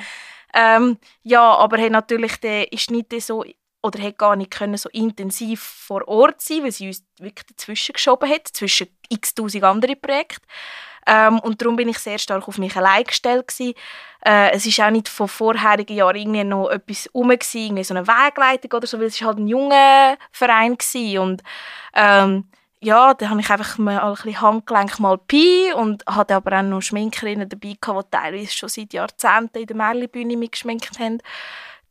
ähm, 0.54 0.98
ja, 1.22 1.56
aber 1.56 1.78
hey, 1.78 1.90
natürlich, 1.90 2.36
der 2.42 2.74
ist 2.74 2.92
nicht 2.92 3.14
so 3.22 3.46
oder 3.82 4.00
hätte 4.02 4.18
gar 4.18 4.36
nicht 4.36 4.52
können 4.52 4.76
so 4.76 4.90
intensiv 4.90 5.62
vor 5.62 6.06
Ort 6.06 6.42
sein, 6.42 6.64
weil 6.64 6.74
sie 6.74 6.88
uns 6.88 7.06
wirklich 7.20 7.46
dazwischen 7.46 7.94
geschoben 7.94 8.30
hat, 8.30 8.50
zwischen 8.50 8.88
x 9.08 9.34
tausend 9.34 9.64
anderen 9.64 10.02
Projekten. 10.02 10.46
Ähm, 11.06 11.40
und 11.40 11.62
darum 11.62 11.76
bin 11.76 11.90
ich 11.90 12.00
sehr 12.00 12.18
stark 12.18 12.48
auf 12.48 12.58
mich 12.58 12.76
allein 12.78 13.04
gestellt 13.04 13.48
gewesen. 13.48 13.74
Äh, 14.26 14.52
es 14.52 14.66
ist 14.66 14.80
auch 14.80 14.90
nicht 14.90 15.10
von 15.10 15.28
vorherigen 15.28 15.96
Jahren 15.96 16.16
irgendwie 16.16 16.44
noch 16.44 16.70
etwas 16.70 17.10
rum 17.14 17.32
irgendwie 17.32 17.84
so 17.84 17.94
eine 17.94 18.08
Wegleitung 18.08 18.72
oder 18.72 18.88
so, 18.88 18.98
weil 18.98 19.08
es 19.08 19.16
ist 19.16 19.26
halt 19.26 19.38
ein 19.38 19.48
junger 19.48 20.18
Verein 20.32 20.78
gewesen. 20.78 21.20
und 21.20 21.44
ähm, 21.94 22.46
ja, 22.84 23.14
da 23.14 23.30
habe 23.30 23.40
ich 23.40 23.50
einfach 23.50 23.78
mal 23.78 23.98
ein 23.98 24.14
bisschen 24.14 24.42
Handgelenk 24.42 25.00
mal 25.00 25.18
Pi 25.18 25.72
und 25.74 26.06
hatte 26.06 26.36
aber 26.36 26.60
auch 26.60 26.64
noch 26.64 26.82
Schminkerinnen 26.82 27.48
dabei 27.48 27.78
die 27.82 28.06
teilweise 28.12 28.52
schon 28.52 28.70
seit 28.70 28.92
Jahrzehnten 28.94 29.60
in 29.60 29.68
der 29.68 29.76
Merli-Bühne 29.76 30.36
mitgeschminkt 30.36 31.00
haben. 31.00 31.20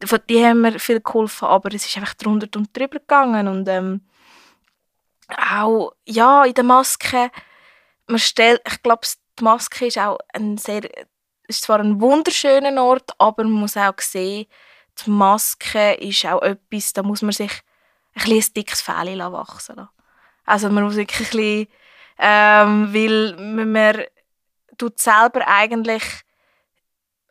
Von 0.05 0.21
die 0.29 0.45
haben 0.45 0.61
mir 0.61 0.79
viel 0.79 1.01
geholfen, 1.01 1.49
aber 1.49 1.73
es 1.73 1.87
ist 1.87 1.97
einfach 1.97 2.15
drunter 2.15 2.49
und 2.59 2.77
drüber 2.77 2.99
gegangen 2.99 3.49
und 3.49 3.69
ähm, 3.69 4.03
auch 5.29 5.93
ja 6.05 6.45
in 6.45 6.55
der 6.55 6.65
Maske 6.65 7.31
man 8.07 8.19
stellt, 8.19 8.61
ich 8.67 8.83
glaube, 8.83 9.07
die 9.39 9.45
Maske 9.45 9.87
ist 9.87 9.99
auch 9.99 10.19
ein 10.33 10.59
sehr, 10.59 10.83
ist 11.49 11.63
zwar 11.63 11.81
ein 11.81 12.01
wunderschöner 12.01 12.83
Ort, 12.83 13.11
aber 13.19 13.45
man 13.45 13.53
muss 13.53 13.77
auch 13.77 13.99
sehen, 13.99 14.47
die 15.05 15.11
Maske 15.11 15.95
ist 15.95 16.27
auch 16.27 16.43
etwas, 16.43 16.93
da 16.93 17.03
muss 17.03 17.23
man 17.23 17.33
sich 17.33 17.53
ein, 18.15 18.25
bisschen 18.25 18.55
dickes 18.55 18.83
Fell 18.83 19.19
wachsen 19.19 19.77
lassen. 19.77 19.89
Also 20.45 20.69
man 20.69 20.85
muss 20.85 20.97
wirklich 20.97 21.19
ein 21.19 21.31
bisschen, 21.31 21.69
ähm, 22.19 22.95
weil 22.95 23.37
man, 23.39 23.73
man 23.73 24.05
tut 24.77 24.99
selber 24.99 25.47
eigentlich 25.47 26.03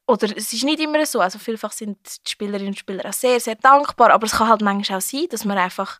oder 0.07 0.36
es 0.36 0.51
ist 0.51 0.63
nicht 0.63 0.80
immer 0.80 1.05
so, 1.05 1.22
also 1.22 1.39
vielfach 1.39 1.72
sind 1.72 1.97
die 2.26 2.32
Spielerinnen 2.32 2.69
und 2.69 2.78
Spieler 2.78 3.07
auch 3.07 3.13
sehr, 3.13 3.39
sehr 3.39 3.55
dankbar, 3.55 4.11
aber 4.11 4.26
es 4.26 4.34
kann 4.34 4.49
halt 4.49 4.61
manchmal 4.61 4.97
auch 4.97 5.01
sein, 5.01 5.28
dass 5.30 5.45
man 5.45 5.57
einfach 5.57 5.99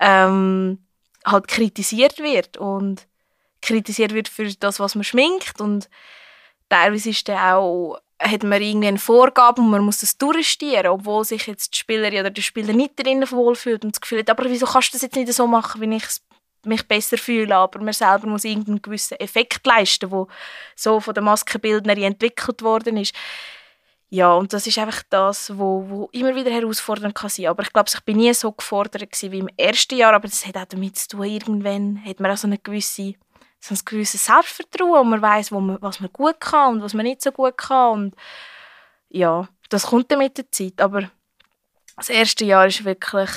ähm, 0.00 0.84
halt 1.24 1.46
kritisiert 1.46 2.18
wird 2.18 2.56
und 2.56 3.06
kritisiert 3.64 4.12
wird 4.12 4.28
für 4.28 4.46
das, 4.54 4.80
was 4.80 4.94
man 4.94 5.04
schminkt 5.04 5.60
und 5.60 5.88
teilweise 6.68 7.10
ist 7.10 7.28
dann 7.28 7.38
auch 7.38 7.98
hat 8.20 8.42
man 8.44 8.62
irgendwie 8.62 8.88
eine 8.88 8.98
Vorgabe 8.98 9.60
und 9.60 9.70
man 9.70 9.84
muss 9.84 10.00
das 10.00 10.16
durchstieren, 10.16 10.86
obwohl 10.86 11.24
sich 11.24 11.46
jetzt 11.46 11.74
die 11.74 11.78
Spielerin 11.78 12.20
oder 12.20 12.30
der 12.30 12.42
Spieler 12.42 12.72
nicht 12.72 12.92
darin 12.96 13.28
wohlfühlt 13.30 13.84
und 13.84 13.94
das 13.94 14.00
Gefühl 14.00 14.20
hat, 14.20 14.30
aber 14.30 14.44
wieso 14.48 14.66
kannst 14.66 14.90
du 14.90 14.92
das 14.92 15.02
jetzt 15.02 15.16
nicht 15.16 15.32
so 15.32 15.46
machen, 15.46 15.80
wie 15.80 15.96
ich 15.96 16.04
mich 16.64 16.86
besser 16.86 17.18
fühle, 17.18 17.54
aber 17.54 17.80
man 17.80 17.92
selber 17.92 18.26
muss 18.26 18.44
irgendeinen 18.44 18.80
gewissen 18.80 19.18
Effekt 19.20 19.66
leisten, 19.66 20.10
der 20.10 20.26
so 20.74 21.00
von 21.00 21.14
der 21.14 21.22
Maskenbildnerin 21.22 22.04
entwickelt 22.04 22.62
worden 22.62 22.96
ist. 22.96 23.14
Ja, 24.08 24.32
und 24.34 24.52
das 24.52 24.66
ist 24.66 24.78
einfach 24.78 25.02
das, 25.10 25.58
wo, 25.58 25.84
wo 25.88 26.08
immer 26.12 26.34
wieder 26.34 26.50
herausfordernd 26.50 27.14
kann 27.14 27.30
sein. 27.30 27.46
Aber 27.46 27.62
ich 27.62 27.72
glaube, 27.72 27.90
ich 27.92 28.00
bin 28.04 28.18
nie 28.18 28.32
so 28.32 28.52
gefordert 28.52 29.10
wie 29.22 29.38
im 29.38 29.48
ersten 29.56 29.96
Jahr, 29.96 30.14
aber 30.14 30.28
das 30.28 30.46
hat 30.46 30.56
auch 30.56 30.66
damit 30.66 30.96
zu 30.96 31.08
tun, 31.08 31.24
irgendwann 31.24 32.02
hat 32.04 32.20
man 32.20 32.30
auch 32.30 32.36
so 32.36 32.46
eine 32.46 32.58
gewisse 32.58 33.14
so 33.64 33.74
ein 33.74 33.80
gewisses 33.86 34.26
Selbstvertrauen 34.26 35.00
und 35.00 35.08
man 35.08 35.22
weiß, 35.22 35.50
was 35.52 36.00
man 36.00 36.12
gut 36.12 36.38
kann 36.38 36.74
und 36.74 36.82
was 36.82 36.92
man 36.92 37.04
nicht 37.04 37.22
so 37.22 37.32
gut 37.32 37.56
kann 37.56 37.92
und 37.92 38.16
ja, 39.08 39.48
das 39.70 39.86
kommt 39.86 40.10
dann 40.10 40.18
mit 40.18 40.36
der 40.36 40.50
Zeit, 40.50 40.80
aber 40.80 41.10
das 41.96 42.10
erste 42.10 42.44
Jahr 42.44 42.66
ist 42.66 42.84
wirklich 42.84 43.30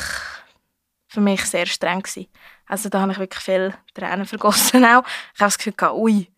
für 1.07 1.21
mich 1.21 1.45
sehr 1.45 1.65
streng 1.65 2.01
gewesen. 2.01 2.27
Also 2.65 2.89
da 2.89 2.99
habe 2.99 3.13
ich 3.13 3.19
wirklich 3.19 3.43
viel 3.43 3.73
Tränen 3.93 4.25
vergossen 4.25 4.83
auch. 4.83 5.03
Ich 5.33 5.39
habe 5.39 5.47
das 5.47 5.57
Gefühl 5.57 5.73
gehabt, 5.77 5.95
ui, 5.95 6.29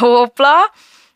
hoppla. 0.00 0.64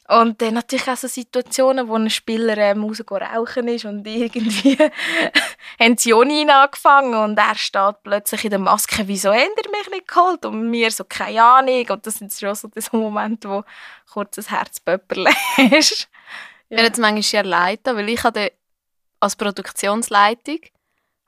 Und 0.08 0.40
dann 0.40 0.54
natürlich 0.54 0.88
auch 0.88 0.96
so 0.96 1.08
Situationen, 1.08 1.88
wo 1.88 1.96
ein 1.96 2.10
Spieler 2.10 2.56
ähm, 2.58 2.84
rauchen 2.84 3.68
ist 3.68 3.84
und 3.84 4.06
irgendwie 4.06 4.78
haben 5.80 5.96
sie 5.96 6.10
Joni 6.10 6.48
angefangen 6.48 7.14
und 7.14 7.36
er 7.36 7.56
steht 7.56 8.02
plötzlich 8.04 8.44
in 8.44 8.50
der 8.50 8.58
Maske, 8.60 9.08
wieso 9.08 9.32
hat 9.32 9.40
er 9.40 9.70
mich 9.70 9.90
nicht 9.90 10.06
geholt? 10.06 10.44
Und 10.44 10.70
mir 10.70 10.90
so, 10.92 11.04
keine 11.04 11.42
Ahnung. 11.42 11.86
Und 11.88 12.06
das 12.06 12.14
sind 12.14 12.32
schon 12.32 12.54
so 12.54 12.68
diese 12.68 12.90
Momente, 12.96 13.48
wo 13.48 13.64
kurz 14.12 14.36
das 14.36 14.50
Herz 14.50 14.80
ist. 15.70 16.08
ja. 16.68 16.78
Ich 16.78 16.82
jetzt 16.82 17.00
manchmal 17.00 17.22
sehr 17.22 17.44
leid, 17.44 17.80
weil 17.84 18.08
ich 18.08 18.22
hatte 18.22 18.52
als 19.18 19.34
Produktionsleitung 19.34 20.60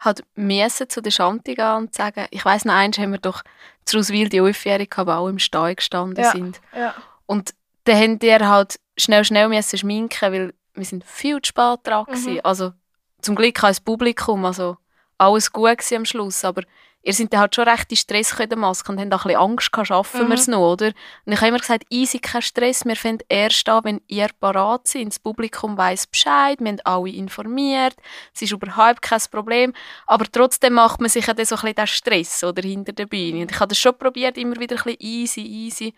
halt 0.00 0.22
müssen 0.36 0.88
zu 0.88 1.02
der 1.02 1.10
Shanti 1.10 1.54
gehen 1.54 1.74
und 1.74 1.94
sagen, 1.94 2.26
ich 2.30 2.44
weiss 2.44 2.64
noch 2.64 2.74
eins, 2.74 2.98
haben 2.98 3.12
wir 3.12 3.18
doch 3.18 3.42
zu 3.84 3.96
Roswil 3.96 4.28
die 4.28 4.40
Aufjährung 4.40 4.88
gehabt, 4.88 5.10
auch 5.10 5.28
im 5.28 5.40
Stall 5.40 5.74
gestanden 5.74 6.22
ja. 6.22 6.30
sind. 6.30 6.60
Ja. 6.76 6.94
Und 7.26 7.54
dann 7.88 7.96
haben 7.96 8.18
die 8.18 8.34
halt 8.34 8.78
schnell, 8.96 9.24
schnell 9.24 9.48
müssen 9.48 9.78
schminken, 9.78 10.32
weil 10.32 10.54
wir 10.74 10.84
sind 10.84 11.04
viel 11.04 11.40
zu 11.40 11.48
spät 11.48 11.80
dran 11.84 12.06
mhm. 12.08 12.40
Also 12.44 12.72
zum 13.20 13.34
Glück 13.34 13.64
als 13.64 13.80
Publikum, 13.80 14.44
also 14.44 14.76
alles 15.16 15.50
gut 15.50 15.92
am 15.92 16.04
Schluss, 16.04 16.44
aber 16.44 16.62
ihr 17.02 17.14
seid 17.14 17.34
halt 17.34 17.54
schon 17.54 17.66
recht 17.66 17.90
in 17.90 17.96
Stress 17.96 18.38
in 18.38 18.48
der 18.48 18.58
Maske 18.58 18.92
und 18.92 19.00
habt 19.00 19.12
auch 19.12 19.24
ein 19.24 19.28
bisschen 19.28 19.40
Angst 19.40 19.72
gehabt, 19.72 19.88
schaffen 19.88 20.24
mhm. 20.24 20.28
wir 20.28 20.34
es 20.34 20.46
noch, 20.46 20.72
oder? 20.72 20.92
Und 21.24 21.32
ich 21.32 21.38
habe 21.38 21.48
immer 21.48 21.58
gesagt, 21.58 21.84
easy, 21.90 22.18
kein 22.18 22.42
Stress, 22.42 22.84
wir 22.84 22.94
finden 22.94 23.24
erst 23.28 23.68
an, 23.68 23.84
wenn 23.84 24.00
ihr 24.06 24.28
parat 24.38 24.86
seid, 24.86 25.06
das 25.06 25.18
Publikum 25.18 25.76
weiß 25.76 26.08
Bescheid, 26.08 26.60
wir 26.60 26.68
haben 26.68 26.80
alle 26.84 27.10
informiert, 27.10 27.96
es 28.34 28.42
ist 28.42 28.52
überhaupt 28.52 29.00
kein 29.00 29.20
Problem, 29.30 29.72
aber 30.06 30.26
trotzdem 30.30 30.74
macht 30.74 31.00
man 31.00 31.08
sich 31.08 31.26
ja 31.26 31.34
dann 31.34 31.46
so 31.46 31.56
ein 31.56 31.60
bisschen 31.62 31.76
den 31.76 31.86
Stress, 31.86 32.44
oder, 32.44 32.62
hinter 32.62 32.92
der 32.92 33.06
Bühne. 33.06 33.42
Und 33.42 33.50
ich 33.50 33.58
habe 33.58 33.68
das 33.68 33.78
schon 33.78 33.96
probiert, 33.96 34.36
immer 34.36 34.56
wieder 34.56 34.76
ein 34.76 34.82
bisschen 34.82 35.00
easy, 35.00 35.40
easy 35.40 35.94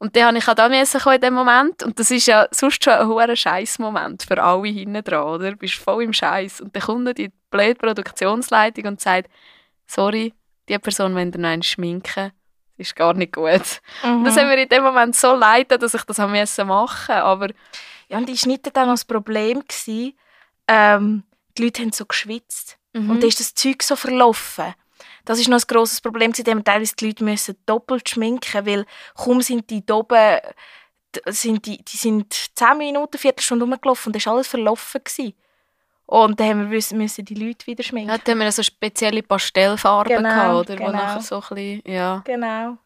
Und 0.00 0.16
dann 0.16 0.24
habe 0.24 0.38
ich 0.38 0.48
auch 0.48 0.54
da 0.54 0.70
müssen 0.70 0.98
in 1.12 1.20
dem 1.20 1.34
Moment. 1.34 1.82
Und 1.82 1.98
das 1.98 2.10
ist 2.10 2.26
ja 2.26 2.48
sonst 2.50 2.82
schon 2.82 2.94
ein 2.94 3.06
hoher 3.06 3.36
Scheiß-Moment 3.36 4.22
für 4.22 4.42
alle 4.42 4.68
hinten 4.68 5.04
dran, 5.04 5.24
oder? 5.24 5.50
Du 5.50 5.58
bist 5.58 5.74
voll 5.74 6.04
im 6.04 6.14
Scheiß. 6.14 6.62
Und 6.62 6.74
dann 6.74 6.82
kommt 6.82 7.04
noch 7.04 7.12
die 7.12 7.30
blöde 7.50 7.74
Produktionsleitung 7.74 8.86
und 8.86 9.00
sagt, 9.00 9.30
sorry, 9.86 10.32
die 10.70 10.78
Person 10.78 11.14
wenn 11.14 11.30
ihr 11.32 11.38
noch 11.38 11.50
einen 11.50 11.62
schminken. 11.62 12.32
Das 12.78 12.86
ist 12.86 12.96
gar 12.96 13.12
nicht 13.12 13.34
gut. 13.34 13.82
Mhm. 14.02 14.16
Und 14.16 14.24
das 14.24 14.38
hat 14.38 14.46
mir 14.46 14.62
in 14.62 14.70
dem 14.70 14.82
Moment 14.82 15.14
so 15.14 15.34
leid, 15.34 15.70
dass 15.70 15.92
ich 15.92 16.02
das 16.04 16.18
haben 16.18 16.32
müssen 16.32 16.66
machen 16.66 17.16
Aber 17.16 17.48
Ja, 18.08 18.16
und 18.16 18.30
ist 18.30 18.46
nicht 18.46 18.74
dann 18.74 18.88
das 18.88 19.04
Problem 19.04 19.60
gewesen, 19.60 20.14
ähm, 20.66 21.24
die 21.58 21.64
Leute 21.64 21.82
haben 21.82 21.92
so 21.92 22.06
geschwitzt. 22.06 22.78
Mhm. 22.94 23.10
Und 23.10 23.20
dann 23.20 23.28
ist 23.28 23.40
das 23.40 23.54
Zeug 23.54 23.82
so 23.82 23.96
verlaufen. 23.96 24.72
Das 25.24 25.38
ist 25.38 25.48
noch 25.48 25.58
ein 25.58 25.64
grosses 25.66 26.00
Problem, 26.00 26.32
gewesen, 26.32 26.44
dass 26.44 26.64
teilweise 26.64 26.94
die 26.96 27.06
Leute 27.06 27.24
müssen 27.24 27.56
doppelt 27.66 28.08
schminken 28.08 28.66
weil 28.66 28.86
kaum 29.14 29.40
sind 29.42 29.68
die 29.70 29.84
da 29.84 29.94
oben, 29.94 30.38
sind 31.26 31.66
die, 31.66 31.82
die 31.84 31.96
sind 31.96 32.32
10 32.56 32.78
Minuten, 32.78 33.18
Viertelstunde 33.18 33.64
rumgelaufen 33.64 34.08
und 34.10 34.16
dann 34.16 34.24
war 34.26 34.34
alles 34.34 34.48
verlaufen. 34.48 35.00
Gewesen. 35.04 35.34
Und 36.06 36.40
dann 36.40 36.48
haben 36.48 36.70
wir 36.70 36.82
müssen, 36.96 37.24
die 37.24 37.34
Leute 37.34 37.66
wieder 37.66 37.84
schminken. 37.84 38.10
ja, 38.10 38.18
dann 38.18 38.32
haben 38.34 38.44
wir 38.46 38.52
so 38.52 38.62
spezielle 38.64 39.22
Pastellfarben 39.22 40.16
Genau, 40.16 40.28
gehabt, 40.28 40.70
oder? 40.70 40.78
Wo 40.80 40.84
genau. 40.86 40.92
nachher 40.92 41.20
so 41.20 41.36
ein 41.36 41.40
bisschen, 41.54 41.82
ja. 41.84 42.22
Genau. 42.24 42.78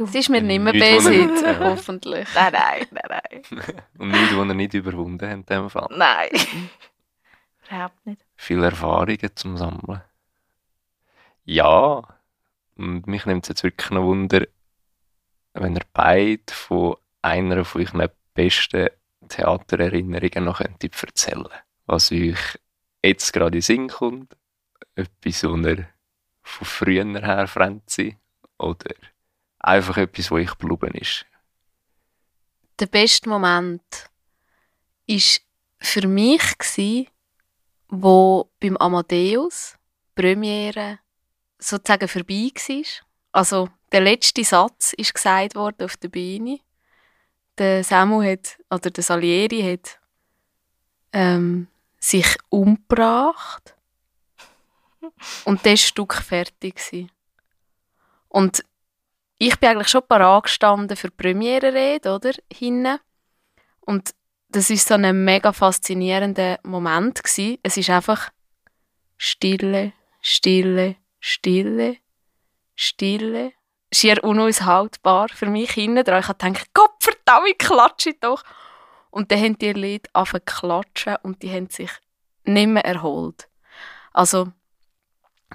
Es 0.00 0.14
ist 0.14 0.28
mir 0.28 0.40
nicht 0.40 0.60
mehr 0.62 0.72
nicht- 0.72 1.42
ja. 1.42 1.58
hoffentlich. 1.58 2.28
Nein, 2.32 2.52
nein, 2.52 2.86
nein, 2.92 3.20
nein. 3.50 3.82
Und 3.98 4.08
nichts, 4.10 4.36
was 4.36 4.46
er 4.48 4.54
nicht 4.54 4.74
überwunden 4.74 5.26
hat 5.26 5.34
in 5.34 5.46
dem 5.46 5.68
Fall. 5.68 5.88
nein. 5.90 6.28
Überhaupt 7.68 8.06
nicht. 8.06 8.24
Viele 8.36 8.66
Erfahrungen 8.66 9.30
zum 9.34 9.56
Sammeln. 9.56 10.00
Ja, 11.50 12.02
und 12.76 13.06
mich 13.06 13.24
nimmt 13.24 13.46
es 13.46 13.48
jetzt 13.48 13.62
wirklich 13.62 13.88
noch 13.88 14.02
Wunder, 14.02 14.46
wenn 15.54 15.76
ihr 15.76 15.86
beide 15.94 16.42
von 16.52 16.96
einer 17.22 17.64
von 17.64 17.80
euren 17.80 18.10
besten 18.34 18.90
Theatererinnerungen 19.30 20.44
noch 20.44 20.58
könntet 20.58 21.02
erzählen 21.02 21.48
Was 21.86 22.12
euch 22.12 22.38
jetzt 23.02 23.32
gerade 23.32 23.46
in 23.46 23.52
den 23.52 23.62
Sinn 23.62 23.88
kommt, 23.88 24.36
etwas, 24.94 25.42
was 25.42 25.66
ihr 25.66 25.88
von 26.42 26.66
früher 26.66 27.18
her 27.18 27.46
Franzi 27.46 28.18
oder 28.58 28.94
einfach 29.58 29.96
etwas, 29.96 30.30
was 30.30 30.40
euch 30.40 30.58
geblieben 30.58 30.98
ist. 30.98 31.24
der 32.78 32.86
beste 32.86 33.26
Moment 33.26 34.10
ist 35.06 35.40
für 35.78 36.06
mich 36.06 36.42
wo 37.88 38.50
beim 38.60 38.76
Amadeus 38.76 39.78
Premiere 40.14 40.98
sozusagen 41.58 42.08
vorbei 42.08 42.50
war. 42.54 42.84
Also 43.32 43.68
der 43.92 44.00
letzte 44.00 44.44
Satz 44.44 44.92
ist 44.94 45.14
gesagt 45.14 45.54
worden 45.54 45.84
auf 45.84 45.96
der 45.96 46.08
Bühne. 46.08 46.60
Der 47.56 47.82
Samu 47.82 48.22
hat 48.22 48.58
oder 48.70 48.90
der 48.90 49.02
Salieri 49.02 49.62
hat 49.62 49.98
ähm, 51.12 51.68
sich 51.98 52.36
umgebracht 52.48 53.74
und 55.44 55.64
das 55.66 55.80
Stück 55.80 56.14
fertig 56.14 56.76
gsi. 56.76 57.08
Und 58.28 58.64
ich 59.38 59.58
bin 59.58 59.70
eigentlich 59.70 59.88
schon 59.88 60.06
parat 60.06 60.44
gestanden 60.44 60.96
für 60.96 61.08
die 61.08 61.16
Premiere-Rede, 61.16 62.12
oder? 62.12 62.32
Hinten. 62.52 62.98
Und 63.80 64.14
das 64.48 64.70
ist 64.70 64.88
so 64.88 64.94
ein 64.94 65.24
mega 65.24 65.52
faszinierender 65.52 66.58
Moment 66.62 67.22
gsi. 67.22 67.58
Es 67.62 67.76
ist 67.76 67.90
einfach 67.90 68.30
Stille, 69.16 69.92
Stille, 70.20 70.96
Stille, 71.20 71.96
Stille. 72.74 73.52
Schier 73.92 74.22
unaushaltbar 74.22 75.28
für 75.30 75.46
mich 75.46 75.70
hinten 75.70 76.04
dran. 76.04 76.20
Ich 76.20 76.26
gedacht, 76.26 76.74
Gott 76.74 76.92
verdammt, 77.00 77.58
klatsche 77.58 78.14
doch. 78.20 78.42
Und 79.10 79.32
dann 79.32 79.40
haben 79.40 79.58
die 79.58 79.72
Leute 79.72 80.10
angefangen 80.12 80.44
klatschen 80.44 81.16
und 81.22 81.42
die 81.42 81.50
haben 81.50 81.70
sich 81.70 81.90
nicht 82.44 82.68
mehr 82.68 82.84
erholt. 82.84 83.48
Also, 84.12 84.52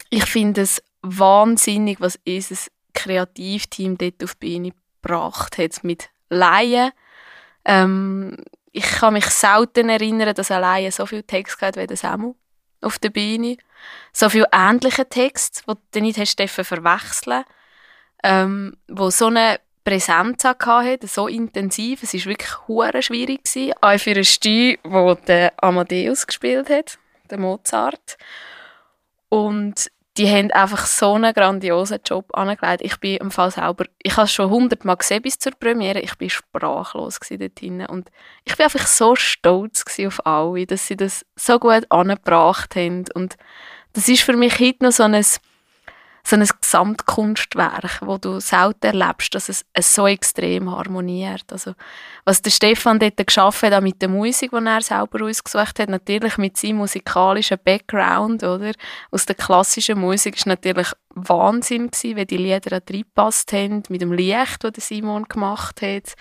ich 0.09 0.25
finde 0.25 0.61
es 0.61 0.81
wahnsinnig, 1.01 2.01
was 2.01 2.19
unser 2.25 2.55
Kreativteam 2.93 3.97
dort 3.97 4.23
auf 4.23 4.35
die 4.35 4.47
Bühne 4.47 4.73
gebracht 5.01 5.57
hat. 5.59 5.83
Mit 5.83 6.09
Laien. 6.29 6.91
Ähm, 7.65 8.37
ich 8.71 8.85
kann 8.85 9.13
mich 9.13 9.25
selten 9.25 9.89
erinnern, 9.89 10.33
dass 10.33 10.49
ein 10.49 10.61
Laie 10.61 10.91
so 10.91 11.05
viel 11.05 11.21
Text 11.21 11.61
hat 11.61 11.77
wie 11.77 11.85
der 11.85 11.97
Samu 11.97 12.35
auf 12.83 12.99
der 12.99 13.09
Bühne. 13.09 13.57
So 14.11 14.29
viel 14.29 14.45
ähnliche 14.51 15.07
Texte, 15.07 15.61
die 15.67 15.73
du 15.91 16.01
nicht 16.01 16.19
hast 16.19 16.39
verwechseln 16.39 17.43
ähm, 18.23 18.77
wo 18.87 19.09
so 19.09 19.27
eine 19.27 19.59
Präsenz 19.83 20.45
hatte, 20.45 21.07
so 21.07 21.27
intensiv. 21.27 22.03
Es 22.03 22.13
war 22.13 22.25
wirklich 22.25 23.05
schwierig. 23.05 23.41
Auch 23.81 23.99
für 23.99 24.11
einen 24.11 24.23
Stück, 24.23 24.79
wo 24.83 25.13
der 25.13 25.53
Amadeus 25.57 26.25
gespielt 26.25 26.69
hat, 26.69 26.97
der 27.29 27.37
Mozart. 27.37 28.17
Und 29.27 29.91
die 30.17 30.29
haben 30.29 30.51
einfach 30.51 30.85
so 30.85 31.13
einen 31.13 31.33
grandiosen 31.33 31.99
Job 32.05 32.25
angelegt. 32.33 32.81
Ich 32.81 32.97
bin 32.99 33.17
im 33.17 33.31
Fall 33.31 33.49
selber, 33.49 33.85
ich 34.01 34.15
habe 34.15 34.25
es 34.25 34.33
schon 34.33 34.49
hundertmal 34.49 34.97
gesehen 34.97 35.23
bis 35.23 35.39
zur 35.39 35.53
Premiere, 35.53 35.99
ich 35.99 36.15
bin 36.17 36.29
sprachlos 36.29 37.19
dort 37.19 37.59
hinten. 37.59 37.85
Und 37.87 38.11
ich 38.43 38.55
bin 38.55 38.65
einfach 38.65 38.85
so 38.85 39.15
stolz 39.15 39.83
auf 40.05 40.25
alle, 40.25 40.67
dass 40.67 40.87
sie 40.87 40.97
das 40.97 41.25
so 41.35 41.57
gut 41.59 41.85
angebracht 41.89 42.75
haben. 42.75 43.05
Und 43.15 43.37
das 43.93 44.07
ist 44.07 44.21
für 44.21 44.37
mich 44.37 44.59
heute 44.59 44.83
noch 44.85 44.91
so 44.91 45.03
ein, 45.03 45.25
so 46.25 46.37
ein 46.37 46.47
Gesamtkunstwerk, 46.61 47.99
wo 48.01 48.17
du 48.17 48.39
selten 48.39 48.85
erlebst, 48.85 49.35
dass 49.35 49.49
es, 49.49 49.65
es 49.73 49.93
so 49.93 50.07
extrem 50.07 50.71
harmoniert. 50.71 51.51
Also, 51.51 51.73
was 52.23 52.41
der 52.41 52.51
Stefan 52.51 52.97
dort 52.97 53.17
geschaffen 53.27 53.69
hat, 53.69 53.77
auch 53.77 53.83
mit 53.83 54.01
der 54.01 54.07
Musik, 54.07 54.51
die 54.51 54.65
er 54.65 54.81
selber 54.81 55.25
ausgesucht 55.25 55.79
hat, 55.79 55.89
natürlich 55.89 56.37
mit 56.37 56.55
seinem 56.55 56.77
musikalischen 56.77 57.57
Background, 57.61 58.41
oder? 58.43 58.71
Aus 59.11 59.25
der 59.25 59.35
klassischen 59.35 59.99
Musik 59.99 60.37
ist 60.37 60.45
natürlich 60.45 60.87
Wahnsinn 61.09 61.91
gewesen, 61.91 62.15
wie 62.15 62.25
die 62.25 62.37
Lieder 62.37 62.79
da 62.79 62.93
reingepasst 62.93 63.51
haben, 63.51 63.83
mit 63.89 64.01
dem 64.01 64.13
Licht, 64.13 64.63
das 64.63 64.87
Simon 64.87 65.25
gemacht 65.25 65.81
hat, 65.81 66.13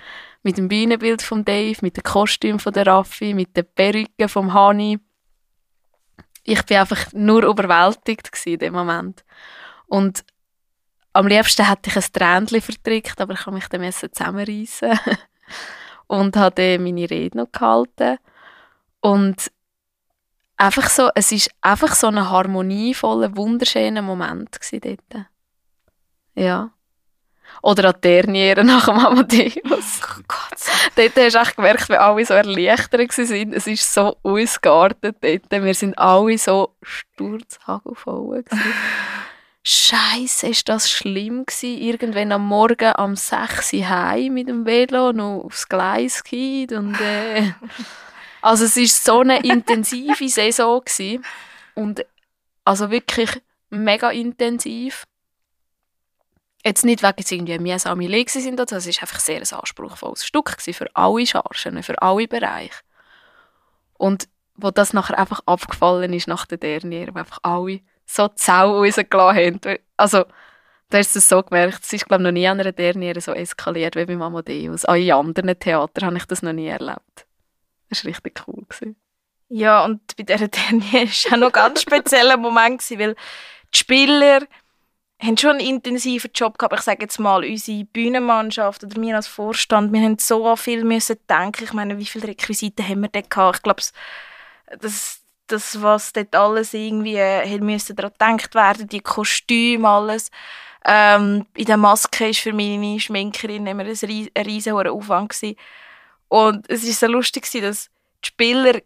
mit 0.43 0.59
dem 0.59 0.67
Bühnenbild 0.67 1.23
von 1.23 1.45
Dave, 1.45 1.79
mit 1.81 1.97
dem 1.97 2.03
Kostüm 2.03 2.59
von 2.59 2.73
der 2.73 2.89
Raffi, 2.89 3.35
mit 3.35 3.57
den 3.57 3.67
Perücken 3.73 4.29
vom 4.29 4.53
Hani. 4.53 4.99
Ich 6.43 6.65
bin 6.65 6.79
einfach 6.79 7.13
nur 7.13 7.45
überwältigt 7.45 8.29
in 8.47 8.59
dem 8.59 8.75
Moment. 8.75 9.25
Und 9.93 10.25
am 11.13 11.27
liebsten 11.27 11.69
hätte 11.69 11.91
ich 11.91 11.97
ein 11.97 12.13
Tränchen 12.15 12.63
verdrückt, 12.63 13.21
aber 13.21 13.35
ich 13.35 13.45
habe 13.45 13.57
mich 13.57 13.69
dann 13.69 13.83
müssen 13.83 14.11
zusammenreissen 14.11 14.99
und 16.07 16.35
habe 16.35 16.79
meine 16.79 17.11
Rede 17.11 17.37
noch 17.37 17.53
gehalten. 17.53 18.17
Und 19.01 19.53
einfach 20.57 20.89
so, 20.89 21.11
es 21.15 21.31
ist 21.31 21.51
einfach 21.61 21.95
so 21.95 22.07
ein 22.07 22.31
harmonievoller, 22.31 23.37
wunderschöner 23.37 24.01
Moment 24.01 24.59
dort. 24.83 25.27
Ja. 26.37 26.71
Oder 27.61 27.91
an 27.91 28.01
Derniere 28.01 28.65
nach 28.65 28.87
dem 28.87 28.99
Amadeus. 28.99 30.01
Oh 30.19 30.23
Gott. 30.27 30.97
dort 30.97 31.17
hast 31.17 31.35
du 31.35 31.39
echt 31.39 31.57
gemerkt, 31.57 31.89
wie 31.91 31.97
alle 31.97 32.25
so 32.25 32.33
erleichtert 32.33 33.01
waren. 33.01 33.53
Es 33.53 33.67
ist 33.67 33.93
so 33.93 34.17
ausgeartet 34.23 35.17
dort. 35.21 35.51
Wir 35.51 35.75
sind 35.75 35.99
alle 35.99 36.39
so 36.39 36.77
sturzhagelvoll. 36.83 38.45
Scheiße, 39.65 40.49
ist 40.49 40.69
das 40.69 40.91
schlimm 40.91 41.47
gewesen. 41.47 41.79
Irgendwann 41.79 42.33
am 42.33 42.47
Morgen 42.47 42.93
am 42.97 43.15
6 43.15 43.73
Uhr 43.75 43.89
heim 43.89 44.35
mit 44.35 44.49
dem 44.49 44.67
Velo 44.67 45.13
noch 45.13 45.45
aufs 45.45 45.69
Gleis 45.69 46.25
geht 46.25 46.73
und 46.73 47.01
äh, 47.01 47.53
also 48.43 48.65
es 48.65 48.77
ist 48.77 49.05
so 49.05 49.21
eine 49.21 49.41
intensive 49.41 50.29
Saison 50.29 50.81
gewesen. 50.81 51.25
und 51.75 52.05
also 52.65 52.91
wirklich 52.91 53.41
mega 53.71 54.11
intensiv. 54.11 55.05
Jetzt 56.65 56.85
nicht 56.85 57.03
wegen 57.03 57.25
irgendwie 57.29 57.59
mühsame 57.59 58.07
Lege 58.07 58.31
sind 58.31 58.61
oder 58.61 58.69
so, 58.69 58.77
es 58.77 58.87
ist 58.87 59.03
einfach 59.03 59.19
sehr 59.21 59.41
ein 59.41 59.59
anspruchsvolles 59.59 60.25
Stück 60.25 60.57
gewesen 60.59 60.75
für 60.75 60.95
alle 60.95 61.27
Chargen, 61.27 61.83
für 61.83 62.01
alle 62.01 62.29
Bereiche. 62.29 62.81
Und 63.95 64.29
wo 64.55 64.71
das 64.71 64.93
nachher 64.93 65.19
einfach 65.19 65.41
abgefallen 65.47 66.13
ist 66.13 66.29
nach 66.29 66.47
der 66.47 66.59
Derniere, 66.59 67.15
wo 67.15 67.19
einfach 67.19 67.39
alle 67.43 67.81
so 68.15 68.29
die 68.29 68.35
Sau 68.37 68.79
rausgelassen 68.79 69.37
haben. 69.65 69.79
Also, 69.97 70.25
da 70.91 70.99
hast 70.99 71.15
du 71.15 71.19
es 71.21 71.29
so 71.29 71.43
gemerkt, 71.43 71.81
es 71.83 71.93
ist, 71.93 72.07
glaube 72.07 72.23
ich, 72.23 72.27
noch 72.27 72.33
nie 72.33 72.47
an 72.47 72.61
einer 72.61 72.73
Derniere 72.73 73.21
so 73.21 73.33
eskaliert 73.33 73.97
wie 73.97 74.05
beim 74.05 74.21
Amadeus. 74.21 74.85
Auch 74.85 74.95
in 74.95 75.11
anderen 75.11 75.59
Theatern 75.59 76.07
habe 76.07 76.17
ich 76.19 76.27
das 76.27 76.43
noch 76.43 76.53
nie 76.53 76.69
erlebt. 76.69 77.27
Das 77.89 78.05
war 78.05 78.11
richtig 78.11 78.43
cool. 78.47 78.65
Gewesen. 78.69 78.97
Ja, 79.49 79.85
und 79.85 80.01
bei 80.17 80.25
dieser 80.25 80.49
Dernier 80.49 81.07
war 81.07 81.33
auch 81.33 81.37
noch 81.37 81.47
ein 81.49 81.53
ganz 81.53 81.83
spezieller 81.83 82.37
Moment, 82.37 82.83
weil 82.99 83.15
die 83.73 83.79
Spieler 83.79 84.41
haben 85.19 85.37
schon 85.39 85.53
einen 85.53 85.61
intensiven 85.61 86.31
Job 86.35 86.59
gehabt. 86.59 86.75
Ich 86.75 86.83
sage 86.83 87.03
jetzt 87.03 87.19
mal, 87.19 87.45
unsere 87.45 87.85
Bühnenmannschaft 87.85 88.85
oder 88.85 89.01
wir 89.01 89.17
als 89.17 89.29
Vorstand, 89.29 89.93
wir 89.93 90.01
haben 90.01 90.19
so 90.19 90.57
viel 90.57 90.85
müssen 90.85 91.17
denken. 91.31 91.65
Ich 91.65 91.73
meine, 91.73 91.99
wie 91.99 92.07
viele 92.07 92.29
Requisiten 92.29 92.87
haben 92.87 93.03
wir 93.03 93.09
dort 93.09 93.31
gehabt? 93.31 93.57
Ich 93.59 93.63
glaube, 93.63 93.83
das, 94.81 95.22
das, 95.53 95.83
was 95.83 96.13
dort 96.13 96.35
alles 96.35 96.75
irgendwie 96.75 97.17
äh, 97.17 97.59
müssen 97.59 97.97
daran 97.97 98.37
gedacht 98.37 98.55
werden, 98.55 98.89
die 98.89 99.01
Kostüme, 99.01 99.89
alles. 99.89 100.31
Ähm, 100.85 101.47
in 101.55 101.67
der 101.67 101.77
Maske 101.77 102.27
war 102.27 102.35
für 102.35 102.53
meine 102.53 102.99
Schminkerin 102.99 103.67
immer 103.67 103.85
ein, 103.85 103.97
ries 104.03 104.29
ein 104.35 104.45
riesiger 104.45 104.93
Aufwand. 104.93 105.31
Gewesen. 105.31 105.57
Und 106.29 106.69
es 106.71 106.87
war 106.87 106.93
so 106.93 107.07
lustig, 107.07 107.49
dass 107.61 107.91
die 108.25 108.29
Spieler 108.29 108.81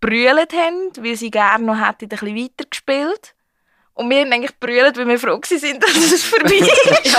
brüllt 0.00 0.52
haben, 0.52 0.90
weil 0.98 1.16
sie 1.16 1.30
gerne 1.30 1.64
noch 1.64 1.80
hätten 1.80 2.04
ein 2.04 2.08
bisschen 2.08 2.36
weiter 2.36 2.64
gespielt. 2.68 3.34
Und 4.00 4.08
wir 4.08 4.20
haben 4.20 4.32
eigentlich 4.32 4.58
brüllt, 4.58 4.96
weil 4.96 5.06
wir 5.06 5.18
froh 5.18 5.32
waren, 5.32 5.80
dass 5.80 5.94
es 5.94 6.24
vorbei 6.24 6.54
ist. 6.54 7.18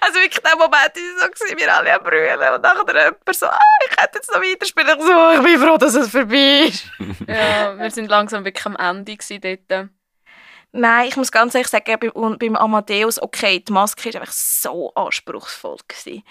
also 0.00 0.20
wirklich, 0.20 0.40
der 0.44 0.56
Moment 0.56 0.72
war 0.72 0.90
so, 0.92 1.26
gewesen, 1.26 1.58
wir 1.58 1.74
alle 1.74 1.92
am 1.92 2.04
brüllen. 2.04 2.54
Und 2.54 2.62
nachher 2.62 3.04
jemand 3.06 3.18
so, 3.32 3.46
ah, 3.46 3.58
ich 3.90 3.96
hätte 4.00 4.18
jetzt 4.18 4.32
noch 4.32 4.40
weiterspielen. 4.40 4.96
Ich 4.96 5.04
so, 5.04 5.32
ich 5.32 5.42
bin 5.42 5.58
froh, 5.60 5.76
dass 5.76 5.96
es 5.96 6.08
vorbei 6.08 6.68
ist. 6.68 6.84
ja, 7.26 7.76
wir 7.76 7.90
sind 7.90 8.08
langsam 8.08 8.44
wirklich 8.44 8.64
am 8.64 8.76
Ende 8.76 9.16
dort. 9.40 9.88
Nein, 10.70 11.08
ich 11.08 11.16
muss 11.16 11.32
ganz 11.32 11.56
ehrlich 11.56 11.66
sagen, 11.66 11.98
beim, 11.98 12.38
beim 12.38 12.54
Amadeus, 12.54 13.20
okay, 13.20 13.58
die 13.58 13.72
Maske 13.72 14.14
war 14.14 14.20
einfach 14.20 14.32
so 14.32 14.94
anspruchsvoll. 14.94 15.78
Gewesen. 15.88 16.22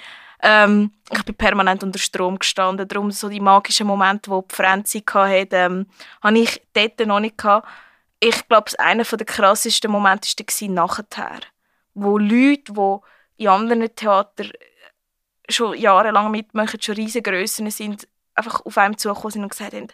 Ähm, 0.41 0.91
ich 1.11 1.23
bin 1.23 1.35
permanent 1.35 1.83
unter 1.83 1.99
Strom 1.99 2.39
gestanden, 2.39 2.87
darum 2.87 3.11
so 3.11 3.27
die 3.27 3.41
magischen 3.41 3.87
Momente, 3.87 4.31
die 4.31 4.47
die 4.49 4.55
Franzi 4.55 5.03
hatte, 5.05 5.47
ähm, 5.51 5.87
habe 6.23 6.39
ich 6.39 6.61
dort 6.73 7.05
noch 7.05 7.19
nicht 7.19 7.37
gehabt. 7.37 7.67
Ich 8.19 8.47
glaube, 8.47 8.71
einer 8.79 9.03
der 9.03 9.25
krassesten 9.25 9.91
Momente 9.91 10.29
war 10.29 10.69
nachher, 10.69 11.41
wo 11.93 12.17
Leute, 12.17 12.73
die 12.73 12.97
in 13.43 13.47
anderen 13.49 13.95
Theatern 13.95 14.51
schon 15.49 15.77
jahrelang 15.77 16.31
mitmachen, 16.31 16.81
schon 16.81 16.95
riesige 16.95 17.29
Grössen 17.29 17.69
sind, 17.69 18.07
einfach 18.33 18.65
auf 18.65 18.77
einem 18.77 18.97
zugekommen 18.97 19.31
sind 19.31 19.43
und 19.43 19.49
gesagt 19.49 19.73
haben, 19.73 19.87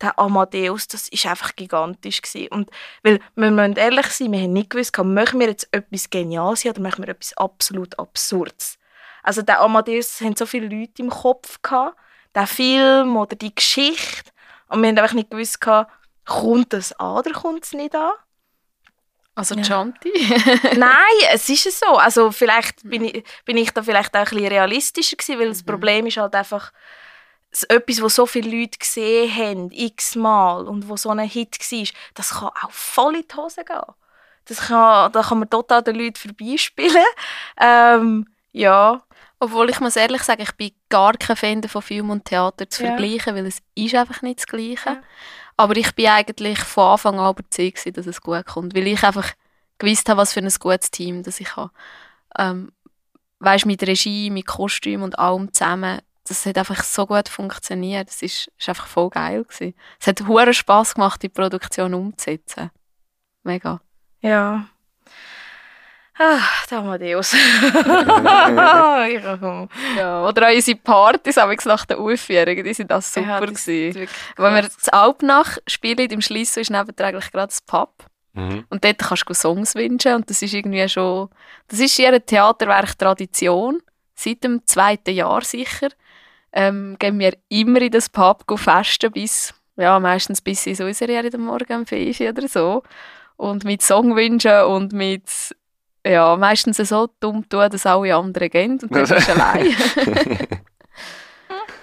der 0.00 0.18
Amadeus, 0.18 0.88
das 0.88 1.08
ist 1.08 1.26
einfach 1.26 1.54
gigantisch 1.56 2.22
gewesen. 2.22 2.48
Und 2.48 2.70
weil, 3.02 3.20
wir 3.34 3.50
müssen 3.50 3.76
ehrlich 3.76 4.06
sein, 4.06 4.32
wir 4.32 4.40
haben 4.40 4.52
nicht 4.52 4.70
gewusst, 4.70 4.96
machen 4.96 5.40
wir 5.40 5.48
jetzt 5.48 5.68
etwas 5.72 6.08
Geniales 6.08 6.64
oder 6.64 6.80
machen 6.80 7.04
wir 7.04 7.10
etwas 7.10 7.36
absolut 7.36 7.98
Absurdes. 7.98 8.78
Also 9.22 9.42
der 9.42 9.60
Amadeus 9.60 10.20
haben 10.22 10.36
so 10.36 10.46
viele 10.46 10.68
Leute 10.68 11.02
im 11.02 11.10
Kopf 11.10 11.60
gehabt, 11.60 11.98
der 12.34 12.46
Film 12.46 13.16
oder 13.16 13.36
die 13.36 13.54
Geschichte, 13.54 14.30
und 14.68 14.82
wir 14.82 14.88
haben 14.88 14.98
einfach 14.98 15.14
nicht 15.14 15.30
gewusst, 15.30 15.60
kommt 16.24 16.72
das 16.72 16.92
an 16.92 17.18
oder 17.18 17.32
kommt 17.32 17.64
es 17.64 17.72
nicht 17.72 17.94
an? 17.94 18.12
Also 19.34 19.54
ja. 19.54 19.62
Chanti? 19.62 20.12
Nein, 20.76 21.16
es 21.32 21.48
ist 21.48 21.78
so. 21.78 21.96
Also 21.96 22.30
vielleicht 22.30 22.82
bin 22.82 23.04
ich, 23.04 23.24
bin 23.44 23.56
ich 23.56 23.70
da 23.70 23.82
vielleicht 23.82 24.14
auch 24.14 24.20
ein 24.20 24.24
bisschen 24.24 24.48
realistischer 24.48 25.16
gewesen, 25.16 25.38
weil 25.38 25.46
mhm. 25.46 25.52
das 25.52 25.62
Problem 25.62 26.06
ist 26.06 26.16
halt 26.16 26.34
einfach, 26.34 26.72
etwas, 27.68 28.02
was 28.02 28.14
so 28.14 28.26
viele 28.26 28.56
Leute 28.60 28.78
gesehen 28.78 29.34
haben, 29.34 29.70
x-mal, 29.72 30.68
und 30.68 30.88
wo 30.88 30.96
so 30.96 31.10
ein 31.10 31.20
Hit 31.20 31.58
war, 31.58 31.88
das 32.14 32.30
kann 32.30 32.48
auch 32.48 32.70
voll 32.70 33.16
in 33.16 33.24
die 33.28 33.36
Hose 33.36 33.64
gehen. 33.64 33.80
Das 34.44 34.68
kann, 34.68 35.12
da 35.12 35.22
kann 35.22 35.38
man 35.38 35.50
total 35.50 35.82
den 35.82 35.96
Leuten 35.96 36.16
vorbeispielen. 36.16 37.04
Ähm, 37.60 38.26
ja. 38.52 39.02
Obwohl 39.38 39.70
ich 39.70 39.80
muss 39.80 39.96
ehrlich 39.96 40.22
sagen, 40.22 40.42
ich 40.42 40.52
bin 40.52 40.72
gar 40.88 41.14
kein 41.14 41.36
Fan 41.36 41.62
von 41.62 41.82
Film 41.82 42.10
und 42.10 42.26
Theater 42.26 42.68
zu 42.68 42.82
ja. 42.82 42.90
vergleichen, 42.90 43.34
weil 43.34 43.46
es 43.46 43.58
ist 43.74 43.94
einfach 43.94 44.22
nicht 44.22 44.40
das 44.40 44.46
Gleiche. 44.46 44.90
Ja. 44.90 45.02
Aber 45.60 45.76
ich 45.76 45.94
bin 45.94 46.06
eigentlich 46.06 46.58
von 46.60 46.92
Anfang 46.92 47.20
an 47.20 47.32
überzeugt, 47.32 47.96
dass 47.96 48.06
es 48.06 48.20
gut 48.22 48.46
kommt, 48.46 48.74
weil 48.74 48.86
ich 48.86 49.02
einfach 49.02 49.32
gewusst 49.78 50.08
habe, 50.08 50.18
was 50.18 50.32
für 50.32 50.40
ein 50.40 50.48
gutes 50.58 50.90
Team 50.90 51.22
das 51.22 51.38
ich 51.38 51.54
habe. 51.54 51.70
Ähm, 52.38 52.72
weißt, 53.40 53.66
mit 53.66 53.82
Regie, 53.82 54.30
mit 54.30 54.46
Kostüm 54.46 55.02
und 55.02 55.18
allem 55.18 55.52
zusammen 55.52 56.00
das 56.30 56.46
hat 56.46 56.58
einfach 56.58 56.84
so 56.84 57.06
gut 57.06 57.28
funktioniert. 57.28 58.08
Es 58.08 58.22
ist, 58.22 58.52
ist 58.56 58.68
einfach 58.68 58.86
voll 58.86 59.10
geil 59.10 59.42
gewesen. 59.44 59.74
Es 59.98 60.06
hat 60.06 60.26
hohen 60.28 60.54
Spaß 60.54 60.94
gemacht, 60.94 61.22
die 61.22 61.28
Produktion 61.28 61.92
umzusetzen. 61.92 62.70
Mega. 63.42 63.80
Ja. 64.20 64.66
Ah, 66.22 66.42
der 66.70 66.78
Amadeus. 66.78 67.32
ja, 69.96 70.26
oder 70.28 70.48
auch 70.48 70.54
unsere 70.54 70.78
Partys 70.78 71.36
nach 71.36 71.86
der 71.86 71.98
Aufführung, 71.98 72.62
die 72.62 72.74
sind 72.74 72.90
das 72.90 73.14
super 73.14 73.26
ja, 73.26 73.40
das 73.40 73.64
gewesen. 73.64 74.06
Wenn 74.36 74.54
wir 74.54 74.62
das 74.62 74.90
Alpnach 74.90 75.56
spielen, 75.66 76.10
im 76.10 76.20
Schliess 76.20 76.58
ist 76.58 76.70
nebenan 76.70 76.94
eigentlich 76.98 77.32
gerade 77.32 77.46
das 77.46 77.62
Pub. 77.62 78.04
Mhm. 78.34 78.66
Und 78.68 78.84
dort 78.84 78.98
kannst 78.98 79.30
du 79.30 79.32
Songs 79.32 79.74
wünschen 79.74 80.14
und 80.14 80.28
das 80.28 80.42
ist 80.42 80.52
irgendwie 80.52 80.86
schon, 80.90 81.30
das 81.68 81.80
ist 81.80 81.98
ihr 81.98 82.22
Theaterwerk 82.24 82.98
Tradition, 82.98 83.80
seit 84.14 84.44
dem 84.44 84.66
zweiten 84.66 85.14
Jahr 85.14 85.40
sicher 85.40 85.88
ähm, 86.52 86.96
gehen 86.98 87.18
wir 87.18 87.32
immer 87.48 87.80
in 87.80 87.92
das 87.92 88.10
Pub 88.10 88.44
festen 88.58 89.10
bis, 89.12 89.54
ja, 89.76 89.98
meistens 89.98 90.42
bis 90.42 90.66
in 90.66 90.82
unsere 90.84 91.12
Jahre 91.12 91.38
Morgen 91.38 91.80
um 91.80 91.86
5 91.86 92.20
oder 92.20 92.46
so. 92.46 92.82
Und 93.36 93.64
mit 93.64 93.80
Songwünschen 93.80 94.64
und 94.64 94.92
mit, 94.92 95.56
ja, 96.06 96.36
meistens 96.36 96.76
so 96.78 97.08
dumm 97.20 97.48
tun, 97.48 97.68
dass 97.70 97.86
alle 97.86 98.14
anderen 98.14 98.50
gehen 98.50 98.78
und 98.82 98.94
dann 98.94 99.06
bist 99.06 99.28
du 99.28 99.32
allein. 99.32 99.74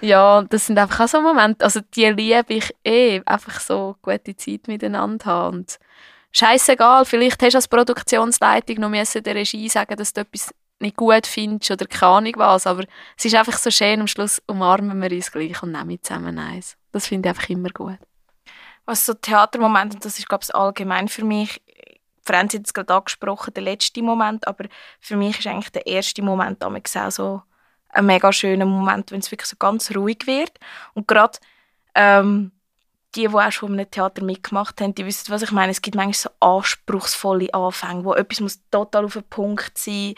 ja, 0.01 0.41
das 0.43 0.68
sind 0.68 0.80
einfach 0.80 1.01
auch 1.01 1.07
so 1.07 1.22
Momente, 1.22 1.63
also 1.63 1.82
die 1.95 2.05
liebe 2.05 2.53
ich 2.53 2.74
eh, 2.84 3.22
einfach 3.26 3.59
so 3.59 3.95
gute 4.01 4.36
Zeit 4.36 4.68
miteinander 4.68 5.26
haben. 5.26 5.57
Und 5.57 5.80
scheißegal, 6.32 7.05
vielleicht 7.05 7.41
hast 7.41 7.53
du 7.53 7.57
als 7.57 7.68
Produktionsleitung 7.68 8.78
noch 8.78 8.91
der 8.91 9.36
Regie 9.36 9.70
sagen, 9.70 9.95
dass 9.95 10.13
du 10.13 10.22
etwas 10.22 10.51
nicht 10.80 10.95
gut 10.95 11.26
findest 11.26 11.72
oder 11.72 11.86
keine 11.86 12.11
Ahnung 12.13 12.34
was, 12.36 12.68
aber 12.68 12.84
es 13.18 13.26
ist 13.26 13.36
einfach 13.36 13.57
so 13.57 13.72
schön, 13.72 13.99
am 13.99 14.07
Schluss 14.07 14.41
umarmen 14.47 15.01
wir 15.01 15.11
uns 15.11 15.32
gleich 15.32 15.61
und 15.63 15.72
nehmen 15.72 16.01
zusammen 16.01 16.38
eins. 16.38 16.78
Das 16.91 17.07
finde 17.07 17.30
ich 17.30 17.36
einfach 17.36 17.49
immer 17.49 17.70
gut. 17.70 17.97
Was 18.86 19.05
so 19.05 19.13
Theatermomente, 19.13 19.97
das 19.99 20.20
ist 20.20 20.30
glaube 20.30 20.43
ich 20.43 20.53
allgemein 20.53 21.07
für 21.07 21.26
mich, 21.26 21.61
Franz 22.28 22.53
hat 22.53 22.65
es 22.65 22.73
gerade 22.73 22.93
angesprochen, 22.93 23.53
der 23.53 23.63
letzte 23.63 24.01
Moment, 24.01 24.47
aber 24.47 24.65
für 24.99 25.15
mich 25.15 25.39
ist 25.39 25.47
eigentlich 25.47 25.71
der 25.71 25.88
erste 25.88 26.21
Moment 26.21 26.63
auch 26.63 26.71
so 27.11 27.41
ein 27.89 28.05
mega 28.05 28.32
schöner 28.32 28.65
Moment, 28.65 29.11
wenn 29.11 29.19
es 29.19 29.32
wirklich 29.32 29.49
so 29.49 29.55
ganz 29.57 29.95
ruhig 29.95 30.28
wird 30.28 30.59
und 30.93 31.07
gerade 31.07 31.39
ähm, 31.95 32.51
die, 33.15 33.28
die 33.28 33.34
auch 33.34 33.51
schon 33.51 33.73
in 33.73 33.80
einem 33.80 33.89
Theater 33.89 34.23
mitgemacht 34.23 34.80
haben, 34.82 34.93
die 34.93 35.05
wissen, 35.05 35.32
was 35.32 35.41
ich 35.41 35.51
meine. 35.51 35.71
Es 35.71 35.82
gibt 35.82 35.95
manchmal 35.95 36.13
so 36.13 36.30
anspruchsvolle 36.39 37.51
Anfänge, 37.53 38.03
wo 38.03 38.13
etwas 38.13 38.41
muss 38.41 38.59
total 38.69 39.05
auf 39.05 39.13
den 39.13 39.23
Punkt 39.23 39.78
sein 39.78 40.13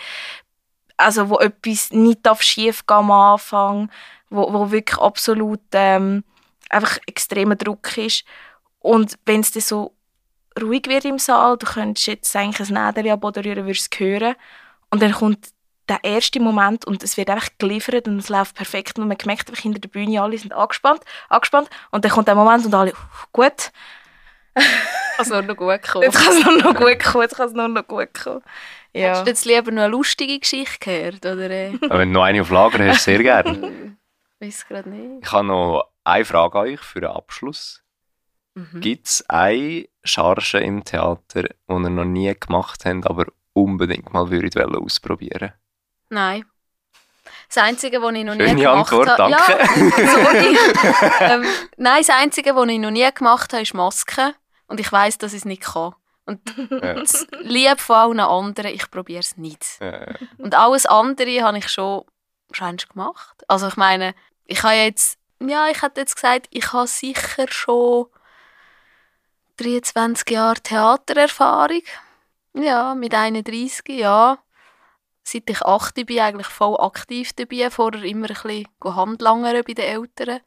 also 0.99 1.29
wo 1.29 1.39
etwas 1.39 1.91
nicht 1.91 2.27
schief 2.41 2.85
gehen 2.85 2.97
am 2.97 3.11
Anfang, 3.11 3.89
wo, 4.29 4.51
wo 4.53 4.69
wirklich 4.71 4.99
absolut 4.99 5.61
ähm, 5.71 6.23
einfach 6.69 6.97
extremer 7.07 7.55
Druck 7.55 7.97
ist. 7.97 8.25
Und 8.79 9.17
wenn 9.25 9.39
es 9.39 9.51
dann 9.51 9.61
so 9.61 9.93
ruhig 10.61 10.87
wird 10.87 11.05
im 11.05 11.19
Saal, 11.19 11.57
du 11.57 11.65
könntest 11.65 12.07
jetzt 12.07 12.35
eigentlich 12.35 12.69
ein 12.69 12.85
Nädel 12.85 13.11
am 13.11 13.19
Boden 13.19 13.43
rühren, 13.43 13.65
würdest 13.65 13.89
es 13.91 13.99
hören. 13.99 14.35
Und 14.89 15.01
dann 15.01 15.11
kommt 15.11 15.49
der 15.89 16.03
erste 16.03 16.39
Moment 16.39 16.85
und 16.85 17.03
es 17.03 17.17
wird 17.17 17.29
einfach 17.29 17.49
geliefert 17.57 18.07
und 18.07 18.19
es 18.19 18.29
läuft 18.29 18.55
perfekt 18.55 18.97
und 18.97 19.07
man 19.07 19.17
merkt 19.25 19.49
einfach 19.49 19.61
hinter 19.61 19.79
der 19.79 19.89
Bühne, 19.89 20.21
alle 20.21 20.37
sind 20.37 20.53
angespannt, 20.53 21.01
angespannt 21.29 21.69
und 21.91 22.05
dann 22.05 22.11
kommt 22.11 22.27
der 22.27 22.35
Moment 22.35 22.65
und 22.65 22.73
alle, 22.73 22.93
gut. 23.33 23.71
Kann 24.55 25.25
es 25.25 25.29
nur 25.29 25.41
noch 25.41 25.55
gut 25.57 25.81
kommen. 25.83 26.03
Jetzt 26.03 26.17
kann 26.17 26.37
es 26.37 26.45
nur 26.45 26.57
noch 26.57 26.75
gut 26.75 26.99
kommen, 27.03 27.21
jetzt 27.23 27.35
kann 27.35 27.47
es 27.47 27.53
nur 27.53 27.67
noch 27.67 27.87
gut 27.87 28.13
kommen. 28.13 28.41
Ja. 28.93 29.09
Hättest 29.09 29.25
du 29.25 29.29
jetzt 29.29 29.45
lieber 29.45 29.71
noch 29.71 29.83
eine 29.83 29.91
lustige 29.91 30.39
Geschichte 30.39 30.79
gehört? 30.79 31.25
Oder? 31.25 31.49
Äh? 31.49 31.73
Wenn 31.89 32.09
du 32.09 32.19
noch 32.19 32.23
eine 32.23 32.41
auf 32.41 32.49
Lager 32.49 32.83
hast, 32.87 33.03
sehr 33.03 33.21
gerne. 33.21 33.95
ich 34.39 34.47
weiß 34.47 34.67
gerade 34.67 34.89
nicht. 34.89 35.25
Ich 35.25 35.31
habe 35.31 35.45
noch 35.45 35.89
eine 36.03 36.25
Frage 36.25 36.57
an 36.57 36.67
euch 36.67 36.79
für 36.79 37.01
den 37.01 37.09
Abschluss. 37.09 37.83
Mhm. 38.59 38.81
Gibt 38.81 39.07
es 39.07 39.25
eine 39.29 39.87
Charge 40.03 40.59
im 40.59 40.83
Theater, 40.83 41.43
die 41.43 41.73
ihr 41.73 41.89
noch 41.89 42.05
nie 42.05 42.33
gemacht 42.37 42.83
habt, 42.85 43.07
aber 43.07 43.25
unbedingt 43.53 44.11
mal 44.13 44.29
würdet 44.29 44.57
ausprobieren 44.57 45.53
Nein. 46.09 46.45
Das 47.47 47.63
Einzige, 47.63 48.01
was 48.01 48.13
ich 48.13 48.23
noch 48.23 48.33
Schöne 48.33 48.53
nie 48.53 48.61
gemacht 48.61 48.91
habe... 48.91 49.05
danke. 49.17 49.51
Ja, 49.51 51.19
ähm, 51.35 51.45
nein, 51.77 52.03
das 52.05 52.09
Einzige, 52.09 52.55
was 52.55 52.67
ich 52.67 52.79
noch 52.79 52.91
nie 52.91 53.09
gemacht 53.11 53.53
habe, 53.53 53.63
ist 53.63 53.73
Masken. 53.73 54.33
Und 54.67 54.79
ich 54.79 54.91
weiß, 54.91 55.17
dass 55.17 55.33
ich 55.33 55.39
es 55.39 55.45
nicht 55.45 55.63
kann. 55.63 55.95
Und 56.25 56.41
ja. 56.69 56.93
das 56.93 57.27
Liebe 57.39 57.77
von 57.77 57.95
allen 57.95 58.19
anderen, 58.19 58.71
ich 58.73 58.89
probiere 58.91 59.21
es 59.21 59.37
nicht. 59.37 59.79
Ja. 59.81 60.13
Und 60.37 60.55
alles 60.55 60.85
andere 60.85 61.41
habe 61.41 61.57
ich 61.57 61.69
schon 61.69 62.03
schon 62.51 62.77
gemacht. 62.77 63.43
Also 63.47 63.67
ich 63.67 63.77
meine, 63.77 64.13
ich 64.45 64.63
habe 64.63 64.75
jetzt, 64.75 65.17
ja, 65.41 65.67
ich 65.69 65.81
hätte 65.81 66.01
jetzt 66.01 66.15
gesagt, 66.15 66.47
ich 66.51 66.73
habe 66.73 66.87
sicher 66.87 67.45
schon 67.49 68.07
23 69.59 70.29
Jahre 70.29 70.61
Theatererfahrung. 70.61 71.81
Ja, 72.53 72.95
mit 72.95 73.13
31, 73.13 73.87
ja. 73.89 74.39
Seit 75.23 75.49
ich 75.49 75.61
8 75.61 76.05
bin, 76.05 76.19
eigentlich 76.19 76.47
voll 76.47 76.79
aktiv 76.79 77.33
dabei. 77.33 77.69
Vorher 77.69 78.03
immer 78.03 78.29
ein 78.29 78.33
bisschen 78.33 78.67
Handlangern 78.83 79.63
bei 79.65 79.73
den 79.73 79.85
Eltern. 79.85 80.39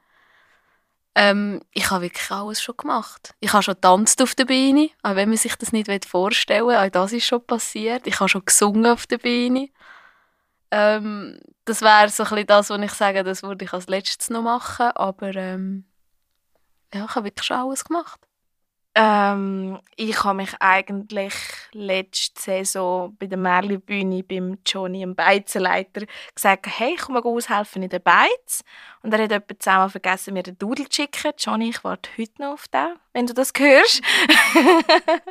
Ähm, 1.14 1.60
ich 1.72 1.90
habe 1.90 2.04
wirklich 2.04 2.30
alles 2.30 2.62
schon 2.62 2.76
gemacht. 2.76 3.34
Ich 3.40 3.52
habe 3.52 3.62
schon 3.62 3.80
tanzt 3.80 4.22
auf 4.22 4.34
der 4.34 4.46
Bühne, 4.46 4.90
auch 5.02 5.14
wenn 5.14 5.28
man 5.28 5.36
sich 5.36 5.54
das 5.56 5.72
nicht 5.72 6.06
vorstellen 6.06 6.66
will. 6.66 6.76
Auch 6.76 6.88
das 6.88 7.12
ist 7.12 7.26
schon 7.26 7.46
passiert. 7.46 8.06
Ich 8.06 8.18
habe 8.18 8.30
schon 8.30 8.44
gesungen 8.44 8.86
auf 8.86 9.06
der 9.06 9.18
Bühne. 9.18 9.68
Ähm, 10.70 11.38
das 11.66 11.82
wäre 11.82 12.08
so 12.08 12.22
ein 12.22 12.30
bisschen 12.30 12.46
das, 12.46 12.70
was 12.70 12.80
ich 12.80 12.92
sage, 12.92 13.22
das 13.22 13.42
würde 13.42 13.66
ich 13.66 13.72
als 13.74 13.88
letztes 13.88 14.30
noch 14.30 14.42
machen. 14.42 14.90
Aber 14.92 15.34
ähm, 15.34 15.84
ja, 16.94 17.04
ich 17.04 17.14
habe 17.14 17.26
wirklich 17.26 17.46
schon 17.46 17.58
alles 17.58 17.84
gemacht. 17.84 18.20
Ähm, 18.94 19.78
ich 19.96 20.22
habe 20.22 20.36
mich 20.36 20.50
eigentlich 20.60 21.34
letzte 21.72 22.42
Saison 22.42 23.16
bei 23.18 23.26
der 23.26 23.38
Merli-Bühne 23.38 24.22
beim 24.22 24.58
Johnny, 24.66 25.00
dem 25.00 25.14
Beizenleiter, 25.14 26.02
gesagt, 26.34 26.66
hey, 26.66 26.96
komm 27.00 27.14
mal 27.14 27.22
aushelfen 27.22 27.82
in 27.82 27.88
den 27.88 28.02
Beiz. 28.02 28.62
Und 29.02 29.14
er 29.14 29.22
hat 29.24 29.32
etwa 29.32 29.58
zehnmal 29.58 29.88
vergessen, 29.88 30.34
mir 30.34 30.42
den 30.42 30.58
Dudel 30.58 30.88
zu 30.88 31.02
schicken. 31.02 31.32
Johnny, 31.38 31.70
ich 31.70 31.82
warte 31.84 32.10
heute 32.18 32.42
noch 32.42 32.52
auf 32.52 32.68
den, 32.68 32.96
wenn 33.14 33.26
du 33.26 33.32
das 33.32 33.52
hörst. 33.56 34.02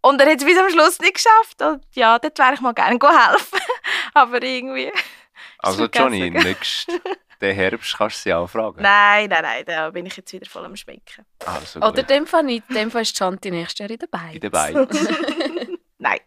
Und 0.00 0.20
er 0.20 0.30
hat 0.30 0.38
es 0.38 0.44
bis 0.44 0.58
am 0.58 0.70
Schluss 0.70 0.98
nicht 1.00 1.14
geschafft. 1.14 1.60
Und 1.60 1.84
ja, 1.92 2.18
dort 2.18 2.38
wäre 2.38 2.54
ich 2.54 2.60
mal 2.60 2.72
gerne 2.72 2.98
helfen. 3.00 3.60
Aber 4.14 4.42
irgendwie... 4.42 4.92
Also 5.58 5.86
Johnny, 5.86 6.30
nächst, 6.30 6.88
den 7.40 7.54
Herbst 7.54 7.96
kannst 7.96 8.18
du 8.18 8.20
sie 8.22 8.34
auch 8.34 8.48
fragen. 8.48 8.82
Nein, 8.82 9.28
nein, 9.28 9.42
nein, 9.42 9.64
da 9.66 9.90
bin 9.90 10.06
ich 10.06 10.16
jetzt 10.16 10.32
wieder 10.32 10.48
voll 10.48 10.64
am 10.64 10.76
Schminken. 10.76 11.24
Also 11.44 11.78
Oder 11.78 11.90
gut. 11.90 11.98
in 12.00 12.06
dem 12.06 12.26
Fall 12.26 12.42
nicht. 12.42 12.68
In 12.68 12.74
dem 12.74 12.90
Fall 12.90 13.02
ist 13.02 13.16
Chanti 13.16 13.50
nächstes 13.50 13.78
Jahr 13.78 13.90
in 13.90 13.98
der 13.98 14.06
Beiz. 14.08 14.34
in 14.34 14.40
den 14.40 14.50
Beinen. 14.50 14.88
Nein. 15.98 16.20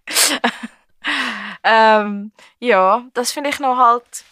ähm, 1.64 2.32
ja, 2.60 3.06
das 3.14 3.32
finde 3.32 3.50
ich 3.50 3.60
noch 3.60 3.78
halt 3.78 4.24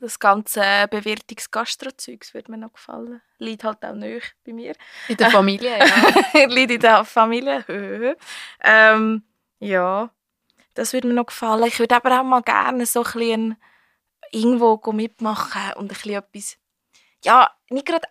das 0.00 0.18
ganze 0.18 0.60
Bewirtungs-Gastro-Zeugs 0.90 2.34
würde 2.34 2.50
mir 2.50 2.58
noch 2.58 2.72
gefallen. 2.72 3.22
Liegt 3.38 3.64
halt 3.64 3.84
auch 3.84 3.94
nicht 3.94 4.34
bei 4.44 4.52
mir. 4.52 4.74
In 5.08 5.16
der 5.16 5.30
Familie, 5.30 5.78
ja. 5.78 6.44
Liegt 6.46 6.72
in 6.72 6.80
der 6.80 7.04
Familie. 7.04 8.16
ähm, 8.62 9.22
ja, 9.60 10.10
das 10.74 10.92
würde 10.92 11.08
mir 11.08 11.14
noch 11.14 11.26
gefallen. 11.26 11.64
Ich 11.64 11.78
würde 11.78 11.96
aber 11.96 12.20
auch 12.20 12.24
mal 12.24 12.42
gerne 12.42 12.84
so 12.86 13.02
ein 13.02 13.12
bisschen 13.12 13.56
irgendwo 14.34 14.80
mitmachen 14.92 15.72
und 15.76 15.84
ein 15.84 15.88
bisschen 15.88 16.14
etwas, 16.14 16.56
ja, 17.22 17.50
nicht 17.70 17.86
gerade 17.86 18.06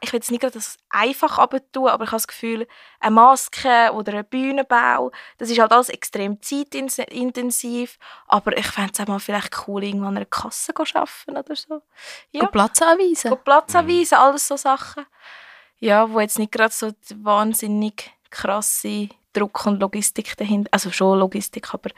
ich 0.00 0.12
will 0.12 0.18
jetzt 0.18 0.30
nicht 0.30 0.40
gerade 0.40 0.54
das 0.54 0.78
einfach 0.88 1.46
tun, 1.72 1.88
aber 1.88 2.04
ich 2.04 2.10
habe 2.10 2.16
das 2.16 2.26
Gefühl, 2.26 2.66
eine 3.00 3.14
Maske 3.14 3.90
oder 3.92 4.14
ein 4.14 4.24
Bühnenbau, 4.24 5.10
das 5.38 5.50
ist 5.50 5.58
halt 5.58 5.72
alles 5.72 5.88
extrem 5.88 6.40
zeitintensiv, 6.40 7.98
aber 8.26 8.56
ich 8.56 8.66
fände 8.66 8.92
es 8.94 9.00
auch 9.00 9.06
mal 9.06 9.18
vielleicht 9.18 9.66
cool, 9.66 9.84
irgendwann 9.84 10.08
an 10.08 10.16
einer 10.18 10.26
Kasse 10.26 10.72
zu 10.72 10.82
arbeiten 10.94 11.36
oder 11.36 11.56
so. 11.56 11.82
Ja. 12.30 12.40
Go 12.40 12.46
Platz 12.46 12.80
anweisen. 12.80 13.30
Go 13.30 13.36
Platz 13.36 13.74
anweisen, 13.74 14.14
alles 14.14 14.48
so 14.48 14.56
Sachen. 14.56 15.06
Ja, 15.78 16.10
wo 16.10 16.20
jetzt 16.20 16.38
nicht 16.38 16.52
gerade 16.52 16.72
so 16.72 16.90
die 16.90 17.24
wahnsinnig 17.24 18.12
krasse 18.30 19.08
Druck 19.32 19.66
und 19.66 19.80
Logistik 19.80 20.36
dahinter, 20.36 20.68
also 20.72 20.90
schon 20.90 21.18
Logistik, 21.18 21.74
aber 21.74 21.90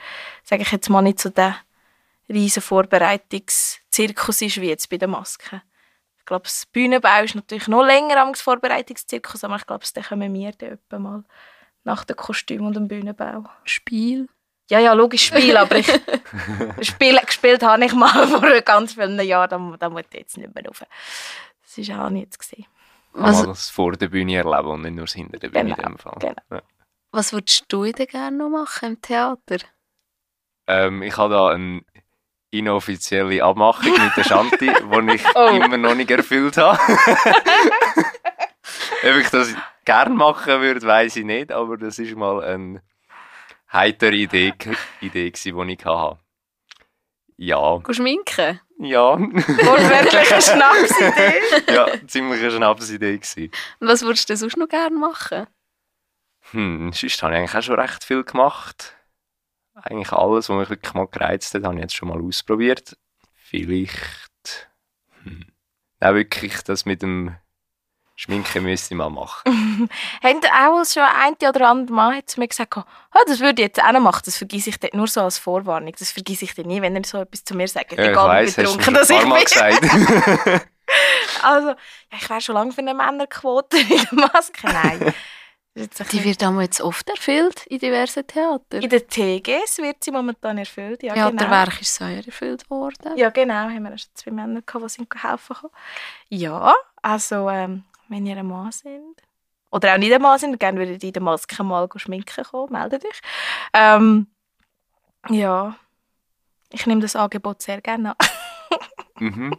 sage 0.42 0.62
ich 0.62 0.72
jetzt 0.72 0.88
mal 0.88 1.02
nicht 1.02 1.20
so 1.20 1.28
der 1.28 1.56
riesen 2.28 2.62
Vorbereitungszirkus 2.62 4.42
ist 4.42 4.60
wie 4.60 4.68
jetzt 4.68 4.88
bei 4.88 4.96
der 4.98 5.08
Maske. 5.08 5.62
Ich 6.18 6.24
glaube, 6.24 6.44
das 6.44 6.66
Bühnenbau 6.66 7.22
ist 7.22 7.34
natürlich 7.34 7.68
noch 7.68 7.84
länger 7.84 8.16
am 8.22 8.34
Vorbereitungszirkus, 8.34 9.44
aber 9.44 9.56
ich 9.56 9.66
glaube, 9.66 9.84
dann 9.92 10.04
kommen 10.04 10.34
wir 10.34 10.52
dann 10.52 11.02
mal 11.02 11.24
nach 11.84 12.04
dem 12.04 12.16
Kostüm 12.16 12.66
und 12.66 12.76
dem 12.76 12.88
Bühnenbau. 12.88 13.44
Spiel. 13.64 14.28
Ja, 14.70 14.78
ja, 14.78 14.94
logisch 14.94 15.26
Spiel, 15.26 15.56
aber 15.58 15.76
ich 15.76 15.86
Spiel, 16.80 17.18
gespielt 17.18 17.62
habe 17.62 17.84
ich 17.84 17.92
mal 17.92 18.26
vor 18.28 18.60
ganz 18.62 18.94
vielen 18.94 19.20
Jahren, 19.20 19.50
da, 19.50 19.76
da 19.76 19.90
muss 19.90 20.04
ich 20.10 20.18
jetzt 20.18 20.38
nicht 20.38 20.54
mehr 20.54 20.64
rauf. 20.64 20.82
Das 21.62 21.88
war 21.88 22.06
auch 22.06 22.10
nicht 22.10 22.24
jetzt. 22.24 22.38
Gewesen. 22.38 22.66
Was, 23.12 23.40
mal 23.42 23.46
das 23.48 23.68
vor 23.68 23.92
der 23.92 24.08
Bühne 24.08 24.36
erleben 24.36 24.68
und 24.68 24.82
nicht 24.82 24.94
nur 24.94 25.04
das 25.04 25.12
hinter 25.12 25.38
der 25.38 25.48
Bühne 25.50 25.64
Genau, 25.74 25.76
in 25.76 25.82
dem 25.82 25.98
Fall. 25.98 26.16
genau. 26.18 26.42
Ja. 26.50 26.62
Was 27.12 27.32
würdest 27.34 27.66
du 27.68 27.84
denn 27.84 28.06
gerne 28.06 28.36
noch 28.36 28.48
machen 28.48 28.94
im 28.94 29.02
Theater? 29.02 29.58
Ähm, 30.66 31.02
ich 31.02 31.16
habe 31.16 31.34
da 31.34 31.48
eine 31.50 31.82
inoffizielle 32.58 33.42
Abmachung 33.42 33.92
mit 33.92 34.16
der 34.16 34.24
Shanti, 34.24 34.66
die 34.72 35.14
ich 35.14 35.24
Oh. 35.34 35.48
immer 35.48 35.76
noch 35.76 35.94
nicht 35.94 36.10
erfüllt 36.10 36.56
habe. 36.56 36.78
Ob 39.02 39.16
ich 39.20 39.28
das 39.30 39.54
gerne 39.84 40.14
machen 40.14 40.60
würde, 40.60 40.82
weiß 40.86 41.16
ich 41.16 41.24
nicht, 41.24 41.52
aber 41.52 41.76
das 41.76 41.98
ist 41.98 42.16
mal 42.16 42.42
eine 42.42 42.82
heitere 43.72 44.14
Idee, 44.14 44.54
Idee 45.00 45.30
gewesen, 45.30 45.66
die 45.68 45.72
ich 45.74 45.84
hatte. 45.84 46.18
Ja, 47.36 47.78
Go 47.78 47.92
schminken? 47.92 48.60
ja, 48.78 49.18
Wortwörtlich 49.18 50.32
eine 50.32 50.42
Schnapsidee. 50.42 51.72
ja, 51.74 51.86
ziemlich 52.06 52.40
eine 52.40 52.50
Schnapsidee 52.52 53.18
gewesen. 53.18 53.50
Und 53.80 53.88
was 53.88 54.02
würdest 54.02 54.30
du 54.30 54.36
sonst 54.36 54.56
noch 54.56 54.68
gerne 54.68 54.96
machen? 54.96 55.46
Hm, 56.52 56.92
sonst 56.92 57.22
habe 57.22 57.32
ich 57.34 57.38
eigentlich 57.40 57.54
auch 57.56 57.62
schon 57.62 57.80
recht 57.80 58.04
viel 58.04 58.22
gemacht. 58.24 58.94
Eigentlich 59.74 60.12
alles, 60.12 60.48
was 60.48 60.56
mich 60.56 60.70
wirklich 60.70 60.94
mal 60.94 61.06
gereizt 61.06 61.54
hat, 61.54 61.64
habe 61.64 61.74
ich 61.74 61.80
jetzt 61.80 61.94
schon 61.94 62.08
mal 62.08 62.20
ausprobiert. 62.20 62.96
Vielleicht, 63.34 64.70
hm, 65.22 65.46
auch 66.00 66.14
wirklich 66.14 66.62
das 66.62 66.84
mit 66.84 67.02
dem 67.02 67.36
Schminken 68.16 68.62
müsste 68.62 68.94
ich 68.94 68.98
mal 68.98 69.10
machen. 69.10 69.42
Haben 70.22 70.40
auch 70.44 70.84
schon 70.84 71.02
ein 71.02 71.34
oder 71.48 71.68
andere 71.68 71.94
Mal 71.94 72.16
hat 72.16 72.30
zu 72.30 72.38
mir 72.38 72.46
gesagt, 72.46 72.76
oh, 72.76 72.82
das 73.26 73.40
würde 73.40 73.62
ich 73.62 73.68
jetzt 73.68 73.82
auch 73.82 73.90
noch 73.90 74.00
machen, 74.00 74.22
das 74.24 74.36
vergesse 74.36 74.70
ich 74.70 74.78
dort 74.78 74.94
nur 74.94 75.08
so 75.08 75.20
als 75.22 75.38
Vorwarnung. 75.38 75.92
Das 75.98 76.12
vergesse 76.12 76.44
ich 76.44 76.54
dann 76.54 76.66
nie, 76.66 76.80
wenn 76.80 76.94
er 76.94 77.04
so 77.04 77.18
etwas 77.18 77.42
zu 77.44 77.56
mir 77.56 77.66
sagt. 77.66 77.92
Ja, 77.92 77.98
ich 77.98 78.10
Egal 78.10 78.28
weiss, 78.28 78.56
wie 78.56 78.62
hast 78.62 78.74
du 78.74 78.78
betrunken 78.78 78.94
mir 78.94 79.00
ein 79.00 79.20
paar 79.20 79.26
Mal 79.26 79.44
gesagt. 79.44 80.68
Also, 81.42 81.68
ja, 81.68 81.76
ich 82.12 82.28
wäre 82.28 82.40
schon 82.42 82.54
lange 82.54 82.72
für 82.72 82.82
eine 82.82 82.94
Männerquote 82.94 83.76
in 83.78 83.88
der 83.88 84.12
Maske. 84.12 84.66
Nein. 84.66 85.14
Das 85.74 86.08
Die 86.08 86.22
wird 86.22 86.44
auch 86.44 86.60
jetzt 86.60 86.80
oft 86.80 87.08
erfüllt 87.10 87.66
in 87.66 87.80
diversen 87.80 88.24
Theatern. 88.24 88.80
in 88.80 88.88
der 88.88 89.08
TGS 89.08 89.78
wird 89.78 90.04
sie 90.04 90.12
momentan 90.12 90.56
erfüllt. 90.56 91.02
Ja, 91.02 91.16
Ja, 91.16 91.30
genau. 91.30 91.42
der 91.42 91.50
Werk 91.50 91.80
ist 91.80 91.96
so 91.96 92.04
erfüllt 92.04 92.70
worden. 92.70 93.16
Ja, 93.16 93.30
genau. 93.30 93.54
Haben 93.54 93.82
wir 93.82 93.98
schon 93.98 94.10
zwei 94.14 94.30
Männer 94.30 94.62
gehabt, 94.62 94.84
die 94.84 94.88
sind 94.88 95.12
helfen 95.22 95.56
konnten. 95.56 95.76
Ja, 96.28 96.72
also, 97.02 97.50
ähm, 97.50 97.82
wenn 98.08 98.24
ihr 98.24 98.36
ein 98.36 98.46
Mann 98.46 98.70
sind, 98.70 99.20
oder 99.72 99.94
auch 99.94 99.98
nicht 99.98 100.12
ein 100.12 100.22
Mann 100.22 100.38
sind, 100.38 100.60
gerne 100.60 100.78
würdet 100.78 101.02
ihr 101.02 101.08
in 101.08 101.12
der 101.14 101.22
Maske 101.22 101.64
mal 101.64 101.88
schminken 101.96 102.44
kommen, 102.44 102.70
meldet 102.72 103.02
dich. 103.02 103.20
Ähm, 103.72 104.28
ja, 105.28 105.74
ich 106.70 106.86
nehme 106.86 107.00
das 107.00 107.16
Angebot 107.16 107.62
sehr 107.62 107.80
gerne 107.80 108.14
an. 108.16 108.26
mhm. 109.18 109.56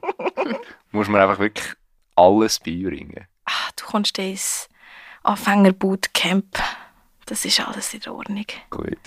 Muss 0.92 1.10
man 1.10 1.20
einfach 1.20 1.40
wirklich 1.40 1.76
alles 2.16 2.60
beibringen. 2.60 3.28
Ah, 3.44 3.70
du 3.76 3.84
kommst 3.86 4.18
ins 4.18 4.70
Anfänger-Bootcamp. 5.26 6.58
Das 7.26 7.44
ist 7.46 7.60
alles 7.60 7.94
in 7.94 8.08
Ordnung. 8.10 8.46
Gut. 8.70 8.98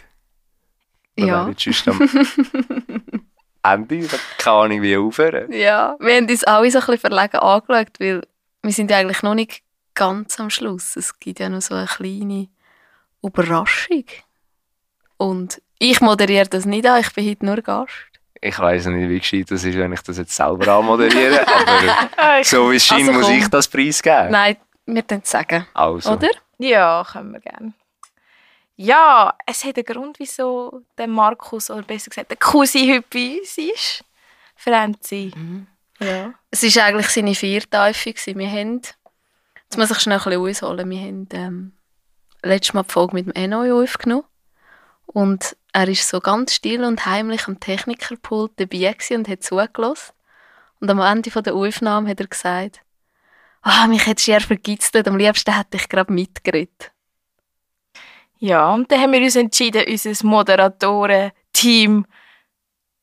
Ja. 1.16 1.44
Dann 1.44 1.56
sonst 1.56 1.88
am 1.88 2.00
Ende, 3.62 4.06
da 4.06 4.16
kann 4.38 4.70
ich 4.70 4.82
wie 4.82 4.96
aufhören. 4.96 5.50
Ja, 5.52 5.96
wir 6.00 6.16
haben 6.16 6.28
uns 6.28 6.44
alle 6.44 6.70
so 6.70 6.78
ein 6.78 6.86
bisschen 6.86 6.98
verlegen 7.00 7.38
angeschaut, 7.38 8.00
weil 8.00 8.22
wir 8.62 8.72
sind 8.72 8.90
ja 8.90 8.98
eigentlich 8.98 9.22
noch 9.22 9.34
nicht 9.34 9.62
ganz 9.94 10.38
am 10.40 10.50
Schluss. 10.50 10.96
Es 10.96 11.18
gibt 11.18 11.40
ja 11.40 11.48
noch 11.48 11.60
so 11.60 11.74
eine 11.74 11.86
kleine 11.86 12.48
Überraschung. 13.22 14.04
Und 15.16 15.60
ich 15.78 16.00
moderiere 16.00 16.46
das 16.48 16.64
nicht 16.66 16.86
an, 16.86 17.00
ich 17.00 17.12
bin 17.12 17.28
heute 17.28 17.44
nur 17.46 17.56
Gast. 17.62 17.92
Ich 18.40 18.56
weiß 18.58 18.86
nicht, 18.86 19.08
wie 19.08 19.18
gescheit 19.18 19.50
das 19.50 19.64
ist, 19.64 19.76
wenn 19.76 19.92
ich 19.92 20.00
das 20.02 20.18
jetzt 20.18 20.34
selber 20.34 20.74
anmoderiere, 20.74 21.44
aber 21.46 22.40
ich- 22.40 22.48
so 22.48 22.70
wie 22.70 22.76
es 22.76 22.86
scheint, 22.86 23.08
Also 23.08 23.12
muss 23.20 23.28
ich 23.28 23.48
das 23.48 23.66
preisgeben. 23.66 24.30
Nein, 24.30 24.56
wir 24.94 25.02
können 25.02 25.22
es 25.22 25.30
sagen, 25.30 25.66
Also, 25.74 26.12
oder? 26.12 26.30
Ja, 26.58 27.06
können 27.10 27.32
wir 27.32 27.40
gerne. 27.40 27.72
Ja, 28.76 29.34
es 29.46 29.64
hat 29.64 29.76
einen 29.76 29.84
Grund, 29.84 30.18
wieso 30.18 30.82
der 30.96 31.08
Markus, 31.08 31.70
oder 31.70 31.82
besser 31.82 32.10
gesagt, 32.10 32.30
der 32.30 32.36
Cousin 32.36 32.90
heute 32.92 33.06
bei 33.12 33.38
uns 33.38 33.58
ist. 33.58 34.04
Franzi. 34.56 35.32
Ja. 36.00 36.32
Es 36.50 36.62
war 36.62 36.84
eigentlich 36.84 37.08
seine 37.08 37.34
Vierteife. 37.34 38.14
Wir 38.14 38.50
haben, 38.50 38.80
jetzt 39.64 39.76
muss 39.76 39.90
ich 39.90 39.98
schnell 39.98 40.18
ein 40.18 40.24
bisschen 40.24 40.66
ausholen, 40.70 40.90
wir 40.90 41.00
haben 41.00 41.28
ähm, 41.32 41.72
letztes 42.42 42.74
Mal 42.74 42.84
die 42.84 42.92
Folge 42.92 43.14
mit 43.14 43.26
dem 43.26 43.32
Eno 43.32 43.82
aufgenommen 43.82 44.24
und 45.06 45.56
er 45.72 45.88
ist 45.88 46.08
so 46.08 46.20
ganz 46.20 46.54
still 46.54 46.84
und 46.84 47.06
heimlich 47.06 47.46
am 47.46 47.60
Technikerpult 47.60 48.52
dabei 48.56 48.96
und 49.10 49.28
hat 49.28 49.42
zugelassen. 49.42 50.12
Und 50.80 50.90
am 50.90 51.00
Ende 51.00 51.30
von 51.30 51.42
der 51.42 51.54
Aufnahme 51.54 52.10
hat 52.10 52.20
er 52.20 52.26
gesagt, 52.26 52.80
ah, 53.62 53.86
mich 53.86 54.06
hättest 54.06 54.28
du 54.28 54.32
eher 54.32 54.40
vergitzt, 54.40 54.96
am 54.96 55.16
liebsten 55.16 55.54
hätte 55.54 55.76
ich 55.76 55.88
gerade 55.88 56.12
mitgeredet. 56.12 56.92
Ja, 58.38 58.72
und 58.72 58.90
dann 58.90 59.00
haben 59.00 59.12
wir 59.12 59.20
uns 59.22 59.36
entschieden, 59.36 59.84
unser 59.88 60.26
Moderatoren-Team 60.26 62.06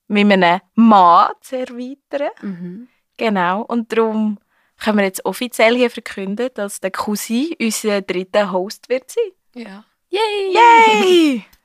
mit 0.08 0.32
einem 0.32 0.62
Mann 0.76 1.32
zu 1.42 1.58
erweitern. 1.58 2.30
Mhm. 2.42 2.88
Genau, 3.18 3.62
und 3.62 3.92
darum 3.92 4.40
können 4.82 4.98
wir 4.98 5.06
jetzt 5.06 5.26
offiziell 5.26 5.76
hier 5.76 5.90
verkünden, 5.90 6.50
dass 6.54 6.80
der 6.80 6.92
Cousin 6.92 7.54
unser 7.60 8.02
dritter 8.02 8.52
Host 8.52 8.90
wird 8.90 9.10
sein. 9.12 9.32
Ja. 9.54 9.86
Yay! 10.10 10.54
Yay! 10.54 11.46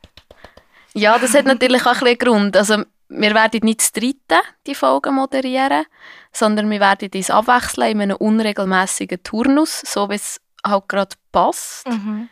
Ja, 0.93 1.16
das 1.20 1.34
hat 1.34 1.45
natürlich 1.45 1.82
auch 1.86 1.86
ein 1.86 1.93
bisschen 1.93 2.09
einen 2.09 2.18
Grund. 2.18 2.57
Also, 2.57 2.82
wir 3.09 3.34
werden 3.34 3.61
nicht 3.62 3.80
das 3.80 3.93
dritte 3.93 4.41
die 4.66 4.74
Folge 4.74 5.12
moderieren, 5.12 5.86
sondern 6.33 6.70
wir 6.70 6.81
werden 6.81 7.11
uns 7.14 7.31
abwechseln 7.31 7.93
in 7.93 8.01
einem 8.03 8.16
unregelmäßigen 8.16 9.22
Turnus, 9.22 9.81
so 9.81 10.09
wie 10.11 10.14
es 10.14 10.41
halt 10.64 10.89
gerade 10.89 11.16
passt, 11.33 11.87
Mhm. 11.89 12.28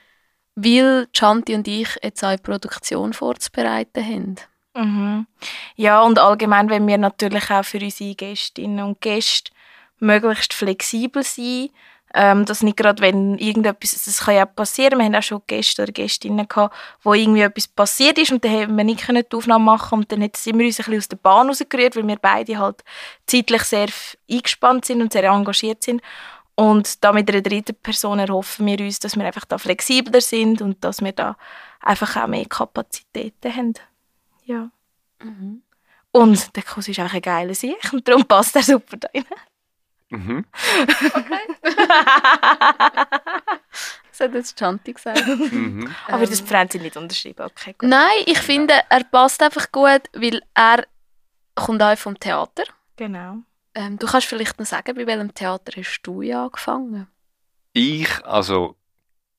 weil 0.54 1.08
Chanti 1.12 1.54
und 1.54 1.66
ich 1.68 1.88
jetzt 2.02 2.22
auch 2.22 2.28
eine 2.28 2.38
Produktion 2.38 3.12
vorzubereiten 3.12 4.04
haben. 4.04 4.36
Mhm. 4.74 5.26
Ja, 5.76 6.00
und 6.02 6.18
allgemein, 6.18 6.68
wenn 6.70 6.86
wir 6.86 6.98
natürlich 6.98 7.50
auch 7.50 7.64
für 7.64 7.80
unsere 7.80 8.14
Gästinnen 8.14 8.84
und 8.84 9.00
Gäste 9.00 9.50
möglichst 9.98 10.52
flexibel 10.52 11.22
sein, 11.22 11.70
Ähm, 12.14 12.46
dass 12.46 12.62
nicht 12.62 12.78
gerade, 12.78 13.02
wenn 13.02 13.36
irgendetwas, 13.36 14.02
das 14.02 14.20
kann 14.20 14.34
ja 14.34 14.46
auch 14.46 14.54
passieren, 14.54 14.98
wir 14.98 15.04
haben 15.04 15.14
auch 15.14 15.22
schon 15.22 15.42
Gäste 15.46 15.82
oder 15.82 15.92
Gästinnen 15.92 16.48
gehabt, 16.48 16.74
wo 17.02 17.12
irgendwie 17.12 17.42
etwas 17.42 17.68
passiert 17.68 18.16
ist 18.16 18.32
und 18.32 18.42
dann 18.44 18.52
haben 18.52 18.76
wir 18.76 18.84
nicht 18.84 19.04
können 19.04 19.24
die 19.30 19.36
Aufnahme 19.36 19.64
machen 19.64 19.98
und 19.98 20.10
dann 20.10 20.26
sind 20.34 20.58
wir 20.58 20.66
uns 20.66 20.78
ein 20.78 20.84
bisschen 20.84 20.98
aus 20.98 21.08
der 21.08 21.16
Bahn 21.18 21.48
rausgerührt, 21.48 21.96
weil 21.96 22.06
wir 22.06 22.16
beide 22.16 22.58
halt 22.58 22.82
zeitlich 23.26 23.62
sehr 23.64 23.88
eingespannt 24.30 24.86
sind 24.86 25.02
und 25.02 25.12
sehr 25.12 25.24
engagiert 25.24 25.82
sind. 25.82 26.00
Und 26.54 27.04
da 27.04 27.12
mit 27.12 27.30
einer 27.30 27.42
dritten 27.42 27.76
Person 27.76 28.18
erhoffen 28.18 28.66
wir 28.66 28.80
uns, 28.80 28.98
dass 28.98 29.14
wir 29.14 29.24
einfach 29.24 29.44
da 29.44 29.58
flexibler 29.58 30.20
sind 30.20 30.60
und 30.60 30.82
dass 30.82 31.02
wir 31.02 31.12
da 31.12 31.36
einfach 31.80 32.16
auch 32.16 32.26
mehr 32.26 32.46
Kapazitäten 32.46 33.54
haben. 33.54 33.74
Ja. 34.44 34.70
Mhm. 35.22 35.62
Und 36.10 36.56
der 36.56 36.62
Kuss 36.62 36.88
ist 36.88 36.98
auch 37.00 37.12
ein 37.12 37.22
geiler 37.22 37.54
Sieg 37.54 37.92
und 37.92 38.08
darum 38.08 38.24
passt 38.24 38.56
er 38.56 38.62
super 38.62 38.96
da 38.96 39.08
rein. 39.14 39.24
Mhm. 40.10 40.44
Das 44.10 44.20
hat 44.20 44.34
jetzt 44.34 44.58
Chanti 44.58 44.92
gesagt. 44.94 45.26
Mhm. 45.26 45.94
Aber 46.06 46.22
Ähm. 46.22 46.30
das 46.30 46.40
Franzi 46.40 46.78
nicht 46.78 46.96
unterschrieben, 46.96 47.44
okay, 47.46 47.74
gut. 47.76 47.88
Nein, 47.88 48.08
ich 48.26 48.38
finde, 48.38 48.74
er 48.88 49.04
passt 49.04 49.42
einfach 49.42 49.70
gut, 49.70 50.02
weil 50.14 50.42
er 50.54 50.84
kommt 51.54 51.82
auch 51.82 51.96
vom 51.98 52.18
Theater. 52.18 52.64
Genau. 52.96 53.38
Ähm, 53.74 53.98
du 53.98 54.06
kannst 54.06 54.26
vielleicht 54.26 54.58
noch 54.58 54.66
sagen, 54.66 54.96
bei 54.96 55.06
welchem 55.06 55.34
Theater 55.34 55.72
hast 55.76 56.00
du 56.02 56.22
ja 56.22 56.44
angefangen? 56.46 57.06
Ich, 57.74 58.24
also 58.24 58.76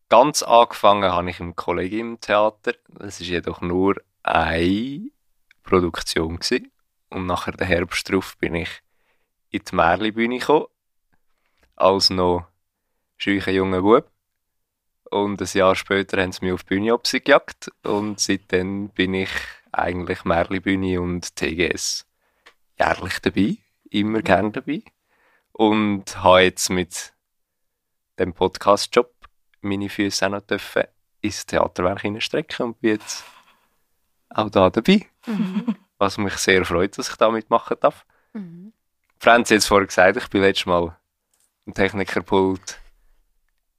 ganz 0.08 0.44
angefangen 0.44 1.12
habe 1.12 1.30
ich 1.30 1.40
im 1.40 1.56
Kollegium-Theater. 1.56 2.74
Das 2.90 3.20
ist 3.20 3.28
jedoch 3.28 3.62
nur 3.62 3.96
eine 4.24 5.10
Produktion 5.64 6.38
gewesen. 6.38 6.72
Und 7.10 7.26
nachher 7.26 7.52
den 7.54 7.68
Herbst 7.68 8.10
drauf 8.10 8.38
bin 8.38 8.56
ich 8.56 8.70
in 9.50 9.62
die 9.70 9.76
Märli-Bühne 9.76 10.40
gekommen. 10.40 10.68
Als 11.76 12.10
noch 12.10 12.48
scheucher 13.18 13.52
junger 13.52 13.82
Bub. 13.82 14.10
Und 15.12 15.42
ein 15.42 15.48
Jahr 15.54 15.76
später 15.76 16.22
haben 16.22 16.32
sie 16.32 16.46
mich 16.46 16.54
auf 16.54 16.64
die 16.64 16.76
Bühne 16.76 16.98
gejagt. 17.04 17.72
Und 17.84 18.20
seitdem 18.20 18.90
bin 18.90 19.14
ich 19.14 19.32
eigentlich 19.72 20.24
Märli-Bühne 20.24 21.02
und 21.02 21.36
TGS 21.36 22.06
jährlich 22.78 23.20
dabei. 23.20 23.58
Immer 23.90 24.22
gern 24.22 24.52
dabei. 24.52 24.84
Und 25.52 26.24
habe 26.24 26.42
jetzt 26.42 26.70
mit 26.70 27.14
dem 28.20 28.34
Podcast-Job 28.34 29.14
meine 29.62 29.90
Füße 29.90 30.26
auch 30.26 30.32
noch 30.32 30.42
dürfen 30.42 30.84
ins 31.22 31.46
Theaterwerk 31.46 32.02
hineinstrecken 32.02 32.68
und 32.68 32.82
bin 32.82 32.92
jetzt 32.92 33.26
auch 34.30 34.50
da 34.50 34.70
dabei. 34.70 35.06
Was 35.98 36.18
mich 36.18 36.36
sehr 36.36 36.64
freut, 36.64 36.98
dass 36.98 37.10
ich 37.10 37.16
da 37.18 37.30
mitmachen 37.30 37.78
darf. 37.82 38.06
Mhm. 38.34 38.74
Franz 39.20 39.50
hat 39.50 39.56
jetzt 39.56 39.68
vorher 39.68 39.88
gesagt, 39.88 40.18
ich 40.18 40.28
bin 40.30 40.42
letztes 40.42 40.66
Mal 40.66 40.96
am 41.68 41.74
Technikerpult 41.74 42.80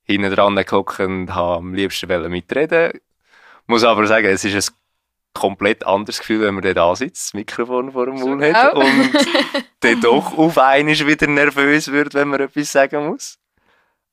hinten 0.02 0.34
dran 0.34 0.56
gehockt 0.56 1.00
und 1.00 1.34
habe 1.34 1.56
am 1.56 1.74
liebsten 1.74 2.30
mitreden. 2.30 3.00
Muss 3.66 3.84
aber 3.84 4.06
sagen, 4.06 4.26
es 4.26 4.44
ist 4.44 4.70
ein 4.70 4.74
komplett 5.32 5.86
anderes 5.86 6.18
Gefühl, 6.18 6.42
wenn 6.42 6.54
man 6.54 6.74
da 6.74 6.94
sitzt, 6.94 7.28
das 7.28 7.34
Mikrofon 7.34 7.92
vor 7.92 8.06
dem 8.06 8.16
Mund 8.16 8.42
hat 8.42 8.74
Auch. 8.74 8.84
und 8.84 9.12
dann 9.80 10.00
doch 10.00 10.36
auf 10.36 10.58
einmal 10.58 11.06
wieder 11.06 11.26
nervös 11.26 11.90
wird, 11.90 12.14
wenn 12.14 12.28
man 12.28 12.40
etwas 12.40 12.72
sagen 12.72 13.06
muss. 13.06 13.38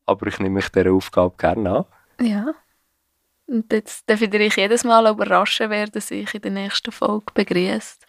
Aber 0.05 0.28
ich 0.28 0.39
nehme 0.39 0.55
mich 0.55 0.69
dieser 0.69 0.91
Aufgabe 0.91 1.36
gerne 1.38 1.86
an. 2.19 2.25
Ja. 2.25 2.53
Und 3.47 3.71
jetzt 3.71 4.09
darf 4.09 4.21
ich 4.21 4.30
dich 4.30 4.55
jedes 4.55 4.84
Mal 4.84 5.09
überraschen, 5.09 5.69
wer 5.69 5.88
das 5.88 6.11
ich 6.11 6.34
in 6.34 6.41
der 6.41 6.51
nächsten 6.51 6.91
Folge 6.91 7.34
begrüßt. 7.34 8.07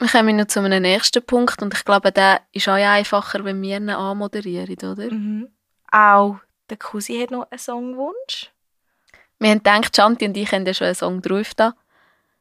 Wir 0.00 0.08
kommen 0.08 0.36
noch 0.36 0.46
zu 0.46 0.60
einem 0.60 0.82
nächsten 0.82 1.22
Punkt 1.22 1.60
und 1.60 1.74
ich 1.74 1.84
glaube, 1.84 2.10
der 2.10 2.40
ist 2.52 2.68
auch 2.68 2.72
einfacher, 2.72 3.44
wenn 3.44 3.60
wir 3.60 3.76
ihn 3.76 3.90
anmoderieren, 3.90 4.76
oder? 4.78 5.12
Mhm. 5.12 5.48
Auch 5.92 6.36
der 6.70 6.78
Cousin 6.78 7.20
hat 7.22 7.30
noch 7.30 7.50
einen 7.50 7.58
Songwunsch. 7.58 8.50
Wir 9.38 9.50
haben 9.50 9.58
gedacht, 9.58 9.94
Chanti 9.94 10.26
und 10.26 10.36
ich 10.38 10.50
haben 10.52 10.64
ja 10.64 10.72
schon 10.72 10.86
einen 10.86 10.94
Song 10.94 11.20
drauf 11.20 11.52
da. 11.54 11.74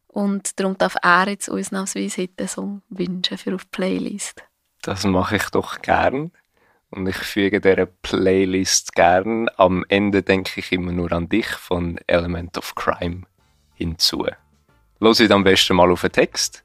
Und 0.07 0.57
darum 0.57 0.78
darf 0.78 0.95
er 1.03 1.28
jetzt 1.28 1.49
ausnahmsweise 1.51 2.22
heute 2.22 2.34
einen 2.38 2.47
Song 2.47 2.82
wünschen 2.89 3.38
für 3.38 3.55
auf 3.55 3.66
die 3.66 3.70
Playlist. 3.72 4.41
Das 4.82 5.03
mache 5.03 5.36
ich 5.36 5.49
doch 5.49 5.82
gern. 5.82 6.32
Und 6.91 7.07
ich 7.07 7.18
füge 7.18 7.60
dieser 7.60 7.88
Playlist 7.88 8.95
gern. 8.95 9.49
Am 9.57 9.84
Ende 9.89 10.24
denke 10.24 10.62
ich 10.62 10.72
immer 10.72 10.93
nur 10.93 11.12
an 11.12 11.28
dich 11.28 11.47
von 11.47 11.99
Element 12.07 12.57
of 12.57 12.74
Crime 12.76 13.24
hinzu. 13.76 14.28
Los 14.99 15.20
ich 15.20 15.30
am 15.30 15.43
besten 15.43 15.76
mal 15.76 15.91
auf 15.91 16.01
den 16.01 16.14
Text. 16.14 16.64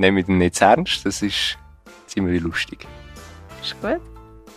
Nehme 0.00 0.20
ihn 0.20 0.38
nicht 0.38 0.54
zu 0.54 0.64
ernst, 0.64 1.04
das 1.04 1.20
ist 1.20 1.58
ziemlich 2.06 2.40
lustig. 2.40 2.86
Ist 3.62 3.78
gut? 3.82 4.00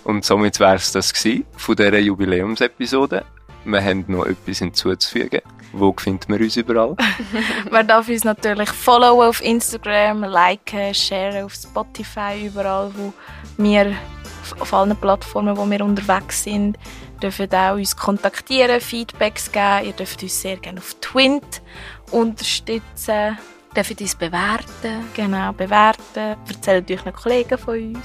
Und 0.05 0.23
somit 0.23 0.57
wäre 0.61 0.75
es 0.75 0.93
das 0.93 1.13
gewesen 1.13 1.45
von 1.57 1.75
dieser 1.75 1.99
Jubiläumsepisode. 1.99 3.25
Wir 3.65 3.83
haben 3.83 4.05
noch 4.07 4.25
etwas 4.25 4.59
hinzuzufügen. 4.59 5.41
Wo 5.73 5.93
findet 5.97 6.29
man 6.29 6.41
uns 6.41 6.55
überall? 6.55 6.95
Man 7.71 7.85
darf 7.85 8.07
uns 8.07 8.23
natürlich 8.23 8.69
followen 8.69 9.27
auf 9.27 9.43
Instagram, 9.43 10.23
liken, 10.23 10.93
sharen 10.93 11.43
auf 11.43 11.55
Spotify, 11.55 12.45
überall, 12.45 12.93
wo 12.95 13.11
wir 13.57 13.93
auf 14.61 14.73
allen 14.73 14.95
Plattformen, 14.95 15.57
wo 15.57 15.69
wir 15.69 15.83
unterwegs 15.83 16.45
sind, 16.45 16.77
dürfen 17.21 17.53
auch 17.53 17.73
uns 17.73 17.97
kontaktieren, 17.97 18.79
Feedbacks 18.79 19.51
geben. 19.51 19.87
Ihr 19.87 19.93
dürft 19.93 20.23
uns 20.23 20.41
sehr 20.41 20.55
gerne 20.55 20.79
auf 20.79 20.95
Twint 21.01 21.61
unterstützen, 22.11 23.37
Dürfen 23.75 23.97
uns 23.99 24.15
bewerten? 24.15 25.05
genau 25.15 25.51
bewerten, 25.53 26.37
erzählt 26.47 26.89
euch 26.91 27.03
noch 27.05 27.13
Kollegen 27.13 27.57
von 27.57 27.75
uns. 27.95 27.99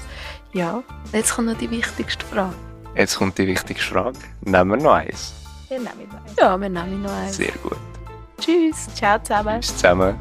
Ja, 0.53 0.81
Jetzt 1.13 1.35
kommt 1.35 1.47
noch 1.47 1.57
die 1.57 1.69
wichtigste 1.69 2.25
Frage. 2.25 2.55
Jetzt 2.95 3.17
kommt 3.17 3.37
die 3.37 3.45
wichtigste 3.47 3.93
Frage. 3.93 4.17
Nehmen 4.41 4.71
wir 4.71 4.77
noch 4.77 4.93
eins. 4.93 5.33
wir 5.69 5.77
nehmen 5.79 6.09
es. 6.25 6.35
Ja, 6.39 6.59
wir 6.59 6.69
nehmen 6.69 7.03
noch 7.03 7.11
eins. 7.11 7.37
Sehr 7.37 7.51
gut. 7.63 7.77
Tschüss. 8.39 8.87
Ciao 8.95 9.19
zusammen. 9.21 9.61
Tschüss 9.61 9.75
zusammen. 9.77 10.17